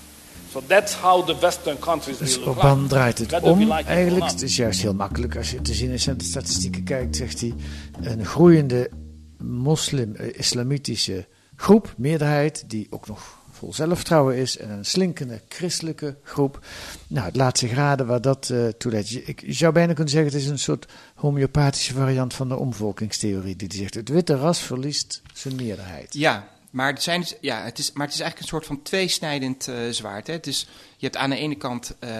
So 0.52 0.60
that's 0.60 0.94
how 0.94 1.22
the 1.22 1.34
Western 1.34 1.78
countries 1.78 2.18
dus 2.18 2.38
will 2.38 2.48
Orbán 2.48 2.76
like. 2.76 2.88
draait 2.88 3.18
het 3.18 3.42
om 3.42 3.70
eigenlijk. 3.70 4.30
Het 4.30 4.42
is 4.42 4.56
juist 4.56 4.82
heel 4.82 4.94
makkelijk 4.94 5.36
als 5.36 5.50
je 5.50 5.60
te 5.60 5.74
zien 5.74 5.90
is 5.90 6.06
en 6.06 6.16
de 6.16 6.24
statistieken 6.24 6.84
kijkt, 6.84 7.16
zegt 7.16 7.40
hij. 7.40 7.54
Een 8.00 8.24
groeiende 8.24 8.90
moslim-islamitische 9.38 11.26
groep, 11.56 11.94
meerderheid, 11.96 12.64
die 12.66 12.86
ook 12.90 13.06
nog 13.06 13.41
vol 13.62 13.72
zelfvertrouwen 13.72 14.37
is. 14.37 14.57
En 14.57 14.70
een 14.70 14.85
slinkende 14.85 15.40
christelijke 15.48 16.16
groep. 16.22 16.66
Nou, 17.07 17.27
het 17.27 17.37
laat 17.37 17.59
zich 17.59 17.72
raden 17.72 18.07
waar 18.07 18.20
dat 18.20 18.48
uh, 18.48 18.68
toe 18.68 18.92
leidt. 18.92 19.29
Ik 19.29 19.44
zou 19.48 19.72
bijna 19.72 19.92
kunnen 19.92 20.12
zeggen, 20.12 20.33
het 20.33 20.40
is 20.40 20.48
een 20.48 20.59
soort 20.59 20.87
homeopathische 21.14 21.94
variant 21.94 22.35
van 22.35 22.48
de 22.48 22.57
omvolkingstheorie. 22.57 23.57
Die 23.57 23.75
zegt, 23.75 23.94
het 23.94 24.09
witte 24.09 24.37
ras 24.37 24.61
verliest 24.61 25.22
zijn 25.35 25.57
meerderheid. 25.57 26.14
Ja, 26.14 26.48
maar 26.70 26.92
het, 26.92 27.03
zijn, 27.03 27.20
dus- 27.20 27.37
ja, 27.40 27.64
het, 27.64 27.79
is, 27.79 27.92
maar 27.92 28.07
het 28.07 28.14
is 28.14 28.20
eigenlijk 28.20 28.53
een 28.53 28.59
soort 28.59 28.66
van 28.66 28.83
tweesnijdend 28.83 29.68
uh, 29.68 29.77
zwaard. 29.90 30.27
Hè. 30.27 30.38
Is, 30.40 30.66
je 30.96 31.05
hebt 31.07 31.16
aan 31.16 31.31
de 31.31 31.37
ene 31.37 31.57
kant 31.57 31.94
uh, 32.01 32.11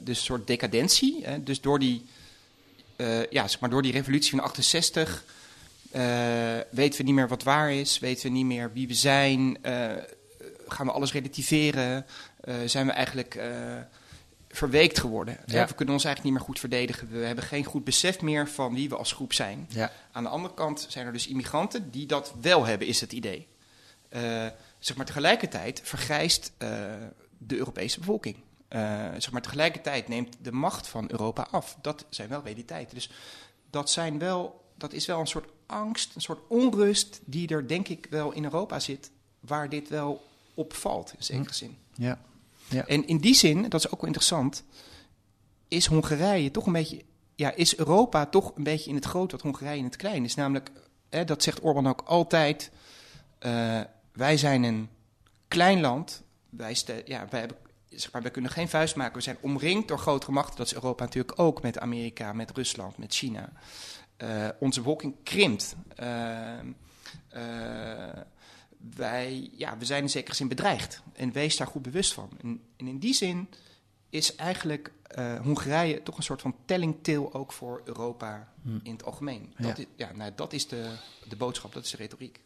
dus 0.00 0.18
een 0.18 0.24
soort 0.24 0.46
decadentie. 0.46 1.20
Hè. 1.22 1.42
Dus 1.42 1.60
door 1.60 1.78
die, 1.78 2.04
ja, 3.30 3.48
zeg 3.48 3.60
maar 3.60 3.70
door 3.70 3.82
die 3.82 3.92
revolutie 3.92 4.30
van 4.30 4.40
68 4.40 5.24
weten 6.70 6.98
we 6.98 7.02
niet 7.02 7.14
meer 7.14 7.28
wat 7.28 7.42
waar 7.42 7.72
is. 7.72 7.98
Weten 7.98 8.22
we 8.22 8.36
niet 8.36 8.46
meer 8.46 8.70
wie 8.72 8.86
we 8.86 8.94
zijn. 8.94 9.58
Gaan 10.70 10.86
we 10.86 10.92
alles 10.92 11.12
relativeren. 11.12 12.06
zijn 12.64 12.86
we 12.86 12.92
eigenlijk 12.92 13.40
verweekt 14.48 14.98
geworden. 14.98 15.36
Ja. 15.46 15.66
We 15.66 15.74
kunnen 15.74 15.94
ons 15.94 16.04
eigenlijk 16.04 16.24
niet 16.24 16.32
meer 16.32 16.42
goed 16.42 16.58
verdedigen. 16.58 17.10
We 17.10 17.18
hebben 17.18 17.44
geen 17.44 17.64
goed 17.64 17.84
besef 17.84 18.20
meer 18.20 18.48
van 18.48 18.74
wie 18.74 18.88
we 18.88 18.96
als 18.96 19.12
groep 19.12 19.32
zijn. 19.32 19.66
Ja. 19.68 19.92
Aan 20.12 20.22
de 20.22 20.28
andere 20.28 20.54
kant 20.54 20.86
zijn 20.88 21.06
er 21.06 21.12
dus 21.12 21.26
immigranten 21.26 21.90
die 21.90 22.06
dat 22.06 22.34
wel 22.40 22.64
hebben, 22.64 22.86
is 22.86 23.00
het 23.00 23.12
idee. 23.12 23.48
Uh, 24.10 24.46
zeg 24.78 24.96
maar 24.96 25.06
tegelijkertijd 25.06 25.80
vergrijst 25.84 26.52
uh, 26.58 26.68
de 27.38 27.56
Europese 27.56 27.98
bevolking. 27.98 28.36
Uh, 28.36 28.80
zeg 29.18 29.30
maar 29.30 29.42
tegelijkertijd 29.42 30.08
neemt 30.08 30.36
de 30.42 30.52
macht 30.52 30.88
van 30.88 31.10
Europa 31.10 31.46
af. 31.50 31.76
Dat 31.82 32.04
zijn 32.08 32.28
wel 32.28 32.42
realiteiten. 32.44 32.94
Dus 32.94 33.10
dat 33.70 33.90
zijn 33.90 34.18
wel 34.18 34.60
dat 34.76 34.92
is 34.92 35.06
wel 35.06 35.20
een 35.20 35.26
soort 35.26 35.50
angst, 35.66 36.14
een 36.14 36.20
soort 36.20 36.40
onrust 36.48 37.20
die 37.24 37.48
er 37.48 37.68
denk 37.68 37.88
ik 37.88 38.06
wel 38.10 38.32
in 38.32 38.44
Europa 38.44 38.78
zit, 38.78 39.10
waar 39.40 39.68
dit 39.68 39.88
wel 39.88 40.29
opvalt 40.60 41.12
in 41.16 41.24
zekere 41.24 41.54
zin. 41.54 41.76
Ja. 41.94 42.18
ja. 42.68 42.86
En 42.86 43.06
in 43.06 43.18
die 43.18 43.34
zin, 43.34 43.68
dat 43.68 43.80
is 43.80 43.90
ook 43.90 44.00
wel 44.00 44.06
interessant, 44.06 44.64
is 45.68 45.86
Hongarije 45.86 46.50
toch 46.50 46.66
een 46.66 46.72
beetje, 46.72 47.02
ja, 47.34 47.52
is 47.54 47.76
Europa 47.76 48.26
toch 48.26 48.52
een 48.56 48.62
beetje 48.62 48.90
in 48.90 48.96
het 48.96 49.04
groot 49.04 49.32
wat 49.32 49.40
Hongarije 49.40 49.78
in 49.78 49.84
het 49.84 49.96
klein 49.96 50.24
is. 50.24 50.34
Namelijk, 50.34 50.70
hè, 51.08 51.24
dat 51.24 51.42
zegt 51.42 51.62
Orbán 51.62 51.86
ook 51.86 52.02
altijd, 52.04 52.70
eh, 53.38 53.80
wij 54.12 54.36
zijn 54.36 54.62
een 54.62 54.88
klein 55.48 55.80
land, 55.80 56.22
wij, 56.50 56.74
ste- 56.74 57.02
ja, 57.04 57.26
wij, 57.30 57.40
hebben, 57.40 57.58
zeg 57.88 58.12
maar, 58.12 58.22
wij 58.22 58.30
kunnen 58.30 58.50
geen 58.50 58.68
vuist 58.68 58.96
maken, 58.96 59.14
we 59.14 59.22
zijn 59.22 59.38
omringd 59.40 59.88
door 59.88 59.98
grotere 59.98 60.32
machten, 60.32 60.56
dat 60.56 60.66
is 60.66 60.74
Europa 60.74 61.04
natuurlijk 61.04 61.38
ook, 61.38 61.62
met 61.62 61.78
Amerika, 61.78 62.32
met 62.32 62.50
Rusland, 62.50 62.98
met 62.98 63.14
China. 63.14 63.52
Eh, 64.16 64.48
onze 64.58 64.80
bevolking 64.80 65.14
krimpt. 65.22 65.74
Eh, 65.96 66.58
wij, 68.96 69.50
ja, 69.56 69.78
we 69.78 69.84
zijn 69.84 70.02
in 70.02 70.10
zekere 70.10 70.36
zin 70.36 70.48
bedreigd. 70.48 71.02
En 71.12 71.32
wees 71.32 71.56
daar 71.56 71.66
goed 71.66 71.82
bewust 71.82 72.12
van. 72.12 72.30
En, 72.42 72.60
en 72.76 72.86
in 72.86 72.98
die 72.98 73.14
zin 73.14 73.48
is 74.10 74.34
eigenlijk 74.34 74.92
eh, 75.02 75.40
Hongarije 75.40 76.02
toch 76.02 76.16
een 76.16 76.22
soort 76.22 76.40
van 76.40 76.54
tellingtil 76.64 77.34
ook 77.34 77.52
voor 77.52 77.82
Europa 77.84 78.52
in 78.82 78.92
het 78.92 79.04
algemeen. 79.04 79.52
Dat, 79.58 79.76
Ja. 79.76 79.82
is, 79.82 79.88
ja, 79.96 80.12
nou, 80.12 80.32
dat 80.34 80.52
is 80.52 80.68
de, 80.68 80.90
de 81.28 81.36
boodschap, 81.36 81.72
dat 81.72 81.84
is 81.84 81.90
de 81.90 81.96
retoriek. 81.96 82.40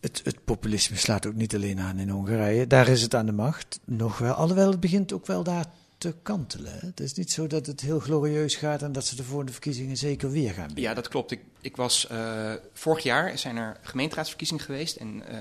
Het, 0.00 0.20
het 0.24 0.44
populisme 0.44 0.96
slaat 0.96 1.26
ook 1.26 1.34
niet 1.34 1.54
alleen 1.54 1.80
aan 1.80 1.98
in 1.98 2.08
Hongarije. 2.08 2.66
Daar 2.66 2.88
is 2.88 3.02
het 3.02 3.14
aan 3.14 3.26
de 3.26 3.32
macht 3.32 3.80
nog 3.84 4.18
wel. 4.18 4.34
Alhoewel 4.34 4.70
het 4.70 4.80
begint 4.80 5.12
ook 5.12 5.26
wel 5.26 5.42
daar 5.42 5.66
te 5.98 6.14
kantelen. 6.22 6.78
Het 6.80 7.00
is 7.00 7.14
niet 7.14 7.32
zo 7.32 7.46
dat 7.46 7.66
het 7.66 7.80
heel 7.80 7.98
glorieus 7.98 8.56
gaat 8.56 8.82
en 8.82 8.92
dat 8.92 9.06
ze 9.06 9.16
de 9.16 9.24
volgende 9.24 9.52
verkiezingen 9.52 9.96
zeker 9.96 10.30
weer 10.30 10.52
gaan 10.52 10.66
winnen. 10.66 10.82
Ja, 10.82 10.94
dat 10.94 11.08
klopt. 11.08 11.30
Ik, 11.30 11.40
ik 11.60 11.76
was, 11.76 12.06
eh, 12.06 12.52
vorig 12.72 13.02
jaar 13.02 13.38
zijn 13.38 13.56
er 13.56 13.76
gemeenteraadsverkiezingen 13.82 14.64
geweest 14.64 14.96
en 14.96 15.22
eh, 15.26 15.38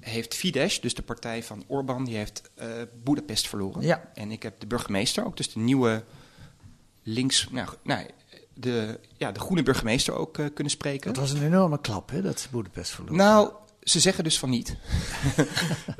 heeft 0.00 0.34
Fidesz, 0.34 0.78
dus 0.78 0.94
de 0.94 1.02
partij 1.02 1.42
van 1.42 1.64
Orbán, 1.66 2.04
die 2.04 2.16
heeft 2.16 2.50
eh 2.54 2.68
Boedapest 3.02 3.48
verloren. 3.48 3.82
Ja. 3.82 4.10
En 4.14 4.30
ik 4.30 4.42
heb 4.42 4.60
de 4.60 4.66
burgemeester, 4.66 5.24
ook 5.24 5.36
dus 5.36 5.52
de 5.52 5.60
nieuwe 5.60 6.04
links, 7.02 7.48
nou, 7.50 7.68
nou 7.82 8.06
de, 8.54 9.00
ja, 9.16 9.32
de 9.32 9.40
groene 9.40 9.62
burgemeester 9.62 10.14
ook 10.14 10.32
kunnen 10.32 10.70
spreken. 10.70 11.12
Dat 11.12 11.22
was 11.22 11.32
een 11.32 11.44
enorme 11.44 11.80
klap, 11.80 12.10
hè, 12.10 12.22
dat 12.22 12.48
Boedapest 12.50 12.90
verloor. 12.90 13.16
Nou, 13.16 13.52
ze 13.82 14.00
zeggen 14.00 14.24
dus 14.24 14.38
van 14.38 14.50
niet. 14.50 14.74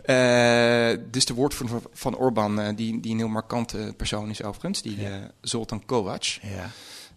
Eh, 0.02 0.92
dus 1.10 1.24
de 1.24 1.34
woordvoerder 1.34 1.80
van, 1.80 1.90
van 1.92 2.16
Orbán, 2.16 2.60
eh, 2.60 2.76
die, 2.76 3.00
die 3.00 3.12
een 3.12 3.18
heel 3.18 3.28
markante 3.28 3.94
persoon 3.96 4.30
is 4.30 4.42
overigens, 4.42 4.82
die 4.82 5.06
eh, 5.06 5.14
Zoltan 5.40 5.84
Kovac. 5.84 6.22
ja. 6.22 6.70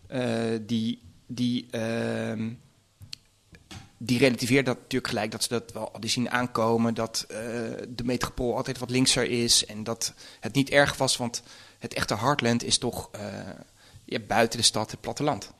Eh, 0.07 0.59
die, 0.61 1.01
die, 1.27 1.67
ehm, 1.71 2.49
die 3.97 4.17
relativeert 4.17 4.65
dat 4.65 4.75
natuurlijk 4.75 5.07
gelijk, 5.07 5.31
dat 5.31 5.43
ze 5.43 5.49
dat 5.49 5.71
wel 5.71 5.89
hadden 5.91 6.09
zien 6.09 6.29
aankomen, 6.31 6.93
dat 6.93 7.25
eh, 7.29 7.37
de 7.89 8.03
metropool 8.03 8.55
altijd 8.55 8.77
wat 8.77 8.89
linkser 8.89 9.29
is 9.29 9.65
en 9.65 9.83
dat 9.83 10.13
het 10.39 10.53
niet 10.53 10.69
erg 10.69 10.97
was, 10.97 11.17
want 11.17 11.43
het 11.79 11.93
echte 11.93 12.17
heartland 12.17 12.63
is 12.63 12.77
toch 12.77 13.09
eh, 13.11 13.21
ja, 14.05 14.19
buiten 14.19 14.59
de 14.59 14.65
stad, 14.65 14.91
het 14.91 15.01
platteland. 15.01 15.51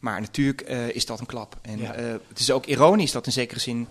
Maar 0.00 0.20
natuurlijk 0.20 0.60
eh, 0.60 0.88
is 0.88 1.06
dat 1.06 1.20
een 1.20 1.26
klap. 1.26 1.56
En 1.62 1.94
eh, 1.94 2.14
het 2.28 2.38
is 2.38 2.50
ook 2.50 2.66
ironisch 2.66 3.12
dat 3.12 3.26
in 3.26 3.32
zekere 3.32 3.60
zin 3.60 3.88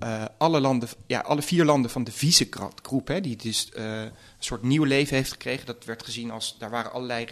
eh, 0.00 0.24
alle, 0.38 0.60
landen, 0.60 0.88
ja, 1.06 1.20
alle 1.20 1.42
vier 1.42 1.64
landen 1.64 1.90
van 1.90 2.04
de 2.04 2.12
Visegrad-groep, 2.12 3.08
hè, 3.08 3.20
die 3.20 3.36
dus 3.36 3.70
eh, 3.72 4.02
een 4.02 4.12
soort 4.38 4.62
nieuw 4.62 4.84
leven 4.84 5.16
heeft 5.16 5.32
gekregen, 5.32 5.66
dat 5.66 5.84
werd 5.84 6.04
gezien 6.04 6.30
als, 6.30 6.58
daar 6.58 6.70
waren 6.70 6.92
allerlei 6.92 7.26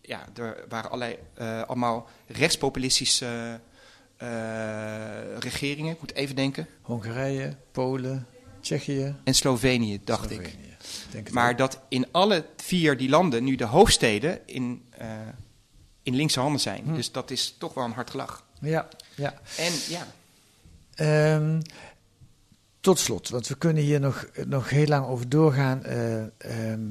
ja, 0.00 0.26
er 0.34 0.64
waren 0.68 0.90
allerlei, 0.90 1.18
eh, 1.34 1.62
allemaal 1.62 2.08
rechtspopulistische 2.26 3.60
regeringen. 5.38 5.92
Ik 5.92 6.00
moet 6.00 6.14
even 6.14 6.36
denken. 6.36 6.66
Hongarije, 6.82 7.56
Polen, 7.72 8.26
Tsjechië, 8.60 9.14
En 9.24 9.34
Slovenië, 9.34 10.00
dacht 10.04 10.30
ik. 10.30 10.56
Denk 11.10 11.30
Maar 11.30 11.50
ook. 11.50 11.58
dat 11.58 11.80
in 11.88 12.06
alle 12.10 12.46
vier 12.56 12.96
die 12.96 13.08
landen 13.08 13.44
nu 13.44 13.56
de 13.56 13.64
hoofdsteden 13.64 14.46
in, 14.46 14.84
in 16.02 16.14
linkse 16.14 16.40
handen 16.40 16.60
zijn. 16.60 16.84
Hm. 16.84 16.94
Dus 16.94 17.12
dat 17.12 17.30
is 17.30 17.54
toch 17.58 17.74
wel 17.74 17.84
een 17.84 17.92
hard 17.92 18.10
gelach. 18.10 18.46
Ja, 18.60 18.88
ja. 19.14 19.40
En 19.56 19.72
ja, 19.88 20.06
Ehm, 20.94 21.60
tot 22.84 22.98
slot, 22.98 23.28
want 23.28 23.48
we 23.48 23.54
kunnen 23.54 23.82
hier 23.82 24.00
nog, 24.00 24.26
nog 24.46 24.70
heel 24.70 24.86
lang 24.86 25.06
over 25.06 25.28
doorgaan. 25.28 25.82
eh, 25.82 26.22
ehm, 26.22 26.90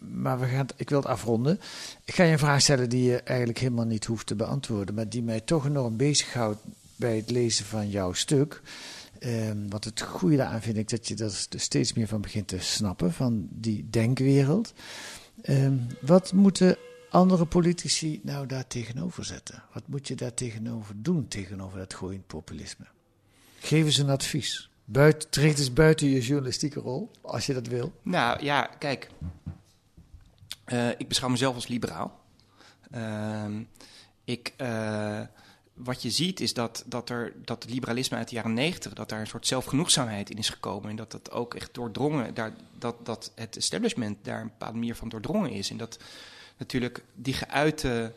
maar 0.00 0.40
we 0.40 0.46
gaan, 0.46 0.66
ik 0.76 0.88
wil 0.88 0.98
het 0.98 1.08
afronden. 1.08 1.60
Ik 2.04 2.14
ga 2.14 2.24
je 2.24 2.32
een 2.32 2.38
vraag 2.38 2.60
stellen 2.60 2.88
die 2.88 3.02
je 3.10 3.20
eigenlijk 3.20 3.58
helemaal 3.58 3.84
niet 3.84 4.04
hoeft 4.04 4.26
te 4.26 4.34
beantwoorden, 4.34 4.94
maar 4.94 5.08
die 5.08 5.22
mij 5.22 5.40
toch 5.40 5.66
enorm 5.66 5.96
bezighoudt 5.96 6.60
bij 6.96 7.16
het 7.16 7.30
lezen 7.30 7.64
van 7.64 7.90
jouw 7.90 8.12
stuk. 8.12 8.62
Ehm, 9.18 9.68
wat 9.68 9.84
het 9.84 10.00
goede 10.00 10.36
daaraan 10.36 10.62
vind 10.62 10.76
ik 10.76 10.88
dat 10.88 11.08
je 11.08 11.16
er 11.16 11.46
steeds 11.60 11.92
meer 11.92 12.08
van 12.08 12.20
begint 12.20 12.48
te 12.48 12.58
snappen, 12.60 13.12
van 13.12 13.48
die 13.50 13.86
denkwereld. 13.90 14.72
Ehm, 15.42 15.76
wat 16.00 16.32
moeten 16.32 16.76
andere 17.10 17.46
politici 17.46 18.20
nou 18.22 18.46
daar 18.46 18.66
tegenover 18.66 19.24
zetten? 19.24 19.62
Wat 19.72 19.88
moet 19.88 20.08
je 20.08 20.14
daar 20.14 20.34
tegenover 20.34 20.94
doen, 20.96 21.28
tegenover 21.28 21.78
dat 21.78 21.94
gooiend 21.94 22.26
populisme? 22.26 22.84
Geef 23.58 23.84
eens 23.84 23.98
een 23.98 24.10
advies. 24.10 24.70
Buiten, 24.88 25.30
treed 25.30 25.58
eens 25.58 25.72
buiten 25.72 26.08
je 26.08 26.20
journalistieke 26.20 26.80
rol, 26.80 27.10
als 27.20 27.46
je 27.46 27.54
dat 27.54 27.66
wil. 27.66 27.92
nou 28.02 28.44
ja, 28.44 28.70
kijk. 28.78 29.10
Eh, 30.64 30.88
ik 30.88 31.08
beschouw 31.08 31.28
mezelf 31.28 31.54
als 31.54 31.66
liberaal. 31.66 32.20
Ehm, 32.90 33.62
ik, 34.24 34.52
eh, 34.56 35.20
wat 35.74 36.02
je 36.02 36.10
ziet 36.10 36.40
is 36.40 36.54
dat, 36.54 36.84
dat, 36.86 37.10
er, 37.10 37.32
dat 37.44 37.62
het 37.62 37.72
liberalisme 37.72 38.16
uit 38.16 38.28
de 38.28 38.34
jaren 38.34 38.54
negentig, 38.54 38.92
dat 38.92 39.08
daar 39.08 39.20
een 39.20 39.26
soort 39.26 39.46
zelfgenoegzaamheid 39.46 40.30
in 40.30 40.36
is 40.38 40.48
gekomen. 40.48 40.90
En 40.90 40.96
dat 40.96 41.10
dat 41.10 41.30
ook 41.30 41.54
echt 41.54 41.74
doordrongen, 41.74 42.34
daar, 42.34 42.52
dat, 42.78 43.06
dat 43.06 43.32
het 43.34 43.56
establishment 43.56 44.24
daar 44.24 44.40
een 44.40 44.46
bepaalde 44.46 44.78
manier 44.78 44.94
van 44.94 45.08
doordrongen 45.08 45.50
is. 45.50 45.70
En 45.70 45.76
dat 45.76 45.98
natuurlijk 46.56 47.04
die 47.14 47.34
geuite 47.34 48.12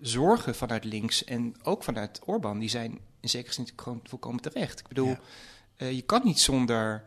zorgen 0.00 0.54
vanuit 0.54 0.84
links 0.84 1.24
en 1.24 1.54
ook 1.62 1.84
vanuit 1.84 2.20
Orbán, 2.24 2.58
die 2.58 2.68
zijn 2.68 2.98
in 3.20 3.28
zekere 3.28 3.52
zin 3.52 3.68
gewoon 3.76 4.00
volkomen 4.04 4.40
terecht. 4.40 4.80
Ik 4.80 4.88
bedoel, 4.88 5.08
Ja. 5.08 5.20
Eh, 5.80 5.92
je 5.92 6.02
kan 6.02 6.20
niet 6.24 6.40
zonder 6.40 7.04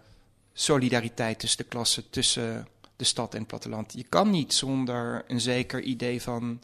solidariteit 0.53 1.39
tussen 1.39 1.57
de 1.57 1.69
klassen, 1.69 2.09
tussen 2.09 2.67
de 2.95 3.03
stad 3.03 3.34
en 3.34 3.39
het 3.39 3.47
platteland. 3.47 3.93
Je 3.93 4.03
kan 4.03 4.30
niet 4.30 4.53
zonder 4.53 5.24
een 5.28 5.41
zeker 5.41 5.82
idee 5.82 6.21
van 6.21 6.61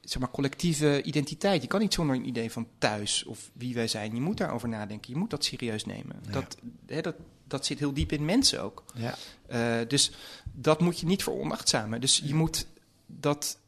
zeg 0.00 0.18
maar, 0.18 0.30
collectieve 0.30 1.02
identiteit. 1.02 1.62
Je 1.62 1.68
kan 1.68 1.80
niet 1.80 1.94
zonder 1.94 2.16
een 2.16 2.26
idee 2.26 2.50
van 2.50 2.68
thuis 2.78 3.24
of 3.24 3.50
wie 3.52 3.74
wij 3.74 3.88
zijn. 3.88 4.14
Je 4.14 4.20
moet 4.20 4.36
daarover 4.36 4.68
nadenken. 4.68 5.12
Je 5.12 5.18
moet 5.18 5.30
dat 5.30 5.44
serieus 5.44 5.84
nemen. 5.84 6.20
Ja. 6.26 6.32
Dat, 6.32 6.56
hè, 6.86 7.00
dat, 7.00 7.16
dat 7.44 7.66
zit 7.66 7.78
heel 7.78 7.94
diep 7.94 8.12
in 8.12 8.24
mensen 8.24 8.62
ook. 8.62 8.84
Ja. 8.94 9.14
Eh, 9.46 9.88
dus 9.88 10.12
dat 10.52 10.80
moet 10.80 11.00
je 11.00 11.06
niet 11.06 11.22
veronachtzamen. 11.22 12.00
Dus 12.00 12.22
je 12.24 12.34
moet 12.34 12.66
dat, 13.06 13.58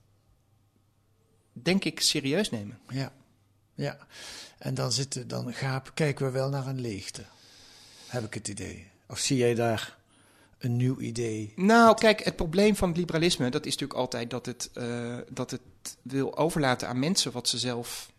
denk 1.53 1.85
ik, 1.85 2.01
serieus 2.01 2.51
nemen. 2.51 2.79
Ja. 2.89 3.13
ja. 3.75 3.99
En 4.59 4.75
dan, 4.75 4.93
zitten, 4.93 5.29
dan 5.29 5.53
gaap, 5.53 5.91
kijken 5.95 6.27
we 6.27 6.33
wel 6.33 6.49
naar 6.49 6.67
een 6.67 6.81
leegte. 6.81 7.25
Heb 8.07 8.25
ik 8.25 8.35
het 8.35 8.49
idee. 8.49 8.87
Of 9.09 9.19
zie 9.19 9.37
jij 9.37 9.55
daar 9.55 9.97
een 10.59 10.77
nieuw 10.77 11.01
idee? 11.01 11.53
Nou, 11.57 11.97
kijk, 11.97 12.25
het 12.25 12.37
probleem 12.37 12.77
van 12.77 12.89
het 12.89 12.97
liberalisme, 12.97 13.51
dat 13.51 13.67
is 13.67 13.73
natuurlijk 13.73 14.01
altijd 14.01 14.31
dat 14.31 14.47
het, 14.47 14.71
eh, 14.75 15.19
dat 15.31 15.51
het 15.51 15.61
wil 16.03 16.37
overlaten 16.37 16.89
aan 16.89 16.99
mensen 16.99 17.33
wat 17.33 17.49
ze 17.49 17.59
zelf. 17.59 18.13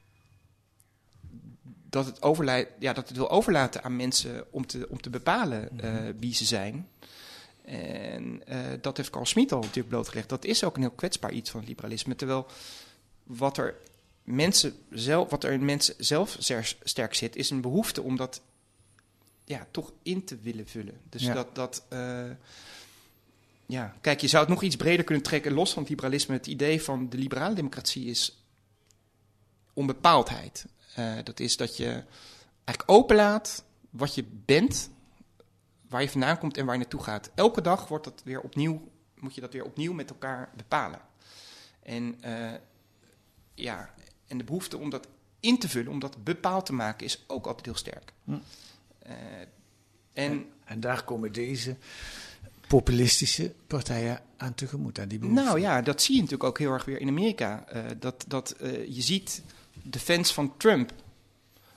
Dat 1.89 2.05
het, 2.05 2.21
overlei- 2.21 2.67
ja, 2.79 2.93
dat 2.93 3.07
het 3.07 3.17
wil 3.17 3.29
overlaten 3.29 3.83
aan 3.83 3.95
mensen 3.95 4.45
om 4.51 4.65
te, 4.67 4.87
om 4.89 5.01
te 5.01 5.09
bepalen 5.09 5.79
eh, 5.79 5.93
wie 6.19 6.33
ze 6.33 6.45
zijn. 6.45 6.87
En 7.65 8.47
eh, 8.47 8.57
dat 8.81 8.97
heeft 8.97 9.09
Carl 9.09 9.25
Schmid 9.25 9.51
al 9.51 9.59
natuurlijk 9.59 9.89
blootgelegd. 9.89 10.29
Dat 10.29 10.45
is 10.45 10.63
ook 10.63 10.75
een 10.75 10.81
heel 10.81 10.91
kwetsbaar 10.91 11.31
iets 11.31 11.49
van 11.49 11.59
het 11.59 11.69
liberalisme. 11.69 12.15
Terwijl 12.15 12.47
wat 13.23 13.57
er, 13.57 13.75
mensen 14.25 14.73
zelf, 14.89 15.29
wat 15.29 15.43
er 15.43 15.51
in 15.51 15.65
mensen 15.65 15.95
zelf 15.97 16.37
sterk 16.83 17.13
zit, 17.13 17.35
is 17.35 17.49
een 17.49 17.61
behoefte 17.61 18.01
om 18.01 18.15
dat 18.15 18.41
ja, 19.43 19.67
toch 19.71 19.91
in 20.03 20.23
te 20.23 20.37
willen 20.37 20.67
vullen. 20.67 21.01
Dus 21.09 21.21
Ja. 21.21 21.33
dat. 21.33 21.55
dat 21.55 21.85
eh, 21.89 22.29
ja, 23.65 23.95
kijk, 24.01 24.21
je 24.21 24.27
zou 24.27 24.43
het 24.43 24.53
nog 24.53 24.63
iets 24.63 24.75
breder 24.75 25.05
kunnen 25.05 25.23
trekken, 25.23 25.53
los 25.53 25.73
van 25.73 25.81
het 25.81 25.89
liberalisme. 25.91 26.35
Het 26.35 26.47
idee 26.47 26.81
van 26.81 27.09
de 27.09 27.17
liberale 27.17 27.55
democratie 27.55 28.05
is 28.05 28.43
onbepaaldheid. 29.73 30.65
Eh, 30.95 31.13
dat 31.23 31.39
is 31.39 31.57
dat 31.57 31.77
je 31.77 32.03
eigenlijk 32.63 32.99
openlaat 32.99 33.63
wat 33.89 34.15
je 34.15 34.25
bent, 34.45 34.89
waar 35.89 36.01
je 36.01 36.09
vandaan 36.09 36.37
komt 36.37 36.57
en 36.57 36.65
waar 36.65 36.75
je 36.75 36.81
naartoe 36.81 37.03
gaat. 37.03 37.31
Elke 37.35 37.61
dag 37.61 37.87
wordt 37.87 38.03
dat 38.03 38.21
weer 38.23 38.41
opnieuw, 38.41 38.91
moet 39.19 39.35
je 39.35 39.41
dat 39.41 39.53
weer 39.53 39.63
opnieuw 39.63 39.93
met 39.93 40.09
elkaar 40.09 40.49
bepalen. 40.55 40.99
En, 41.83 42.21
eh, 42.21 42.53
ja, 43.53 43.93
en 44.27 44.37
de 44.37 44.43
behoefte 44.43 44.77
om 44.77 44.89
dat 44.89 45.07
in 45.39 45.59
te 45.59 45.69
vullen, 45.69 45.91
om 45.91 45.99
dat 45.99 46.23
bepaald 46.23 46.65
te 46.65 46.73
maken, 46.73 47.05
is 47.05 47.23
ook 47.27 47.45
altijd 47.47 47.65
heel 47.65 47.75
sterk. 47.75 48.13
Hm. 48.23 48.31
Eh, 48.99 49.13
en 50.13 50.45
En 50.65 50.79
daar 50.79 51.03
komen 51.03 51.31
deze 51.31 51.75
populistische 52.67 53.53
partijen 53.67 54.21
aan 54.37 54.53
tegemoet, 54.55 54.99
aan 54.99 55.07
die 55.07 55.19
behoefte. 55.19 55.43
Nou 55.43 55.59
ja, 55.59 55.81
dat 55.81 56.01
zie 56.01 56.15
je 56.15 56.21
natuurlijk 56.21 56.49
ook 56.49 56.59
heel 56.59 56.71
erg 56.71 56.85
weer 56.85 56.99
in 57.01 57.07
Amerika. 57.07 57.65
Uh, 57.75 57.83
dat 57.99 58.25
dat 58.27 58.55
uh, 58.61 58.85
je 58.95 59.01
ziet 59.01 59.41
de 59.83 59.99
fans 59.99 60.33
van 60.33 60.57
Trump. 60.57 60.91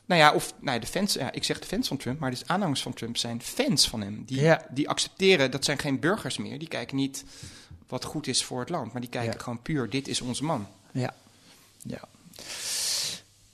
Nou 0.04 0.20
ja, 0.20 0.32
of 0.34 0.54
nou 0.60 0.72
ja, 0.74 0.78
de 0.78 0.86
fans, 0.86 1.12
ja, 1.14 1.32
ik 1.32 1.44
zeg 1.44 1.58
de 1.58 1.66
fans 1.66 1.88
van 1.88 1.96
Trump, 1.96 2.18
maar 2.18 2.30
de 2.30 2.40
aanhangers 2.46 2.82
van 2.82 2.92
Trump 2.94 3.16
zijn 3.16 3.42
fans 3.42 3.88
van 3.88 4.00
hem. 4.00 4.24
Die, 4.26 4.40
Ja. 4.40 4.66
die 4.70 4.88
accepteren, 4.88 5.50
dat 5.50 5.64
zijn 5.64 5.78
geen 5.78 6.00
burgers 6.00 6.38
meer. 6.38 6.58
Die 6.58 6.68
kijken 6.68 6.96
niet 6.96 7.24
wat 7.88 8.04
goed 8.04 8.26
is 8.26 8.44
voor 8.44 8.60
het 8.60 8.68
land, 8.68 8.92
maar 8.92 9.00
die 9.00 9.10
kijken 9.10 9.32
Ja. 9.32 9.38
gewoon 9.42 9.62
puur, 9.62 9.90
dit 9.90 10.08
is 10.08 10.20
onze 10.20 10.44
man. 10.44 10.66
Ja. 10.92 11.14
ja. 11.82 12.08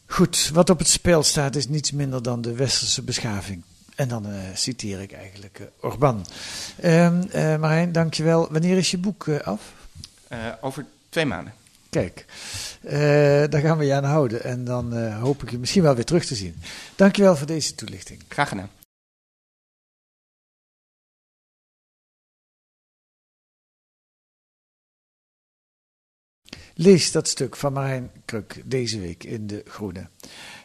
Goed, 0.06 0.50
wat 0.52 0.70
op 0.70 0.78
het 0.78 0.88
spel 0.88 1.22
staat 1.22 1.56
is 1.56 1.68
niets 1.68 1.92
minder 1.92 2.22
dan 2.22 2.40
de 2.40 2.54
westerse 2.54 3.02
beschaving. 3.02 3.62
En 3.94 4.08
dan 4.08 4.26
eh, 4.26 4.32
citeer 4.54 5.00
ik 5.00 5.12
eigenlijk 5.12 5.58
eh, 5.58 5.66
Orban. 5.80 6.26
Ehm 6.80 7.22
eh, 7.30 7.56
Marijn, 7.56 7.92
dankjewel. 7.92 8.48
Wanneer 8.50 8.76
is 8.76 8.90
je 8.90 8.98
boek 8.98 9.28
af? 9.28 9.60
Over 10.60 10.86
twee 11.08 11.26
maanden. 11.26 11.52
Kijk, 11.90 12.26
daar 13.50 13.60
gaan 13.60 13.78
we 13.78 13.84
je 13.84 13.94
aan 13.94 14.04
houden. 14.04 14.44
En 14.44 14.64
dan 14.64 15.12
hoop 15.12 15.42
ik 15.42 15.50
je 15.50 15.58
misschien 15.58 15.82
wel 15.82 15.94
weer 15.94 16.04
terug 16.04 16.24
te 16.24 16.34
zien. 16.34 16.56
Dankjewel 16.96 17.36
voor 17.36 17.46
deze 17.46 17.74
toelichting. 17.74 18.20
Graag 18.28 18.48
gedaan. 18.48 18.70
Lees 26.74 27.12
dat 27.12 27.28
stuk 27.28 27.56
van 27.56 27.72
Marijn 27.72 28.10
Kruk 28.24 28.62
deze 28.64 29.00
week 29.00 29.24
in 29.24 29.46
De 29.46 29.62
Groene. 29.66 30.06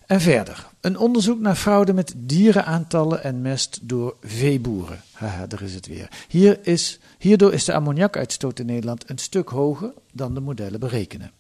En 0.06 0.22
verder, 0.22 0.68
een 0.82 0.98
onderzoek 0.98 1.40
naar 1.40 1.56
fraude 1.56 1.94
met 1.94 2.14
dierenaantallen 2.18 3.24
en 3.24 3.42
mest 3.42 3.80
door 3.82 4.16
veeboeren. 4.22 5.02
Haha, 5.12 5.48
daar 5.48 5.62
is 5.62 5.74
het 5.74 5.88
weer. 5.88 6.10
Hier 6.28 6.60
is, 6.68 7.00
hierdoor 7.18 7.54
is 7.54 7.66
de 7.66 7.74
ammoniakuitstoot 7.74 8.60
in 8.60 8.66
Nederland 8.66 9.10
een 9.10 9.18
stuk 9.18 9.50
hoger 9.50 9.94
dan 10.12 10.34
de 10.34 10.40
modellen 10.40 10.80
berekenen. 10.80 11.32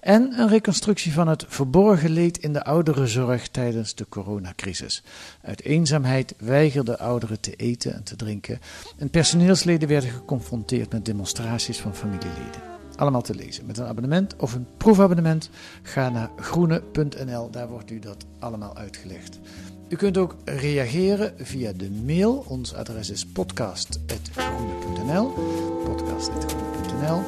En 0.00 0.38
een 0.38 0.48
reconstructie 0.48 1.12
van 1.12 1.28
het 1.28 1.44
verborgen 1.48 2.10
leed 2.10 2.38
in 2.38 2.52
de 2.52 2.64
ouderenzorg 2.64 3.48
tijdens 3.48 3.94
de 3.94 4.06
coronacrisis. 4.08 5.02
Uit 5.42 5.62
eenzaamheid 5.62 6.34
weigerden 6.38 6.98
ouderen 6.98 7.40
te 7.40 7.54
eten 7.54 7.94
en 7.94 8.02
te 8.02 8.16
drinken. 8.16 8.60
En 8.98 9.10
personeelsleden 9.10 9.88
werden 9.88 10.10
geconfronteerd 10.10 10.92
met 10.92 11.04
demonstraties 11.04 11.80
van 11.80 11.94
familieleden. 11.94 12.73
Allemaal 12.96 13.22
te 13.22 13.34
lezen 13.34 13.66
met 13.66 13.78
een 13.78 13.86
abonnement 13.86 14.36
of 14.36 14.54
een 14.54 14.66
proefabonnement. 14.76 15.50
Ga 15.82 16.08
naar 16.08 16.30
groene.nl, 16.36 17.50
daar 17.50 17.68
wordt 17.68 17.90
u 17.90 17.98
dat 17.98 18.24
allemaal 18.38 18.76
uitgelegd. 18.76 19.38
U 19.88 19.96
kunt 19.96 20.18
ook 20.18 20.36
reageren 20.44 21.32
via 21.36 21.72
de 21.72 21.90
mail. 21.90 22.44
Ons 22.48 22.74
adres 22.74 23.10
is 23.10 23.26
podcast.groene.nl. 23.26 25.32
Podcast.groene.nl. 25.84 27.22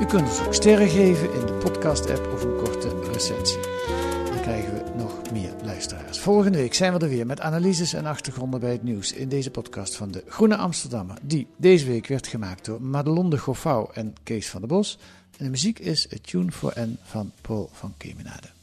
U 0.00 0.04
kunt 0.04 0.28
ons 0.28 0.46
ook 0.46 0.54
sterren 0.54 0.88
geven 0.88 1.32
in 1.32 1.46
de 1.46 1.52
podcast-app 1.52 2.32
of 2.32 2.44
een 2.44 2.56
korte 2.56 3.10
recensie. 3.12 3.60
Dan 4.24 4.40
krijgen 4.40 4.74
we 4.74 4.82
nog. 4.96 5.07
Volgende 6.28 6.58
week 6.58 6.74
zijn 6.74 6.92
we 6.92 6.98
er 6.98 7.08
weer 7.08 7.26
met 7.26 7.40
analyses 7.40 7.92
en 7.92 8.06
achtergronden 8.06 8.60
bij 8.60 8.72
het 8.72 8.82
nieuws 8.82 9.12
in 9.12 9.28
deze 9.28 9.50
podcast 9.50 9.96
van 9.96 10.10
de 10.10 10.24
Groene 10.26 10.56
Amsterdammer, 10.56 11.18
die 11.22 11.46
deze 11.56 11.86
week 11.86 12.06
werd 12.06 12.26
gemaakt 12.26 12.64
door 12.64 12.82
Madelon 12.82 13.30
de 13.30 13.38
Goffouw 13.38 13.90
en 13.92 14.14
Kees 14.22 14.48
van 14.48 14.60
der 14.60 14.68
Bos. 14.68 14.98
En 15.38 15.44
de 15.44 15.50
muziek 15.50 15.78
is 15.78 16.12
A 16.12 16.16
Tune 16.22 16.52
for 16.52 16.72
N 16.76 16.98
van 17.02 17.32
Paul 17.40 17.68
van 17.72 17.94
Kemenade. 17.96 18.57